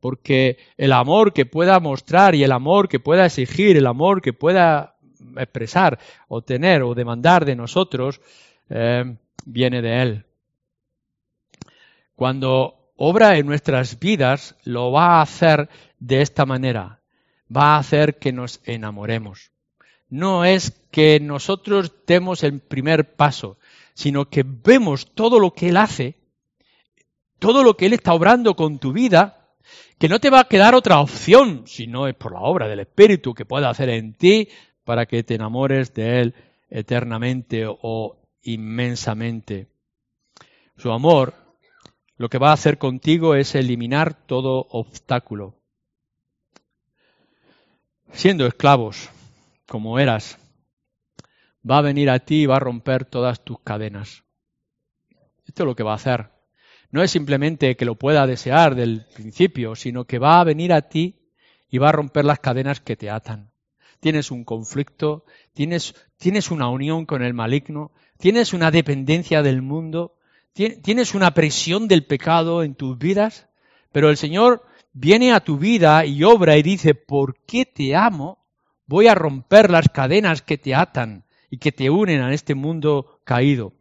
porque 0.00 0.58
el 0.76 0.92
amor 0.92 1.32
que 1.32 1.44
pueda 1.46 1.80
mostrar 1.80 2.34
y 2.34 2.44
el 2.44 2.52
amor 2.52 2.88
que 2.88 3.00
pueda 3.00 3.26
exigir, 3.26 3.76
el 3.76 3.86
amor 3.86 4.22
que 4.22 4.32
pueda 4.32 4.96
expresar 5.36 5.98
o 6.28 6.42
tener 6.42 6.82
o 6.82 6.94
demandar 6.94 7.44
de 7.44 7.56
nosotros, 7.56 8.20
eh, 8.70 9.16
viene 9.44 9.82
de 9.82 10.02
Él. 10.02 10.24
Cuando 12.14 12.77
obra 12.98 13.38
en 13.38 13.46
nuestras 13.46 13.98
vidas, 13.98 14.56
lo 14.64 14.92
va 14.92 15.18
a 15.18 15.22
hacer 15.22 15.70
de 16.00 16.20
esta 16.20 16.44
manera. 16.44 17.00
Va 17.54 17.76
a 17.76 17.78
hacer 17.78 18.18
que 18.18 18.32
nos 18.32 18.60
enamoremos. 18.64 19.52
No 20.10 20.44
es 20.44 20.72
que 20.90 21.20
nosotros 21.20 21.92
demos 22.06 22.42
el 22.42 22.60
primer 22.60 23.14
paso, 23.14 23.56
sino 23.94 24.28
que 24.28 24.44
vemos 24.44 25.14
todo 25.14 25.38
lo 25.38 25.54
que 25.54 25.68
Él 25.68 25.76
hace, 25.76 26.16
todo 27.38 27.62
lo 27.62 27.76
que 27.76 27.86
Él 27.86 27.92
está 27.92 28.12
obrando 28.12 28.56
con 28.56 28.78
tu 28.78 28.92
vida, 28.92 29.48
que 29.98 30.08
no 30.08 30.18
te 30.18 30.30
va 30.30 30.40
a 30.40 30.48
quedar 30.48 30.74
otra 30.74 31.00
opción, 31.00 31.62
si 31.66 31.86
no 31.86 32.08
es 32.08 32.14
por 32.14 32.32
la 32.32 32.40
obra 32.40 32.68
del 32.68 32.80
Espíritu 32.80 33.32
que 33.32 33.44
pueda 33.44 33.70
hacer 33.70 33.90
en 33.90 34.14
ti 34.14 34.48
para 34.84 35.06
que 35.06 35.22
te 35.22 35.34
enamores 35.34 35.94
de 35.94 36.20
Él 36.20 36.34
eternamente 36.68 37.64
o 37.66 38.16
inmensamente. 38.42 39.68
Su 40.76 40.90
amor 40.90 41.47
lo 42.18 42.28
que 42.28 42.38
va 42.38 42.50
a 42.50 42.54
hacer 42.54 42.78
contigo 42.78 43.36
es 43.36 43.54
eliminar 43.54 44.26
todo 44.26 44.66
obstáculo. 44.70 45.54
Siendo 48.12 48.46
esclavos, 48.46 49.08
como 49.66 50.00
eras, 50.00 50.36
va 51.68 51.78
a 51.78 51.82
venir 51.82 52.10
a 52.10 52.18
ti 52.18 52.42
y 52.42 52.46
va 52.46 52.56
a 52.56 52.60
romper 52.60 53.04
todas 53.04 53.44
tus 53.44 53.60
cadenas. 53.60 54.24
Esto 55.46 55.62
es 55.62 55.66
lo 55.66 55.76
que 55.76 55.84
va 55.84 55.92
a 55.92 55.96
hacer. 55.96 56.32
No 56.90 57.02
es 57.02 57.10
simplemente 57.12 57.76
que 57.76 57.84
lo 57.84 57.94
pueda 57.94 58.26
desear 58.26 58.74
del 58.74 59.06
principio, 59.14 59.76
sino 59.76 60.04
que 60.04 60.18
va 60.18 60.40
a 60.40 60.44
venir 60.44 60.72
a 60.72 60.82
ti 60.82 61.30
y 61.70 61.78
va 61.78 61.90
a 61.90 61.92
romper 61.92 62.24
las 62.24 62.40
cadenas 62.40 62.80
que 62.80 62.96
te 62.96 63.10
atan. 63.10 63.52
Tienes 64.00 64.30
un 64.32 64.44
conflicto, 64.44 65.24
tienes, 65.52 65.94
tienes 66.16 66.50
una 66.50 66.68
unión 66.68 67.06
con 67.06 67.22
el 67.22 67.34
maligno, 67.34 67.92
tienes 68.16 68.52
una 68.54 68.70
dependencia 68.70 69.42
del 69.42 69.62
mundo, 69.62 70.17
tienes 70.52 71.14
una 71.14 71.32
presión 71.34 71.88
del 71.88 72.04
pecado 72.04 72.62
en 72.62 72.74
tus 72.74 72.98
vidas, 72.98 73.48
pero 73.92 74.10
el 74.10 74.16
Señor 74.16 74.64
viene 74.92 75.32
a 75.32 75.40
tu 75.40 75.58
vida 75.58 76.04
y 76.04 76.24
obra 76.24 76.56
y 76.56 76.62
dice, 76.62 76.94
¿por 76.94 77.38
qué 77.46 77.64
te 77.64 77.94
amo? 77.94 78.44
Voy 78.86 79.06
a 79.06 79.14
romper 79.14 79.70
las 79.70 79.88
cadenas 79.88 80.42
que 80.42 80.58
te 80.58 80.74
atan 80.74 81.24
y 81.50 81.58
que 81.58 81.72
te 81.72 81.90
unen 81.90 82.20
a 82.20 82.32
este 82.32 82.54
mundo 82.54 83.20
caído. 83.24 83.74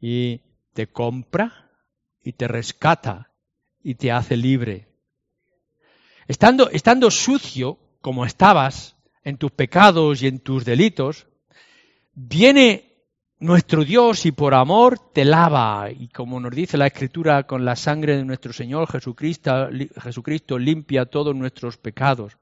Y 0.00 0.42
te 0.72 0.86
compra 0.86 1.70
y 2.22 2.32
te 2.32 2.46
rescata 2.48 3.32
y 3.82 3.94
te 3.94 4.12
hace 4.12 4.36
libre. 4.36 4.88
Estando, 6.26 6.70
estando 6.70 7.10
sucio 7.10 7.78
como 8.00 8.24
estabas 8.24 8.96
en 9.22 9.38
tus 9.38 9.50
pecados 9.50 10.22
y 10.22 10.26
en 10.26 10.38
tus 10.38 10.64
delitos, 10.64 11.26
viene 12.14 12.93
nuestro 13.38 13.84
Dios 13.84 14.26
y 14.26 14.32
por 14.32 14.54
amor 14.54 14.98
te 15.12 15.24
lava 15.24 15.90
y 15.90 16.08
como 16.08 16.40
nos 16.40 16.52
dice 16.52 16.78
la 16.78 16.86
Escritura, 16.86 17.44
con 17.44 17.64
la 17.64 17.76
sangre 17.76 18.16
de 18.16 18.24
nuestro 18.24 18.52
Señor 18.52 18.90
Jesucristo, 18.90 19.68
Jesucristo 20.00 20.58
limpia 20.58 21.06
todos 21.06 21.34
nuestros 21.34 21.76
pecados. 21.76 22.36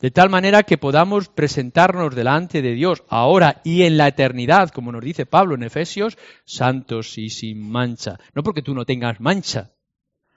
De 0.00 0.10
tal 0.12 0.30
manera 0.30 0.62
que 0.62 0.78
podamos 0.78 1.28
presentarnos 1.28 2.14
delante 2.14 2.62
de 2.62 2.72
Dios 2.72 3.02
ahora 3.08 3.60
y 3.64 3.82
en 3.82 3.96
la 3.96 4.08
eternidad, 4.08 4.70
como 4.70 4.92
nos 4.92 5.02
dice 5.02 5.26
Pablo 5.26 5.56
en 5.56 5.64
Efesios, 5.64 6.16
santos 6.44 7.18
y 7.18 7.30
sin 7.30 7.68
mancha. 7.68 8.18
No 8.32 8.42
porque 8.42 8.62
tú 8.62 8.74
no 8.74 8.84
tengas 8.84 9.20
mancha, 9.20 9.72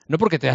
no 0.08 0.18
porque 0.18 0.40
te 0.40 0.52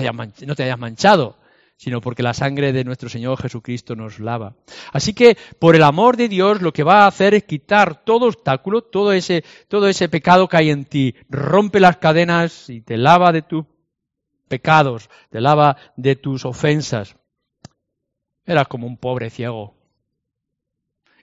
no 0.47 0.55
te 0.57 0.64
hayas 0.64 0.78
manchado, 0.78 1.39
sino 1.76 2.00
porque 2.00 2.22
la 2.22 2.34
sangre 2.34 2.72
de 2.72 2.84
nuestro 2.84 3.08
Señor 3.08 3.40
Jesucristo 3.40 3.96
nos 3.96 4.18
lava. 4.18 4.54
Así 4.92 5.12
que, 5.12 5.36
por 5.58 5.76
el 5.76 5.82
amor 5.82 6.16
de 6.16 6.28
Dios, 6.28 6.62
lo 6.62 6.72
que 6.72 6.82
va 6.82 7.04
a 7.04 7.06
hacer 7.06 7.34
es 7.34 7.44
quitar 7.44 8.04
todo 8.04 8.26
obstáculo, 8.26 8.82
todo 8.82 9.12
ese, 9.12 9.44
todo 9.68 9.88
ese 9.88 10.08
pecado 10.08 10.48
que 10.48 10.56
hay 10.56 10.70
en 10.70 10.84
ti, 10.84 11.14
rompe 11.28 11.80
las 11.80 11.96
cadenas 11.96 12.70
y 12.70 12.80
te 12.80 12.96
lava 12.96 13.32
de 13.32 13.42
tus 13.42 13.64
pecados, 14.48 15.10
te 15.30 15.40
lava 15.40 15.76
de 15.96 16.16
tus 16.16 16.44
ofensas. 16.44 17.16
Eras 18.46 18.68
como 18.68 18.86
un 18.86 18.96
pobre 18.96 19.30
ciego. 19.30 19.74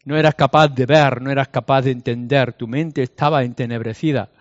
No 0.03 0.17
eras 0.17 0.33
capaz 0.35 0.69
de 0.69 0.85
ver, 0.85 1.21
no 1.21 1.31
eras 1.31 1.49
capaz 1.49 1.83
de 1.83 1.91
entender, 1.91 2.53
tu 2.53 2.67
mente 2.67 3.03
estaba 3.03 3.43
entenebrecida. 3.43 4.31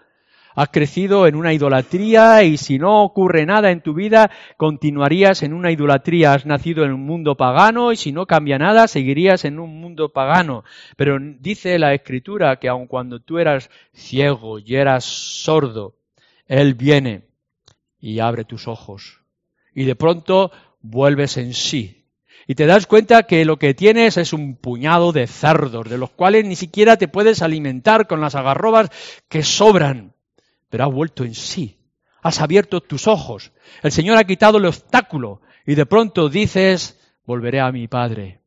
Has 0.55 0.69
crecido 0.71 1.27
en 1.27 1.37
una 1.37 1.53
idolatría 1.53 2.43
y 2.43 2.57
si 2.57 2.79
no 2.79 3.03
ocurre 3.03 3.47
nada 3.47 3.71
en 3.71 3.83
tu 3.83 3.95
vida, 3.95 4.31
continuarías 4.57 5.43
en 5.43 5.53
una 5.53 5.71
idolatría. 5.71 6.35
Has 6.35 6.45
nacido 6.45 6.85
en 6.85 6.93
un 6.93 7.07
mundo 7.07 7.37
pagano 7.37 7.93
y 7.93 7.97
si 7.97 8.11
no 8.11 8.27
cambia 8.27 8.59
nada, 8.59 8.89
seguirías 8.89 9.45
en 9.45 9.61
un 9.61 9.81
mundo 9.81 10.13
pagano. 10.13 10.65
Pero 10.97 11.19
dice 11.21 11.79
la 11.79 11.95
Escritura 11.95 12.59
que 12.59 12.69
aun 12.69 12.87
cuando 12.87 13.21
tú 13.21 13.39
eras 13.39 13.71
ciego 13.93 14.59
y 14.59 14.75
eras 14.75 15.05
sordo, 15.05 15.97
Él 16.47 16.75
viene 16.75 17.29
y 18.01 18.19
abre 18.19 18.45
tus 18.45 18.67
ojos. 18.67 19.21
Y 19.73 19.85
de 19.85 19.95
pronto 19.95 20.51
vuelves 20.81 21.37
en 21.37 21.55
sí. 21.55 22.09
Y 22.47 22.57
te 22.57 22.67
das 22.67 22.87
cuenta 22.87 23.23
que 23.25 23.45
lo 23.45 23.59
que 23.59 23.75
tienes 23.75 24.17
es 24.17 24.33
un 24.33 24.57
puñado 24.57 25.13
de 25.13 25.29
cerdos, 25.29 25.89
de 25.89 25.99
los 25.99 26.11
cuales 26.11 26.45
ni 26.45 26.57
siquiera 26.57 26.97
te 26.97 27.07
puedes 27.07 27.43
alimentar 27.43 28.09
con 28.09 28.21
las 28.21 28.35
agarrobas 28.35 28.91
que 29.29 29.45
sobran 29.45 30.15
pero 30.71 30.85
has 30.85 30.93
vuelto 30.93 31.25
en 31.25 31.35
sí. 31.35 31.77
Has 32.23 32.41
abierto 32.41 32.81
tus 32.81 33.09
ojos. 33.09 33.53
El 33.83 33.93
Señor 33.93 34.17
ha 34.17 34.25
quitado 34.25 34.59
el 34.59 34.67
obstáculo 34.67 35.43
y 35.67 35.75
de 35.75 35.85
pronto 35.85 36.29
dices, 36.29 36.99
volveré 37.27 37.61
a 37.61 37.73
mi 37.73 37.89
Padre 37.89 38.41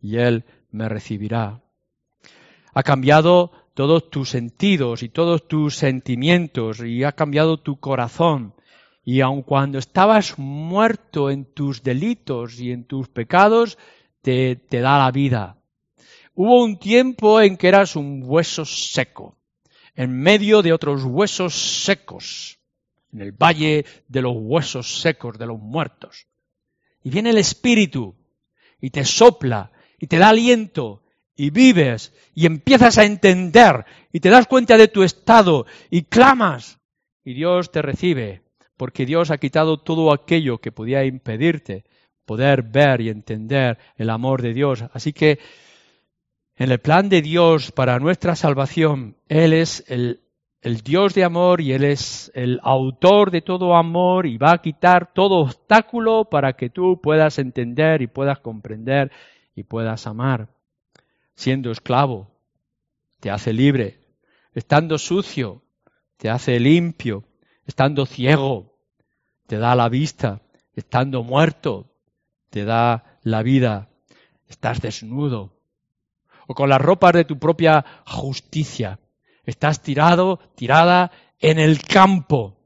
y 0.00 0.16
Él 0.16 0.44
me 0.70 0.88
recibirá. 0.88 1.60
Ha 2.72 2.82
cambiado 2.82 3.52
todos 3.74 4.08
tus 4.08 4.30
sentidos 4.30 5.02
y 5.02 5.08
todos 5.08 5.46
tus 5.48 5.76
sentimientos 5.76 6.80
y 6.80 7.04
ha 7.04 7.12
cambiado 7.12 7.58
tu 7.58 7.78
corazón. 7.78 8.54
Y 9.04 9.20
aun 9.20 9.42
cuando 9.42 9.78
estabas 9.78 10.38
muerto 10.38 11.30
en 11.30 11.44
tus 11.44 11.82
delitos 11.82 12.60
y 12.60 12.70
en 12.70 12.84
tus 12.84 13.08
pecados, 13.08 13.78
te, 14.20 14.56
te 14.56 14.80
da 14.80 14.98
la 14.98 15.10
vida. 15.10 15.56
Hubo 16.34 16.62
un 16.62 16.78
tiempo 16.78 17.40
en 17.40 17.56
que 17.56 17.68
eras 17.68 17.96
un 17.96 18.22
hueso 18.24 18.64
seco 18.64 19.36
en 19.94 20.12
medio 20.12 20.62
de 20.62 20.72
otros 20.72 21.04
huesos 21.04 21.54
secos, 21.54 22.58
en 23.12 23.20
el 23.20 23.32
valle 23.32 23.84
de 24.08 24.22
los 24.22 24.34
huesos 24.36 25.00
secos, 25.00 25.38
de 25.38 25.46
los 25.46 25.58
muertos. 25.58 26.26
Y 27.02 27.10
viene 27.10 27.30
el 27.30 27.38
Espíritu 27.38 28.14
y 28.80 28.90
te 28.90 29.04
sopla 29.04 29.72
y 29.98 30.06
te 30.06 30.18
da 30.18 30.30
aliento 30.30 31.02
y 31.34 31.50
vives 31.50 32.12
y 32.34 32.46
empiezas 32.46 32.98
a 32.98 33.04
entender 33.04 33.84
y 34.12 34.20
te 34.20 34.30
das 34.30 34.46
cuenta 34.46 34.76
de 34.76 34.88
tu 34.88 35.02
estado 35.02 35.66
y 35.90 36.02
clamas 36.02 36.78
y 37.24 37.34
Dios 37.34 37.70
te 37.70 37.82
recibe 37.82 38.42
porque 38.76 39.06
Dios 39.06 39.30
ha 39.30 39.38
quitado 39.38 39.78
todo 39.78 40.12
aquello 40.12 40.58
que 40.58 40.72
podía 40.72 41.04
impedirte 41.04 41.84
poder 42.24 42.62
ver 42.62 43.00
y 43.00 43.10
entender 43.10 43.78
el 43.96 44.10
amor 44.10 44.42
de 44.42 44.54
Dios. 44.54 44.84
Así 44.92 45.12
que 45.12 45.38
en 46.56 46.70
el 46.70 46.78
plan 46.78 47.08
de 47.08 47.22
Dios 47.22 47.72
para 47.72 47.98
nuestra 47.98 48.36
salvación, 48.36 49.16
Él 49.28 49.52
es 49.52 49.84
el, 49.88 50.20
Dios 50.84 51.14
de 51.14 51.24
amor 51.24 51.60
y 51.60 51.72
Él 51.72 51.84
es 51.84 52.30
el 52.34 52.60
autor 52.62 53.30
de 53.30 53.40
todo 53.42 53.74
amor 53.74 54.26
y 54.26 54.36
va 54.36 54.52
a 54.52 54.62
quitar 54.62 55.12
todo 55.12 55.38
obstáculo 55.38 56.26
para 56.26 56.52
que 56.52 56.70
tú 56.70 57.00
puedas 57.00 57.38
entender 57.38 58.02
y 58.02 58.06
puedas 58.06 58.38
comprender 58.40 59.10
y 59.54 59.64
puedas 59.64 60.06
amar. 60.06 60.48
Siendo 61.34 61.70
esclavo, 61.70 62.30
te 63.20 63.30
hace 63.30 63.52
libre. 63.52 63.98
Estando 64.54 64.98
sucio, 64.98 65.62
te 66.18 66.28
hace 66.28 66.60
limpio. 66.60 67.24
Estando 67.66 68.04
ciego, 68.06 68.78
te 69.46 69.56
da 69.56 69.74
la 69.74 69.88
vista. 69.88 70.42
Estando 70.74 71.22
muerto, 71.22 71.90
te 72.50 72.64
da 72.64 73.18
la 73.22 73.42
vida. 73.42 73.88
Estás 74.48 74.80
desnudo, 74.80 75.54
con 76.54 76.68
las 76.68 76.80
ropas 76.80 77.12
de 77.12 77.24
tu 77.24 77.38
propia 77.38 77.84
justicia. 78.06 78.98
Estás 79.44 79.82
tirado, 79.82 80.38
tirada 80.54 81.10
en 81.40 81.58
el 81.58 81.82
campo, 81.82 82.56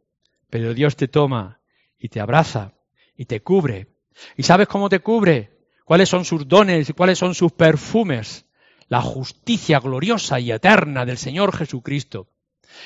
pero 0.51 0.75
Dios 0.75 0.97
te 0.97 1.09
toma 1.09 1.61
y 1.99 2.09
te 2.09 2.21
abraza 2.21 2.75
y 3.17 3.25
te 3.25 3.43
cubre. 3.43 3.89
¿Y 4.37 4.43
sabes 4.43 4.69
cómo 4.69 4.89
te 4.89 5.01
cubre? 5.01 5.57
¿Cuáles 5.85 6.09
son 6.09 6.25
sus 6.25 6.47
dones 6.47 6.89
y 6.89 6.93
cuáles 6.93 7.19
son 7.19 7.35
sus 7.35 7.53
perfumes? 7.53 8.47
La 8.89 9.01
justicia 9.01 9.81
gloriosa 9.81 10.39
y 10.39 10.53
eterna 10.53 11.05
del 11.05 11.19
Señor 11.19 11.57
Jesucristo. 11.57 12.29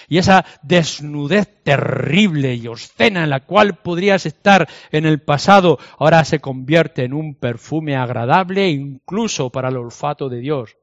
Y 0.09 0.19
esa 0.19 0.45
desnudez 0.63 1.63
terrible 1.65 2.55
y 2.55 2.69
obscena 2.69 3.25
en 3.25 3.31
la 3.31 3.41
cual 3.41 3.79
podrías 3.79 4.25
estar 4.27 4.69
en 4.93 5.05
el 5.05 5.21
pasado, 5.21 5.79
ahora 5.99 6.25
se 6.25 6.39
convierte 6.41 7.05
en 7.05 7.13
un 7.13 7.35
perfume 7.35 7.97
agradable 7.97 8.69
incluso 8.69 9.51
para 9.51 9.69
el 9.69 9.77
olfato 9.77 10.29
de 10.29 10.39
Dios 10.39 10.77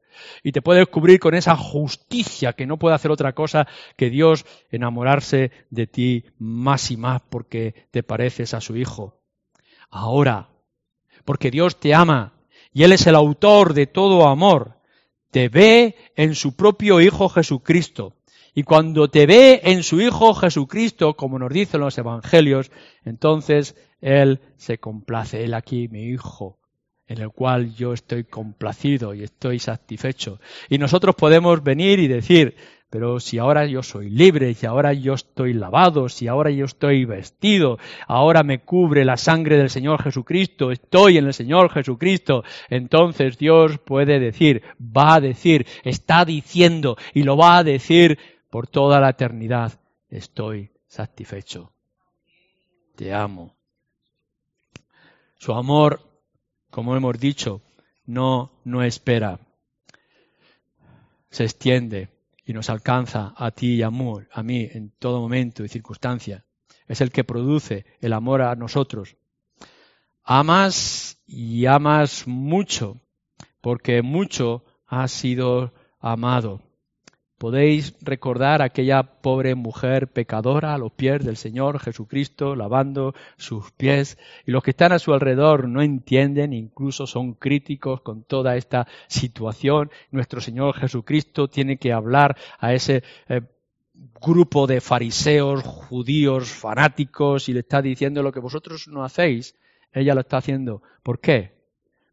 y 0.43 0.51
te 0.51 0.61
puede 0.61 0.85
cubrir 0.85 1.19
con 1.19 1.35
esa 1.35 1.55
justicia 1.55 2.53
que 2.53 2.65
no 2.65 2.77
puede 2.77 2.95
hacer 2.95 3.11
otra 3.11 3.33
cosa 3.33 3.67
que 3.95 4.09
Dios 4.09 4.45
enamorarse 4.71 5.51
de 5.69 5.87
ti 5.87 6.25
más 6.37 6.91
y 6.91 6.97
más 6.97 7.21
porque 7.29 7.87
te 7.91 8.03
pareces 8.03 8.53
a 8.53 8.61
su 8.61 8.77
Hijo. 8.77 9.21
ahora, 9.89 10.49
porque 11.25 11.51
Dios 11.51 11.79
te 11.79 11.93
ama 11.93 12.33
y 12.73 12.83
Él 12.83 12.93
es 12.93 13.07
el 13.07 13.15
autor 13.15 13.73
de 13.73 13.87
todo 13.87 14.27
amor. 14.27 14.77
Te 15.31 15.49
ve 15.49 15.95
en 16.15 16.35
su 16.35 16.55
propio 16.55 17.01
Hijo 17.01 17.27
Jesucristo. 17.27 18.13
Y 18.53 18.63
cuando 18.63 19.09
te 19.09 19.25
ve 19.25 19.61
en 19.63 19.83
su 19.83 20.01
Hijo 20.01 20.33
Jesucristo, 20.33 21.15
como 21.15 21.37
nos 21.37 21.51
dicen 21.51 21.81
los 21.81 21.97
Evangelios, 21.97 22.71
entonces 23.03 23.75
Él 23.99 24.39
se 24.57 24.79
complace. 24.79 25.43
Él 25.43 25.53
aquí, 25.53 25.87
mi 25.89 26.03
Hijo, 26.03 26.59
en 27.07 27.21
el 27.21 27.29
cual 27.29 27.73
yo 27.75 27.93
estoy 27.93 28.25
complacido 28.25 29.13
y 29.13 29.23
estoy 29.23 29.59
satisfecho. 29.59 30.39
Y 30.69 30.77
nosotros 30.77 31.15
podemos 31.15 31.63
venir 31.63 31.99
y 31.99 32.07
decir, 32.07 32.55
pero 32.89 33.19
si 33.19 33.37
ahora 33.37 33.65
yo 33.65 33.83
soy 33.83 34.09
libre, 34.09 34.53
si 34.53 34.65
ahora 34.65 34.93
yo 34.93 35.13
estoy 35.13 35.53
lavado, 35.53 36.07
si 36.07 36.27
ahora 36.27 36.51
yo 36.51 36.65
estoy 36.65 37.03
vestido, 37.03 37.79
ahora 38.07 38.43
me 38.43 38.59
cubre 38.59 39.03
la 39.03 39.17
sangre 39.17 39.57
del 39.57 39.69
Señor 39.69 40.01
Jesucristo, 40.03 40.71
estoy 40.71 41.17
en 41.17 41.25
el 41.25 41.33
Señor 41.33 41.69
Jesucristo, 41.69 42.43
entonces 42.69 43.37
Dios 43.37 43.77
puede 43.79 44.19
decir, 44.19 44.63
va 44.79 45.15
a 45.15 45.21
decir, 45.21 45.65
está 45.83 46.23
diciendo 46.23 46.97
y 47.13 47.23
lo 47.23 47.35
va 47.35 47.57
a 47.57 47.63
decir 47.63 48.19
por 48.49 48.67
toda 48.67 49.01
la 49.01 49.09
eternidad, 49.09 49.79
estoy 50.09 50.71
satisfecho. 50.87 51.73
Te 52.95 53.13
amo. 53.13 53.53
Su 55.35 55.53
amor 55.53 56.06
como 56.69 56.95
hemos 56.95 57.19
dicho, 57.19 57.61
no, 58.05 58.51
no 58.63 58.83
espera. 58.83 59.39
Se 61.29 61.43
extiende 61.43 62.09
y 62.45 62.53
nos 62.53 62.69
alcanza 62.69 63.33
a 63.35 63.51
ti 63.51 63.75
y 63.75 63.81
a 63.83 63.89
mí 63.89 64.69
en 64.71 64.91
todo 64.97 65.19
momento 65.19 65.63
y 65.63 65.69
circunstancia. 65.69 66.45
Es 66.87 67.01
el 67.01 67.11
que 67.11 67.23
produce 67.23 67.85
el 67.99 68.13
amor 68.13 68.41
a 68.41 68.55
nosotros. 68.55 69.17
Amas 70.23 71.21
y 71.25 71.65
amas 71.65 72.27
mucho, 72.27 73.01
porque 73.61 74.01
mucho 74.01 74.63
has 74.85 75.11
sido 75.11 75.73
amado. 75.99 76.66
Podéis 77.37 77.93
recordar 78.01 78.63
aquella 78.63 79.03
pobre 79.03 79.53
mujer 79.53 80.07
pecadora 80.07 80.73
a 80.73 80.77
los 80.79 80.91
pies 80.91 81.23
del 81.23 81.37
Señor 81.37 81.79
Jesucristo, 81.79 82.55
lavando 82.55 83.13
sus 83.37 83.71
pies, 83.71 84.17
y 84.47 84.51
los 84.51 84.63
que 84.63 84.71
están 84.71 84.91
a 84.91 84.97
su 84.97 85.13
alrededor 85.13 85.67
no 85.67 85.83
entienden, 85.83 86.51
incluso 86.51 87.05
son 87.05 87.33
críticos 87.35 88.01
con 88.01 88.23
toda 88.23 88.55
esta 88.55 88.87
situación. 89.07 89.91
Nuestro 90.09 90.41
Señor 90.41 90.75
Jesucristo 90.77 91.47
tiene 91.47 91.77
que 91.77 91.93
hablar 91.93 92.35
a 92.57 92.73
ese 92.73 93.03
eh, 93.29 93.41
grupo 94.19 94.65
de 94.65 94.81
fariseos, 94.81 95.61
judíos, 95.61 96.49
fanáticos, 96.49 97.49
y 97.49 97.53
le 97.53 97.59
está 97.59 97.83
diciendo 97.83 98.23
lo 98.23 98.31
que 98.31 98.39
vosotros 98.39 98.87
no 98.87 99.03
hacéis, 99.03 99.55
ella 99.93 100.15
lo 100.15 100.21
está 100.21 100.37
haciendo. 100.37 100.81
¿Por 101.03 101.19
qué? 101.19 101.51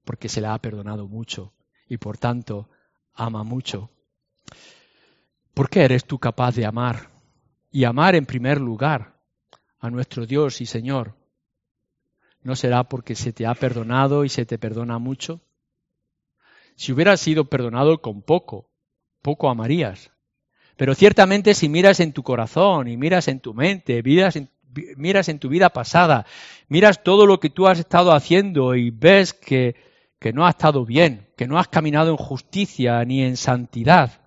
Porque 0.04 0.28
se 0.28 0.42
le 0.42 0.48
ha 0.48 0.58
perdonado 0.58 1.08
mucho 1.08 1.54
y 1.88 1.96
por 1.96 2.18
tanto 2.18 2.68
ama 3.14 3.42
mucho. 3.42 3.88
¿Por 5.54 5.70
qué 5.70 5.84
eres 5.84 6.04
tú 6.04 6.18
capaz 6.18 6.56
de 6.56 6.66
amar? 6.66 7.10
Y 7.70 7.84
amar 7.84 8.16
en 8.16 8.26
primer 8.26 8.60
lugar 8.60 9.20
a 9.78 9.88
nuestro 9.88 10.26
Dios 10.26 10.60
y 10.60 10.66
Señor. 10.66 11.14
¿No 12.42 12.56
será 12.56 12.84
porque 12.84 13.14
se 13.14 13.32
te 13.32 13.46
ha 13.46 13.54
perdonado 13.54 14.24
y 14.24 14.28
se 14.28 14.46
te 14.46 14.58
perdona 14.58 14.98
mucho? 14.98 15.40
Si 16.74 16.92
hubieras 16.92 17.20
sido 17.20 17.44
perdonado 17.44 18.02
con 18.02 18.22
poco, 18.22 18.68
poco 19.22 19.48
amarías. 19.48 20.10
Pero 20.76 20.96
ciertamente 20.96 21.54
si 21.54 21.68
miras 21.68 22.00
en 22.00 22.12
tu 22.12 22.24
corazón 22.24 22.88
y 22.88 22.96
miras 22.96 23.28
en 23.28 23.38
tu 23.38 23.54
mente, 23.54 24.02
miras 24.02 24.34
en, 24.34 24.50
miras 24.96 25.28
en 25.28 25.38
tu 25.38 25.48
vida 25.48 25.70
pasada, 25.70 26.26
miras 26.66 27.04
todo 27.04 27.26
lo 27.26 27.38
que 27.38 27.50
tú 27.50 27.68
has 27.68 27.78
estado 27.78 28.12
haciendo 28.12 28.74
y 28.74 28.90
ves 28.90 29.32
que, 29.32 29.76
que 30.18 30.32
no 30.32 30.46
ha 30.46 30.50
estado 30.50 30.84
bien, 30.84 31.28
que 31.36 31.46
no 31.46 31.60
has 31.60 31.68
caminado 31.68 32.10
en 32.10 32.16
justicia 32.16 33.04
ni 33.04 33.22
en 33.22 33.36
santidad, 33.36 34.23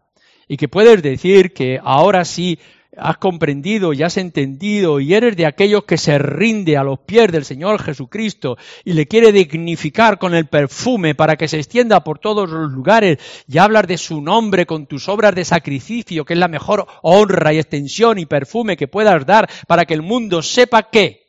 y 0.47 0.57
que 0.57 0.67
puedes 0.67 1.01
decir 1.01 1.53
que 1.53 1.79
ahora 1.83 2.25
sí 2.25 2.59
has 2.97 3.17
comprendido 3.17 3.93
y 3.93 4.01
has 4.01 4.17
entendido 4.17 4.99
y 4.99 5.13
eres 5.13 5.37
de 5.37 5.45
aquellos 5.45 5.83
que 5.83 5.97
se 5.97 6.17
rinde 6.17 6.77
a 6.77 6.83
los 6.83 6.99
pies 6.99 7.31
del 7.31 7.45
Señor 7.45 7.81
Jesucristo 7.81 8.57
y 8.83 8.93
le 8.93 9.07
quiere 9.07 9.31
dignificar 9.31 10.17
con 10.17 10.33
el 10.33 10.47
perfume 10.47 11.13
para 11.13 11.35
que 11.35 11.47
se 11.47 11.57
extienda 11.57 12.03
por 12.03 12.19
todos 12.19 12.49
los 12.49 12.71
lugares 12.71 13.19
y 13.47 13.57
hablas 13.59 13.87
de 13.87 13.97
su 13.97 14.21
nombre 14.21 14.65
con 14.65 14.87
tus 14.87 15.07
obras 15.09 15.35
de 15.35 15.45
sacrificio, 15.45 16.25
que 16.25 16.33
es 16.33 16.39
la 16.39 16.47
mejor 16.47 16.87
honra 17.03 17.53
y 17.53 17.59
extensión 17.59 18.17
y 18.17 18.25
perfume 18.25 18.77
que 18.77 18.87
puedas 18.87 19.25
dar 19.25 19.47
para 19.67 19.85
que 19.85 19.93
el 19.93 20.01
mundo 20.01 20.41
sepa 20.41 20.89
que 20.89 21.27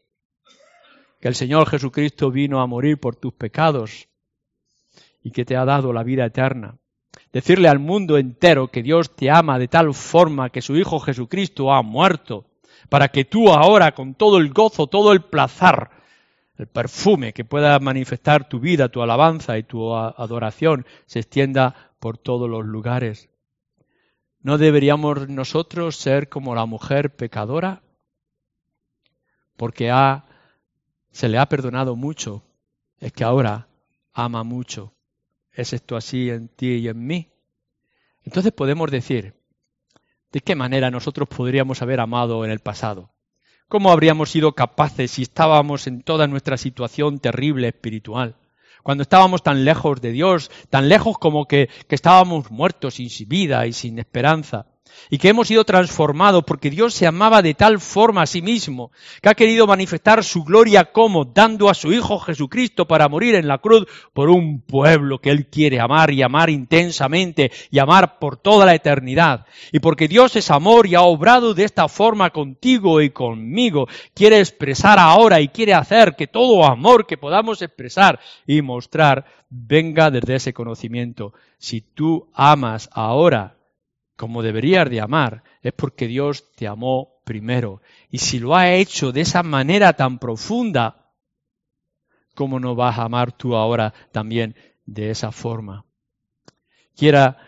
que 1.21 1.29
el 1.29 1.35
Señor 1.35 1.69
Jesucristo 1.69 2.31
vino 2.31 2.61
a 2.61 2.67
morir 2.67 2.99
por 2.99 3.17
tus 3.17 3.35
pecados 3.35 4.09
y 5.23 5.33
que 5.33 5.45
te 5.45 5.57
ha 5.57 5.65
dado 5.65 5.93
la 5.93 6.05
vida 6.05 6.25
eterna 6.25 6.79
decirle 7.33 7.69
al 7.69 7.79
mundo 7.79 8.19
entero 8.19 8.69
que 8.69 8.83
Dios 8.83 9.15
te 9.15 9.31
ama 9.31 9.59
de 9.59 9.69
tal 9.69 9.95
forma 9.95 10.51
que 10.51 10.63
su 10.63 10.77
Hijo 10.77 11.01
Jesucristo 11.01 11.73
ha 11.73 11.83
muerto, 11.83 12.47
para 12.89 13.09
que 13.09 13.25
tú 13.25 13.51
ahora, 13.51 13.93
con 13.93 14.15
todo 14.15 14.39
el 14.39 14.53
gozo, 14.53 14.87
todo 14.87 15.13
el 15.13 15.23
placer, 15.23 15.91
el 16.57 16.67
perfume 16.67 17.33
que 17.33 17.45
pueda 17.45 17.79
manifestar 17.79 18.49
tu 18.49 18.61
vida, 18.61 18.89
tu 18.89 19.03
alabanza 19.03 19.59
y 19.59 19.63
tu 19.63 19.95
adoración, 19.95 20.87
se 21.07 21.21
extienda 21.21 21.93
por 22.01 22.19
todos 22.19 22.49
los 22.49 22.65
lugares. 22.65 23.29
¿No 24.41 24.57
deberíamos 24.59 25.29
nosotros 25.29 25.97
ser 25.97 26.29
como 26.29 26.55
la 26.55 26.65
mujer 26.65 27.15
pecadora? 27.15 27.83
Porque 29.57 29.93
se 31.11 31.29
le 31.29 31.39
ha 31.39 31.47
perdonado 31.47 31.97
mucho, 31.97 32.45
es 32.99 33.13
que 33.13 33.25
ahora 33.25 33.69
ama 34.13 34.45
mucho. 34.45 34.93
¿Es 35.59 35.73
esto 35.73 35.97
así 35.97 36.31
en 36.31 36.47
ti 36.47 36.75
y 36.75 36.87
en 36.87 37.05
mí? 37.05 37.33
Entonces 38.23 38.53
podemos 38.53 38.93
decir, 38.93 39.35
¿de 40.31 40.41
qué 40.41 40.55
manera 40.55 40.89
nosotros 40.89 41.29
podríamos 41.29 41.83
haber 41.83 41.99
amado 41.99 42.45
en 42.45 42.53
el 42.53 42.61
pasado? 42.61 43.11
¿Cómo 43.67 43.91
habríamos 43.91 44.31
sido 44.31 44.55
capaces 44.55 45.11
si 45.11 45.23
estábamos 45.23 45.89
en 45.89 46.03
toda 46.03 46.29
nuestra 46.29 46.59
situación 46.59 47.19
terrible 47.19 47.67
espiritual? 47.67 48.37
Cuando 48.85 49.03
estábamos 49.03 49.43
tan 49.43 49.65
lejos 49.65 50.01
de 50.01 50.13
Dios, 50.13 50.49
tan 50.71 50.89
lejos 50.89 51.19
como 51.19 51.47
que, 51.47 51.69
que 51.89 51.97
estábamos 51.97 52.53
muertos, 52.53 52.95
sin 52.95 53.11
vida 53.29 53.67
y 53.67 53.73
sin 53.73 53.99
esperanza 53.99 54.67
y 55.11 55.19
que 55.19 55.29
hemos 55.29 55.49
sido 55.49 55.65
transformados 55.65 56.45
porque 56.45 56.71
Dios 56.71 56.95
se 56.95 57.07
amaba 57.07 57.43
de 57.43 57.55
tal 57.55 57.81
forma 57.81 58.23
a 58.23 58.27
sí 58.27 58.43
mismo 58.43 58.91
que 59.23 59.29
ha 59.29 59.35
querido 59.35 59.67
manifestar 59.67 60.25
su 60.25 60.45
gloria 60.45 60.93
como 60.93 61.25
dando 61.25 61.69
a 61.69 61.75
su 61.75 61.93
Hijo 61.93 62.19
Jesucristo 62.19 62.87
para 62.87 63.09
morir 63.09 63.35
en 63.35 63.49
la 63.49 63.59
cruz 63.59 63.87
por 64.13 64.31
un 64.31 64.61
pueblo 64.61 65.21
que 65.21 65.31
Él 65.31 65.47
quiere 65.47 65.81
amar 65.81 66.11
y 66.13 66.23
amar 66.23 66.51
intensamente 66.51 67.51
y 67.71 67.79
amar 67.79 68.19
por 68.19 68.37
toda 68.37 68.67
la 68.67 68.75
eternidad. 68.75 69.47
Y 69.73 69.81
porque 69.81 70.09
Dios 70.09 70.37
es 70.37 70.51
amor 70.51 70.87
y 70.87 70.95
ha 70.95 71.03
obrado 71.03 71.55
de 71.55 71.65
esta 71.65 71.89
forma 71.89 72.31
contigo 72.31 73.01
y 73.01 73.11
conmigo, 73.11 73.89
quiere 74.15 74.41
expresar 74.41 74.99
ahora 74.99 75.41
y 75.41 75.49
quiere 75.49 75.75
hacer 75.75 76.17
que 76.17 76.27
todo 76.27 76.65
amor 76.65 77.07
que 77.07 77.17
podamos 77.17 77.63
expresar 77.63 78.21
y 78.47 78.63
mostrar 78.63 79.25
venga 79.51 80.11
desde 80.11 80.37
ese 80.37 80.53
conocimiento. 80.53 81.33
Si 81.59 81.81
tú 81.81 82.29
amas 82.35 82.89
ahora, 82.93 83.58
como 84.19 84.43
deberías 84.43 84.91
de 84.91 85.01
amar, 85.01 85.45
es 85.63 85.73
porque 85.73 86.09
Dios 86.09 86.51
te 86.57 86.67
amó 86.67 87.21
primero. 87.25 87.81
Y 88.11 88.19
si 88.19 88.41
lo 88.41 88.57
ha 88.57 88.73
hecho 88.73 89.13
de 89.13 89.21
esa 89.21 89.45
manera 89.45 89.93
tan 89.93 90.19
profunda, 90.19 91.15
¿cómo 92.35 92.59
no 92.59 92.75
vas 92.75 92.99
a 92.99 93.05
amar 93.05 93.31
tú 93.31 93.55
ahora 93.55 93.95
también 94.11 94.57
de 94.87 95.11
esa 95.11 95.31
forma? 95.31 95.85
Quiera 96.97 97.39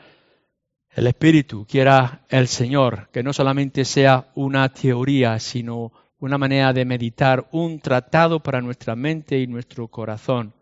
el 0.91 1.09
Espíritu, 1.09 1.67
quiera 1.69 2.25
el 2.29 2.47
Señor, 2.47 3.11
que 3.11 3.25
no 3.25 3.33
solamente 3.33 3.85
sea 3.85 4.31
una 4.37 4.69
teoría, 4.73 5.41
sino 5.41 5.91
una 6.21 6.39
manera 6.39 6.73
de 6.73 6.85
meditar, 6.85 7.49
un 7.51 7.81
tratado 7.81 8.45
para 8.45 8.61
nuestra 8.61 8.95
mente 8.95 9.41
y 9.41 9.49
nuestro 9.49 9.89
corazón. 9.89 10.55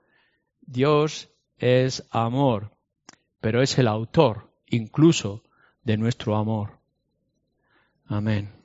Dios 0.62 1.28
es 1.58 2.08
amor, 2.10 2.78
pero 3.40 3.60
es 3.60 3.76
el 3.76 3.88
autor 3.88 4.48
incluso 4.70 5.42
de 5.88 5.96
nuestro 5.96 6.36
amor. 6.36 6.78
Amén. 8.04 8.57